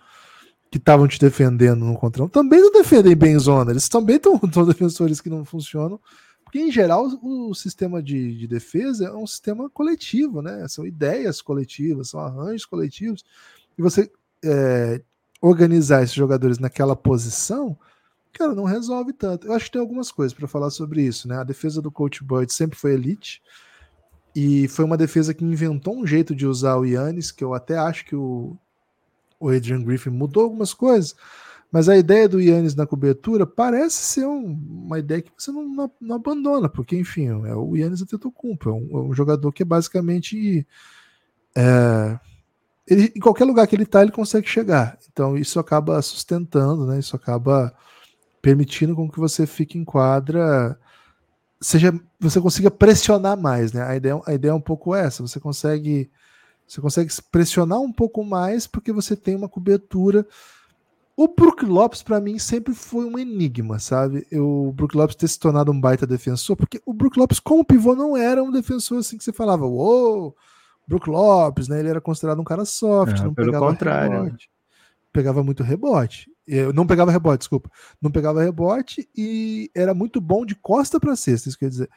[0.71, 3.71] que estavam te defendendo no contra um também não defendem bem zona.
[3.71, 5.99] Eles também estão defensores que não funcionam.
[6.45, 10.69] Porque, em geral, o, sistema de, de, defesa é um sistema coletivo, né?
[10.69, 13.25] São ideias coletivas, são arranjos coletivos.
[13.79, 14.13] E você
[14.45, 15.01] é,
[15.41, 17.79] organizar esses jogadores naquela posição,
[18.31, 19.47] cara, não resolve tanto.
[19.47, 21.39] Eu acho que tem algumas coisas para falar sobre isso, né?
[21.39, 23.41] A defesa do Coach Bud sempre foi elite.
[24.41, 27.77] E foi uma defesa que inventou um jeito de usar o Yannis, que eu até
[27.77, 28.57] acho que o,
[29.41, 31.17] o Adrian Griffin mudou algumas coisas,
[31.73, 34.57] mas a ideia do Yannis na cobertura parece ser um,
[34.87, 38.73] uma ideia que você não, não, não, abandona, porque, enfim, é o Yannis Antetokounmpo, é
[38.73, 40.65] um, é um jogador que é basicamente...
[41.57, 42.21] É,
[42.87, 44.97] ele, em qualquer lugar que ele está, ele consegue chegar.
[45.13, 47.01] Então isso acaba sustentando, né?
[47.01, 47.75] Isso acaba
[48.41, 50.79] permitindo com que você fique em quadra,
[51.61, 53.83] seja você consiga pressionar mais, né?
[53.83, 56.11] A ideia, a ideia é um pouco essa, você consegue
[56.67, 60.27] você consegue pressionar um pouco mais porque você tem uma cobertura.
[61.17, 64.25] O Brook Lopes, para mim, sempre foi um enigma, sabe?
[64.31, 67.65] Eu, o Brook Lopes ter se tornado um baita defensor, porque o Brook Lopes, como
[67.65, 70.37] pivô, não era um defensor assim que você falava, uou,
[70.87, 71.81] Brook Lopes, né?
[71.81, 74.25] Ele era considerado um cara soft, É, não pelo pegava contrário, né?
[74.25, 74.51] rebote.
[75.13, 76.31] Pegava muito rebote.
[76.49, 77.71] Eu não pegava rebote, desculpa.
[78.01, 81.91] Não pegava rebote e era muito bom de costa para cesta, isso quer dizer.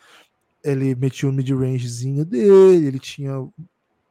[0.61, 3.47] Ele metia um mid-rangezinho dele, ele tinha.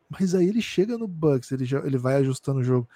[0.09, 2.89] Mas aí ele chega no Bucks, ele, já, ele vai ajustando o jogo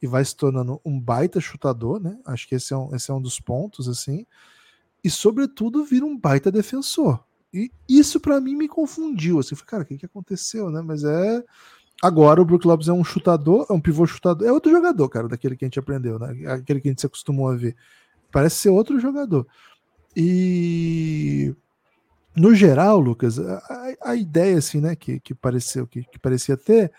[0.00, 2.18] e vai se tornando um baita chutador, né?
[2.24, 4.24] Acho que esse é um, esse é um dos pontos, assim.
[5.02, 7.22] E, sobretudo, vira um baita defensor.
[7.52, 9.38] E isso para mim me confundiu.
[9.38, 10.80] Assim, falei, cara, o que, que aconteceu, né?
[10.80, 11.44] Mas é.
[12.02, 14.46] Agora o Brook Lopes é um chutador, é um pivô chutador.
[14.46, 16.52] É outro jogador, cara, daquele que a gente aprendeu, né?
[16.52, 17.76] Aquele que a gente se acostumou a ver.
[18.32, 19.46] Parece ser outro jogador.
[20.16, 21.54] E
[22.36, 23.62] no geral, Lucas, a,
[24.02, 26.90] a ideia assim, né, que, que pareceu que, que parecia ter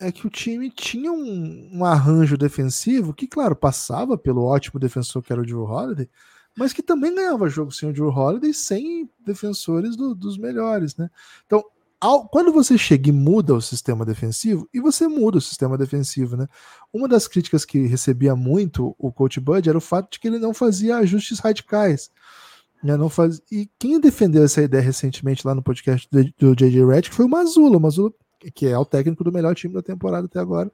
[0.00, 5.22] é que o time tinha um, um arranjo defensivo que, claro, passava pelo ótimo defensor
[5.22, 6.08] que era o Drew Holiday,
[6.56, 11.10] mas que também ganhava jogo sem o Drew Holiday, sem defensores do- dos melhores, né?
[11.46, 11.64] Então,
[12.00, 16.36] ao- quando você chega e muda o sistema defensivo, e você muda o sistema defensivo,
[16.36, 16.46] né?
[16.92, 20.38] Uma das críticas que recebia muito o Coach Bud era o fato de que ele
[20.38, 22.10] não fazia ajustes radicais.
[22.82, 22.96] Né?
[22.96, 23.40] Não faz...
[23.50, 27.28] E quem defendeu essa ideia recentemente lá no podcast do, do JJ Redick foi o
[27.28, 27.76] Mazula.
[27.76, 28.12] O Mazula,
[28.54, 30.70] que é o técnico do melhor time da temporada até agora.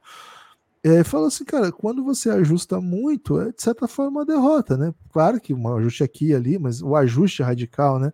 [0.83, 4.93] É, falou assim, cara, quando você ajusta muito, é de certa forma uma derrota, né?
[5.11, 8.13] Claro que um ajuste aqui e ali, mas o ajuste radical, né?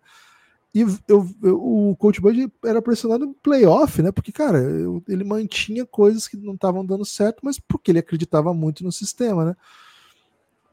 [0.74, 4.10] E eu, eu- o Coach Bud era pressionado em playoff, né?
[4.10, 8.54] Porque, cara, eu- ele mantinha coisas que não estavam dando certo, mas porque ele acreditava
[8.54, 9.56] muito no sistema, né?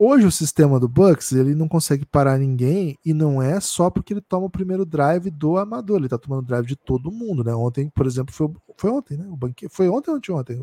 [0.01, 4.13] Hoje o sistema do Bucks, ele não consegue parar ninguém e não é só porque
[4.13, 7.53] ele toma o primeiro drive do amador, ele tá tomando drive de todo mundo, né?
[7.53, 9.27] Ontem, por exemplo, foi, foi ontem, né?
[9.27, 9.67] O banque...
[9.67, 10.61] Foi ontem ou anteontem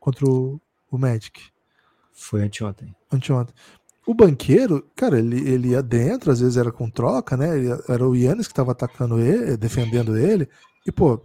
[0.00, 0.58] contra o,
[0.90, 1.38] o Magic?
[2.14, 2.94] Foi anteontem.
[3.12, 3.54] Anteontem.
[4.08, 7.58] O banqueiro, cara, ele, ele ia dentro, às vezes era com troca, né?
[7.58, 10.48] Ele- era o Yannis que estava atacando ele, defendendo ele.
[10.86, 11.20] E, pô,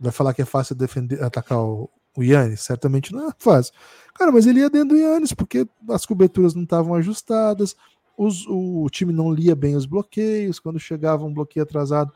[0.00, 2.62] vai falar que é fácil defender, atacar o, o Yannis?
[2.62, 3.72] Certamente não é fácil.
[4.16, 7.76] Cara, mas ele ia dentro do Yannis, porque as coberturas não estavam ajustadas,
[8.16, 12.12] os- o time não lia bem os bloqueios, quando chegava um bloqueio atrasado,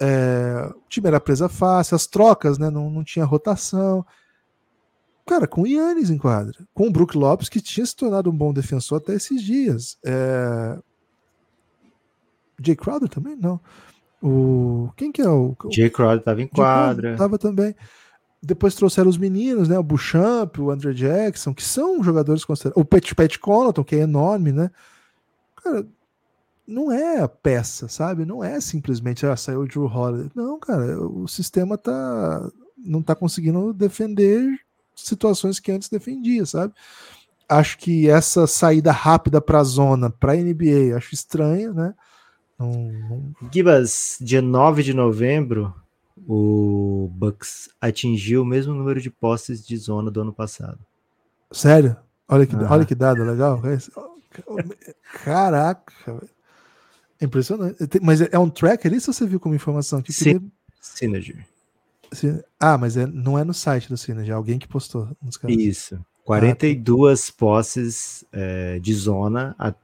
[0.00, 2.68] é, o time era presa fácil, as trocas, né?
[2.70, 4.04] Não, não tinha rotação.
[5.26, 8.36] Cara, com o Yannis em quadra, com o Brook Lopes, que tinha se tornado um
[8.36, 9.98] bom defensor até esses dias.
[10.04, 10.78] É...
[12.62, 13.34] Jay Crowder também?
[13.34, 13.58] Não.
[14.22, 14.90] O...
[14.96, 15.56] Quem que é o.
[15.70, 17.16] Jay Crowder tava em quadra.
[17.16, 17.74] Tava também.
[18.42, 19.78] Depois trouxeram os meninos, né?
[19.78, 22.80] O Bouchamp, o André Jackson, que são jogadores considerados.
[22.80, 24.70] O Pat, Pat Connaughton, que é enorme, né?
[25.56, 25.86] Cara,
[26.66, 28.26] não é a peça, sabe?
[28.26, 30.30] Não é simplesmente, ah, saiu o Drew Holiday.
[30.34, 34.60] Não, cara, o sistema tá não tá conseguindo defender
[34.94, 36.72] situações que antes defendia, sabe?
[37.48, 41.94] Acho que essa saída rápida para a zona, para NBA, acho estranha, né?
[42.58, 45.74] Não, não- Gibas, dia 9 de novembro,
[46.26, 50.78] o Bucks atingiu o mesmo número de posses de zona do ano passado.
[51.52, 51.96] Sério?
[52.28, 53.60] Olha que, olha que dado legal.
[53.70, 53.90] Esse-
[55.22, 55.92] Caraca.
[57.20, 57.76] É impressionante.
[58.02, 60.02] Mas é um track ali, se você viu como informação?
[60.02, 60.24] Que Sim.
[60.24, 60.42] queria-
[60.80, 61.46] Synergy.
[62.60, 65.08] Ah, mas é, não é no site do Synergy, é alguém que postou.
[65.48, 65.98] Isso.
[66.24, 69.74] 42 posses é, de zona a-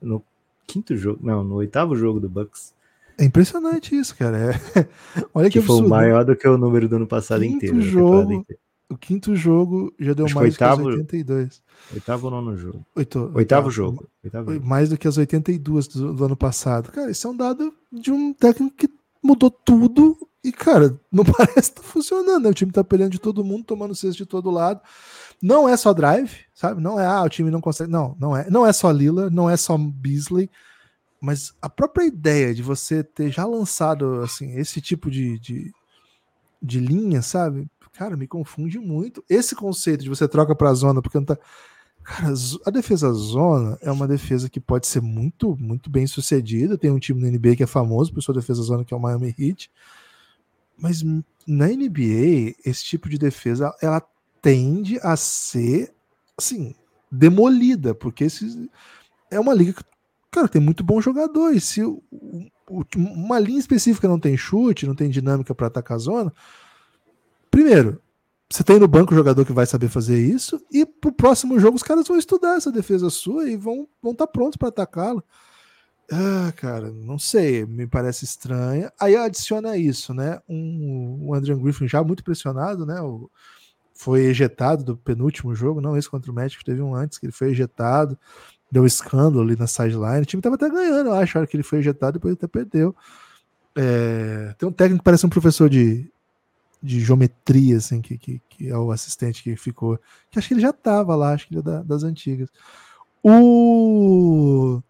[0.00, 0.22] no
[0.66, 2.72] quinto jogo, não, no oitavo jogo do Bucks,
[3.18, 4.54] É impressionante isso, cara.
[4.54, 4.88] É-
[5.34, 5.86] Olha que, que foi absurdo.
[5.86, 7.74] o maior do que o número do ano passado Quinto inteiro.
[7.82, 8.46] temporada jogo.
[8.88, 11.62] O quinto jogo já deu Acho mais do que as oitavo- 82.
[11.94, 12.84] Oitavo ou nono jogo?
[12.96, 14.08] Oito- Oitavo jogo.
[14.24, 14.66] Oitavo Foi jogo.
[14.66, 16.90] mais do que as 82 do, do ano passado.
[16.90, 18.88] Cara, isso é um dado de um técnico que
[19.22, 22.44] mudou tudo e, cara, não parece estar funcionando.
[22.44, 22.50] né?
[22.50, 24.80] O time tá peleando de todo mundo, tomando cesto de todo lado.
[25.42, 26.82] Não é só drive, sabe?
[26.82, 27.90] Não é, ah, o time não consegue.
[27.90, 28.48] Não, não é.
[28.50, 30.50] Não é só Lila, não é só Beasley.
[31.20, 35.70] Mas a própria ideia de você ter já lançado, assim, esse tipo de, de,
[36.62, 37.68] de linha, sabe?
[37.92, 39.22] Cara, me confunde muito.
[39.28, 41.38] Esse conceito de você troca pra zona porque não tá.
[42.02, 42.32] Cara,
[42.66, 46.78] a defesa zona é uma defesa que pode ser muito, muito bem sucedida.
[46.78, 49.00] Tem um time na NBA que é famoso por sua defesa zona, que é o
[49.00, 49.70] Miami Heat.
[50.76, 51.02] Mas
[51.46, 54.02] na NBA, esse tipo de defesa, ela
[54.40, 55.92] tende a ser,
[56.36, 56.74] assim,
[57.10, 58.70] demolida, porque esse
[59.30, 59.84] é uma liga que,
[60.30, 61.64] cara, tem muito bons jogadores.
[61.64, 61.82] Se
[62.96, 66.32] uma linha específica não tem chute, não tem dinâmica para atacar a zona,
[67.50, 68.00] primeiro,
[68.50, 71.76] você tem no banco o jogador que vai saber fazer isso, e pro próximo jogo
[71.76, 75.22] os caras vão estudar essa defesa sua e vão estar vão tá prontos para atacá-lo.
[76.12, 78.92] Ah, cara, não sei, me parece estranha.
[78.98, 80.40] Aí adiciona isso, né?
[80.48, 83.00] Um, o Andrew Griffin já muito pressionado, né?
[83.00, 83.30] O,
[83.94, 87.32] foi ejetado do penúltimo jogo, não esse contra o México, teve um antes que ele
[87.32, 88.18] foi ejetado,
[88.72, 90.22] deu um escândalo ali na sideline.
[90.22, 92.48] O time tava até ganhando, eu acho, a hora que ele foi ejetado, depois até
[92.48, 92.96] perdeu.
[93.76, 96.10] É, tem um técnico que parece um professor de,
[96.82, 99.98] de geometria, assim, que, que, que, é o assistente que ficou.
[100.30, 102.48] Que acho que ele já estava lá, acho que ele é da, das antigas.
[103.22, 104.80] O,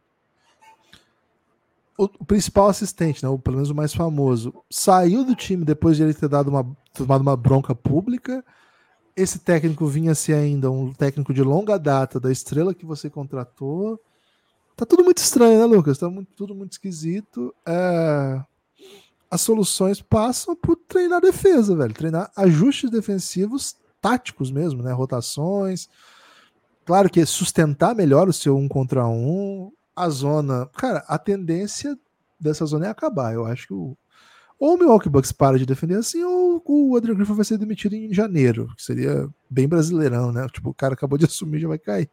[1.98, 5.96] o, o, principal assistente, né, ou pelo menos o mais famoso, saiu do time depois
[5.96, 8.44] de ele ter dado uma, tomado uma bronca pública.
[9.16, 14.00] Esse técnico vinha ser ainda um técnico de longa data da estrela que você contratou.
[14.76, 15.98] Tá tudo muito estranho, né, Lucas?
[15.98, 17.54] Tá muito, tudo muito esquisito.
[17.66, 18.40] É
[19.30, 21.94] as soluções passam por treinar defesa, velho.
[21.94, 24.92] Treinar ajustes defensivos táticos mesmo, né?
[24.92, 25.88] Rotações.
[26.84, 29.70] Claro que sustentar melhor o seu um contra um.
[29.94, 30.66] A zona.
[30.76, 31.96] Cara, a tendência
[32.38, 33.32] dessa zona é acabar.
[33.34, 33.96] Eu acho que o.
[34.58, 37.94] Ou o Milwaukee Bucks para de defender assim, ou o Adrian Griffin vai ser demitido
[37.94, 40.46] em janeiro, que seria bem brasileirão, né?
[40.52, 42.10] Tipo, o cara acabou de assumir, já vai cair.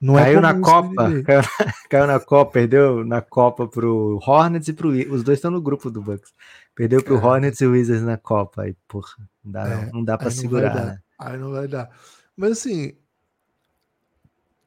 [0.00, 1.42] Não caiu é na Copa, caiu,
[1.88, 5.90] caiu, na Copa, perdeu na Copa pro Hornets e pro os dois estão no grupo
[5.90, 6.32] do Bucks.
[6.74, 7.24] Perdeu pro é.
[7.24, 10.98] Hornets e Wizards na Copa, aí porra, não dá, é, não dá para segurar, né?
[11.18, 11.90] Aí não vai dar.
[12.36, 12.92] Mas assim,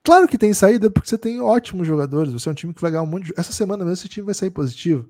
[0.04, 2.90] claro que tem saída porque você tem ótimos jogadores, você é um time que vai
[2.90, 3.34] ganhar um monte de...
[3.38, 5.08] essa semana mesmo esse time vai sair positivo.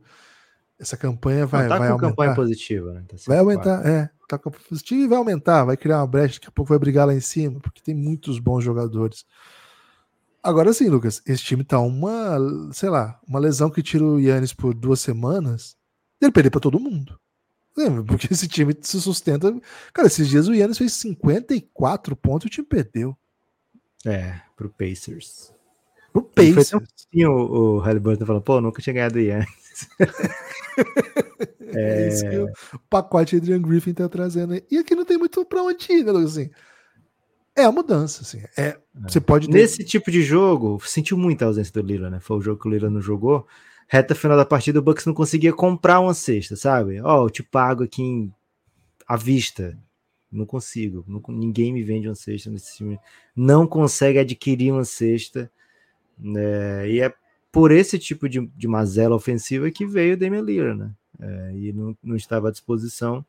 [0.77, 2.09] Essa campanha vai, não, tá vai com aumentar.
[2.09, 3.03] campanha positiva, né?
[3.07, 4.09] Tá vai aumentar, é.
[4.27, 7.07] Tá com positivo e vai aumentar, vai criar uma brecha, daqui a pouco vai brigar
[7.07, 9.25] lá em cima, porque tem muitos bons jogadores.
[10.41, 12.37] Agora sim, Lucas, esse time tá uma,
[12.71, 15.75] sei lá, uma lesão que tira o Yannis por duas semanas,
[16.21, 17.19] ele perder para todo mundo.
[17.75, 18.03] Lembra?
[18.03, 19.53] Porque esse time se sustenta.
[19.93, 23.17] Cara, esses dias o Yannis fez 54 pontos e o time perdeu.
[24.05, 25.53] É, pro Pacers.
[26.11, 26.71] Pro Pacers.
[26.71, 29.89] Foi o, o Halliburton falou, pô, nunca tinha ganhado o Yannis.
[31.73, 32.05] é...
[32.05, 34.63] é isso que o pacote Adrian Griffin tá trazendo aí.
[34.71, 36.37] E aqui não tem muito pra onde ir, né, Lucas?
[36.37, 36.49] Assim,
[37.59, 38.41] é a mudança, assim.
[38.57, 38.77] É, é.
[39.07, 39.53] Você pode ter...
[39.53, 42.19] Nesse tipo de jogo, sentiu muito a ausência do Lila, né?
[42.19, 43.47] Foi o jogo que o Lila não jogou.
[43.87, 47.01] Reta final da partida, o Bucks não conseguia comprar uma cesta, sabe?
[47.01, 48.33] Ó, oh, eu te pago aqui em...
[49.07, 49.77] à vista.
[50.31, 51.03] Não consigo.
[51.07, 51.21] Não...
[51.29, 52.99] ninguém me vende uma cesta nesse time.
[53.35, 55.51] Não consegue adquirir uma cesta.
[56.17, 56.89] Né?
[56.89, 57.13] E é
[57.51, 60.91] por esse tipo de, de mazela ofensiva que veio o Damian Lillard, né?
[61.21, 63.25] É, e não, não estava à disposição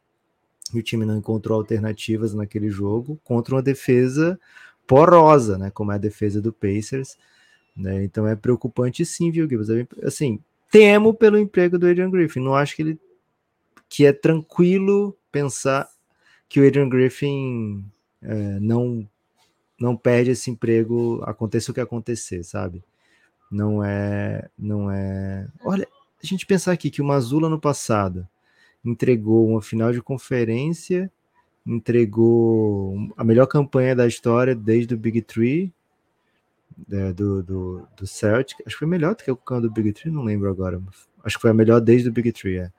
[0.73, 4.39] e o time não encontrou alternativas naquele jogo contra uma defesa
[4.87, 7.17] porosa, né, como é a defesa do Pacers,
[7.77, 9.71] né, então é preocupante sim, viu, Gibbs?
[9.71, 10.41] É assim,
[10.71, 13.01] temo pelo emprego do Adrian Griffin, não acho que ele
[13.89, 15.89] que é tranquilo pensar
[16.49, 17.85] que o Adrian Griffin
[18.23, 19.09] é, não
[19.79, 22.85] não perde esse emprego, aconteça o que acontecer, sabe?
[23.51, 25.49] Não é, não é.
[25.65, 25.89] Olha,
[26.23, 28.29] a gente pensar aqui que o Mazula no passado
[28.85, 31.11] entregou uma final de conferência,
[31.67, 35.73] entregou a melhor campanha da história desde o Big Three,
[36.91, 38.61] é, do, do, do Celtic.
[38.67, 40.81] Acho que foi melhor do que o campo do Big Three, não lembro agora.
[41.23, 42.59] Acho que foi a melhor desde o Big Three.
[42.59, 42.73] É.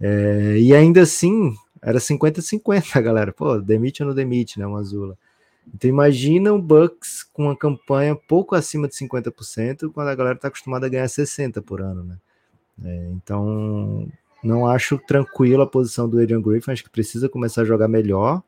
[0.00, 3.32] É, e ainda assim, era 50-50, galera.
[3.32, 4.66] Pô, demite ou não demite, né?
[4.66, 5.16] O Azula.
[5.72, 10.48] Então imagina o Bucks com uma campanha pouco acima de 50%, quando a galera está
[10.48, 12.16] acostumada a ganhar 60% por ano, né?
[12.84, 14.08] É, então
[14.42, 18.42] não acho tranquilo a posição do Adrian Griffin, acho que precisa começar a jogar melhor.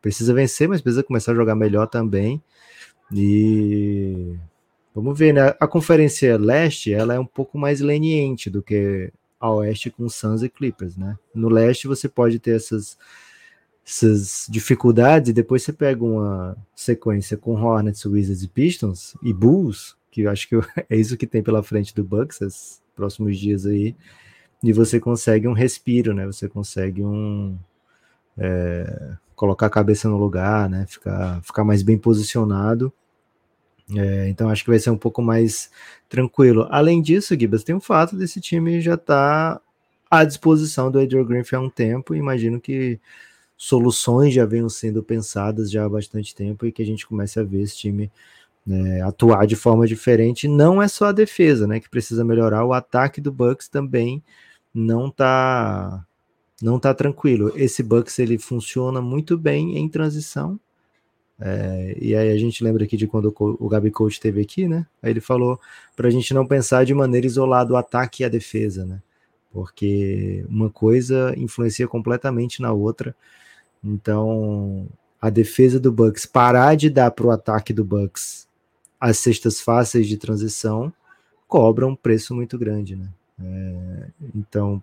[0.00, 2.42] Precisa vencer, mas precisa começar a jogar melhor também.
[3.12, 4.36] E
[4.94, 5.54] vamos ver, né?
[5.60, 10.42] A conferência leste, ela é um pouco mais leniente do que a oeste com Suns
[10.42, 11.18] e Clippers, né?
[11.34, 12.96] No leste você pode ter essas
[13.84, 19.96] essas dificuldades e depois você pega uma sequência com Hornets, Wizards e Pistons e Bulls,
[20.08, 20.54] que eu acho que
[20.88, 23.96] é isso que tem pela frente do Bucks esses próximos dias aí
[24.62, 26.26] e você consegue um respiro, né?
[26.26, 27.58] Você consegue um
[28.38, 30.86] é, colocar a cabeça no lugar, né?
[30.86, 32.92] Ficar, ficar mais bem posicionado.
[33.96, 35.70] É, então acho que vai ser um pouco mais
[36.08, 36.66] tranquilo.
[36.70, 39.62] Além disso, Gibas, tem o fato desse time já estar tá
[40.10, 42.14] à disposição do Adrian Griffin há um tempo.
[42.14, 43.00] Imagino que
[43.56, 47.42] soluções já venham sendo pensadas já há bastante tempo e que a gente comece a
[47.42, 48.10] ver esse time
[48.66, 50.48] né, atuar de forma diferente.
[50.48, 54.22] Não é só a defesa, né, que precisa melhorar, o ataque do Bucks também
[54.74, 56.06] não tá
[56.60, 57.52] não tá tranquilo.
[57.56, 60.58] Esse Bucks ele funciona muito bem em transição.
[61.40, 64.86] É, e aí a gente lembra aqui de quando o, Gabi Coach esteve aqui, né?
[65.02, 65.60] Aí ele falou
[65.96, 69.02] para a gente não pensar de maneira isolada o ataque e a defesa, né?
[69.52, 73.14] Porque uma coisa influencia completamente na outra.
[73.82, 74.88] Então,
[75.20, 78.46] a defesa do Bucks parar de dar para o ataque do Bucks
[79.00, 80.92] as cestas fáceis de transição,
[81.48, 83.08] cobra um preço muito grande, né?
[83.40, 84.82] É, então,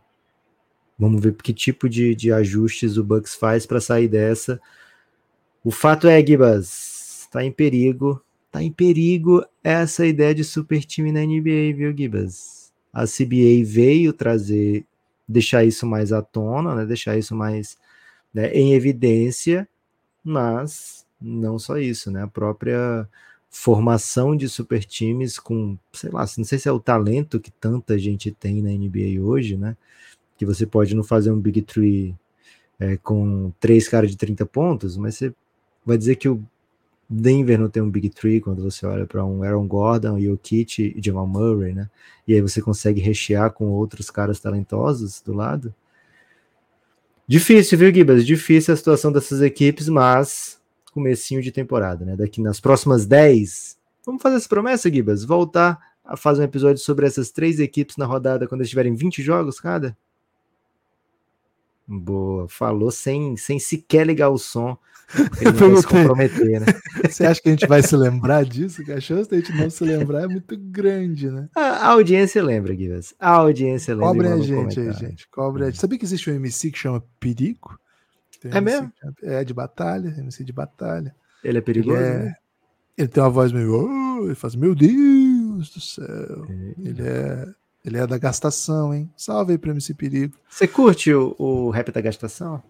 [0.98, 4.60] vamos ver que tipo de, de ajustes o Bucks faz para sair dessa.
[5.64, 11.12] O fato é, Gibas, está em perigo, está em perigo essa ideia de super time
[11.12, 12.72] na NBA, viu, Gibas?
[12.94, 14.86] A CBA veio trazer,
[15.28, 16.86] deixar isso mais à tona, né?
[16.86, 17.78] Deixar isso mais
[18.34, 19.68] né, em evidência
[20.24, 22.24] mas não só isso, né?
[22.24, 23.08] A própria
[23.50, 27.98] formação de super times com, sei lá, não sei se é o talento que tanta
[27.98, 29.76] gente tem na NBA hoje, né?
[30.38, 32.16] Que você pode não fazer um Big Three
[32.80, 35.34] é, com três caras de 30 pontos, mas você
[35.86, 36.44] vai dizer que o
[37.10, 41.02] Denver não tem um Big Three quando você olha para um Aaron Gordon, Jokic e
[41.04, 41.90] Jamal Murray, né?
[42.28, 45.74] E aí você consegue rechear com outros caras talentosos do lado.
[47.28, 48.26] Difícil, viu, Gibas?
[48.26, 50.59] Difícil a situação dessas equipes, mas
[51.00, 52.16] comecinho de temporada, né?
[52.16, 55.24] Daqui nas próximas 10, vamos fazer essa promessa, Gibas?
[55.24, 59.24] Voltar a fazer um episódio sobre essas três equipes na rodada quando eles tiverem 20
[59.24, 59.98] jogos cada?
[61.88, 64.78] Boa, falou sem, sem sequer ligar o som.
[65.42, 66.68] Ele não se comprometer, né?
[67.10, 68.84] Você acha que a gente vai se lembrar disso?
[68.84, 71.50] Que a chance de a gente não se lembrar é muito grande, né?
[71.56, 73.16] A, audiência lembra, Guivas.
[73.20, 74.08] A audiência lembra.
[74.08, 75.28] Cobre a gente aí, gente.
[75.30, 75.80] Cobre a gente.
[75.80, 77.80] Sabia que existe um MC que chama Perico?
[78.40, 78.92] Tem é mesmo?
[79.24, 81.16] É de batalha, MC de batalha.
[81.44, 82.20] Ele é perigoso, ele, é...
[82.20, 82.36] né?
[82.98, 83.74] ele tem uma voz meio.
[83.74, 86.48] Oh, ele faz, meu Deus do céu.
[86.78, 87.48] Ele é
[87.84, 89.10] ele é da gastação, hein?
[89.16, 90.38] Salve aí pra MC Perigo.
[90.50, 92.62] Você curte o, o rap da gastação?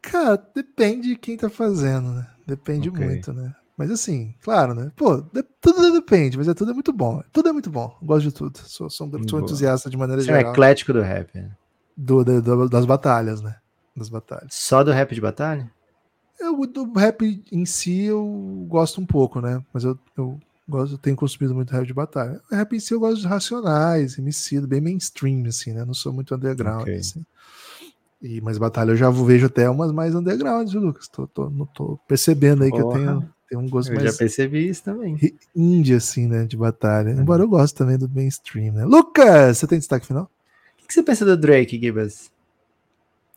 [0.00, 2.26] Cara, depende de quem tá fazendo, né?
[2.46, 3.04] Depende okay.
[3.04, 3.52] muito, né?
[3.76, 4.90] Mas assim, claro, né?
[4.96, 7.22] Pô, de, tudo depende, mas é tudo é muito bom.
[7.32, 7.94] Tudo é muito bom.
[8.00, 8.58] Gosto de tudo.
[8.58, 10.50] Sou, sou, sou entusiasta de maneira Você geral.
[10.50, 11.50] é eclético do rap, né?
[11.96, 13.56] Do, do, do, das batalhas, né?
[13.96, 14.48] Das batalhas.
[14.50, 15.70] Só do rap de batalha?
[16.38, 19.62] Eu, do rap em si eu gosto um pouco, né?
[19.72, 22.40] Mas eu, eu gosto, tenho consumido muito rap de batalha.
[22.50, 25.84] Rap em si eu gosto de Racionais, MC, bem mainstream, assim, né?
[25.84, 26.96] Não sou muito underground, okay.
[26.96, 27.24] assim.
[28.20, 31.08] E, mas batalha eu já vejo até umas mais underground, viu, Lucas?
[31.08, 32.82] Tô, tô, não tô percebendo aí Porra.
[32.82, 34.12] que eu tenho, tenho um gosto eu mais.
[34.12, 35.16] já percebi isso também.
[35.54, 36.44] Indie, assim, né?
[36.44, 37.14] De batalha.
[37.14, 37.20] Uhum.
[37.20, 38.84] Embora eu goste também do mainstream, né?
[38.84, 40.30] Lucas, você tem destaque final?
[40.82, 42.30] O que, você pensa do Drake, Gibbs?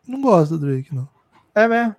[0.09, 1.07] Não gosto do Drake, não.
[1.53, 1.95] É mesmo?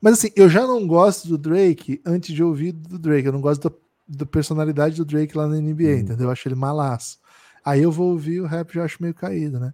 [0.00, 3.26] Mas assim, eu já não gosto do Drake antes de ouvir do Drake.
[3.26, 5.98] Eu não gosto da da personalidade do Drake lá na NBA, hum.
[5.98, 6.26] entendeu?
[6.26, 7.18] Eu acho ele malaço.
[7.64, 9.72] Aí eu vou ouvir o rap já acho meio caído, né?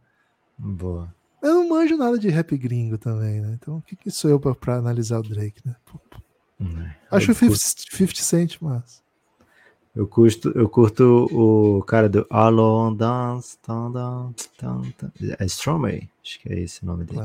[0.57, 1.12] Boa.
[1.43, 3.57] Eu não manjo nada de rap gringo também, né?
[3.61, 5.74] Então o que, que sou eu pra, pra analisar o Drake, né?
[6.61, 9.03] Hum, acho o 50, 50 Cent, mas.
[9.95, 16.53] Eu curto, eu curto o cara do Alone Dance, dance, dance, é Stromae, acho que
[16.53, 17.21] é esse o nome dele.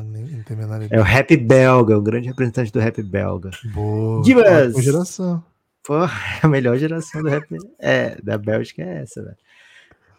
[0.90, 3.52] é o rap belga, o grande representante do rap belga.
[3.74, 4.24] Boa.
[4.24, 4.76] Gibas!
[4.82, 5.44] geração.
[5.84, 5.96] Pô,
[6.42, 7.46] a melhor geração do rap
[7.80, 9.38] é, da Bélgica é essa, velho.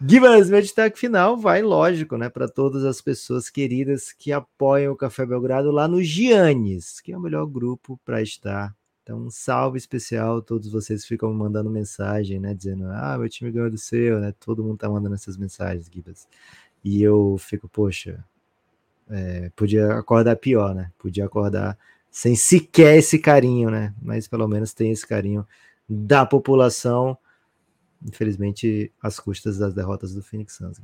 [0.06, 4.96] Gibas, meu destaque final vai, lógico, né, para todas as pessoas queridas que apoiam o
[4.96, 8.74] Café Belgrado lá no Giannis, que é o melhor grupo para estar.
[9.02, 13.70] Então, um salve especial, todos vocês ficam mandando mensagem, né, dizendo, ah, meu time ganhou
[13.70, 16.28] do seu, né, todo mundo tá mandando essas mensagens, Gibas.
[16.82, 18.22] E eu fico, poxa,
[19.08, 21.78] é, podia acordar pior, né, podia acordar
[22.14, 23.92] sem sequer esse carinho, né?
[24.00, 25.44] Mas pelo menos tem esse carinho
[25.88, 27.18] da população,
[28.06, 30.80] infelizmente às custas das derrotas do Phoenix Suns.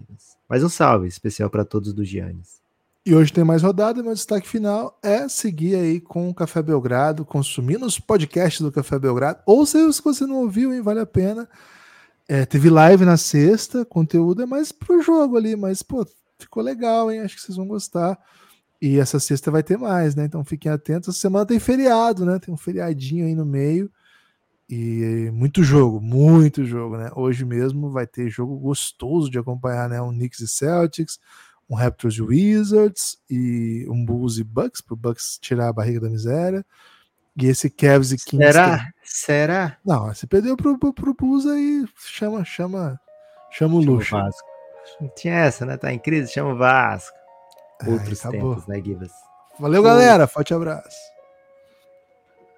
[0.48, 2.60] Mas um salve especial para todos do Giannis.
[3.06, 7.24] E hoje tem mais rodada, meu destaque final é seguir aí com o Café Belgrado,
[7.24, 11.48] consumindo os podcasts do Café Belgrado, ou se você não ouviu, hein, vale a pena.
[12.28, 16.05] É, teve live na sexta, conteúdo é mais pro jogo ali, mas pô,
[16.44, 17.20] ficou legal, hein?
[17.20, 18.18] Acho que vocês vão gostar.
[18.80, 20.24] E essa sexta vai ter mais, né?
[20.24, 21.08] Então fiquem atentos.
[21.10, 22.38] Essa semana tem feriado, né?
[22.38, 23.90] Tem um feriadinho aí no meio.
[24.68, 27.10] E muito jogo, muito jogo, né?
[27.16, 30.00] Hoje mesmo vai ter jogo gostoso de acompanhar, né?
[30.00, 31.18] Um Knicks e Celtics,
[31.68, 36.00] um Raptors e Wizards, e um Bulls e Bucks, para o Bucks tirar a barriga
[36.00, 36.64] da miséria.
[37.36, 38.44] E esse Cavs e Kings.
[38.44, 38.92] Será?
[39.02, 39.76] Será?
[39.84, 43.00] Não, se perdeu pro, pro, pro Bulls aí, chama, chama,
[43.50, 44.10] chama o luxo.
[44.10, 44.30] Chama.
[45.00, 45.76] Não tinha essa, né?
[45.76, 47.16] Tá em crise, chama o Vasco.
[47.86, 49.10] Outros Ai, tempos, né, Gibas?
[49.58, 50.26] Valeu, galera.
[50.26, 51.10] Forte abraço.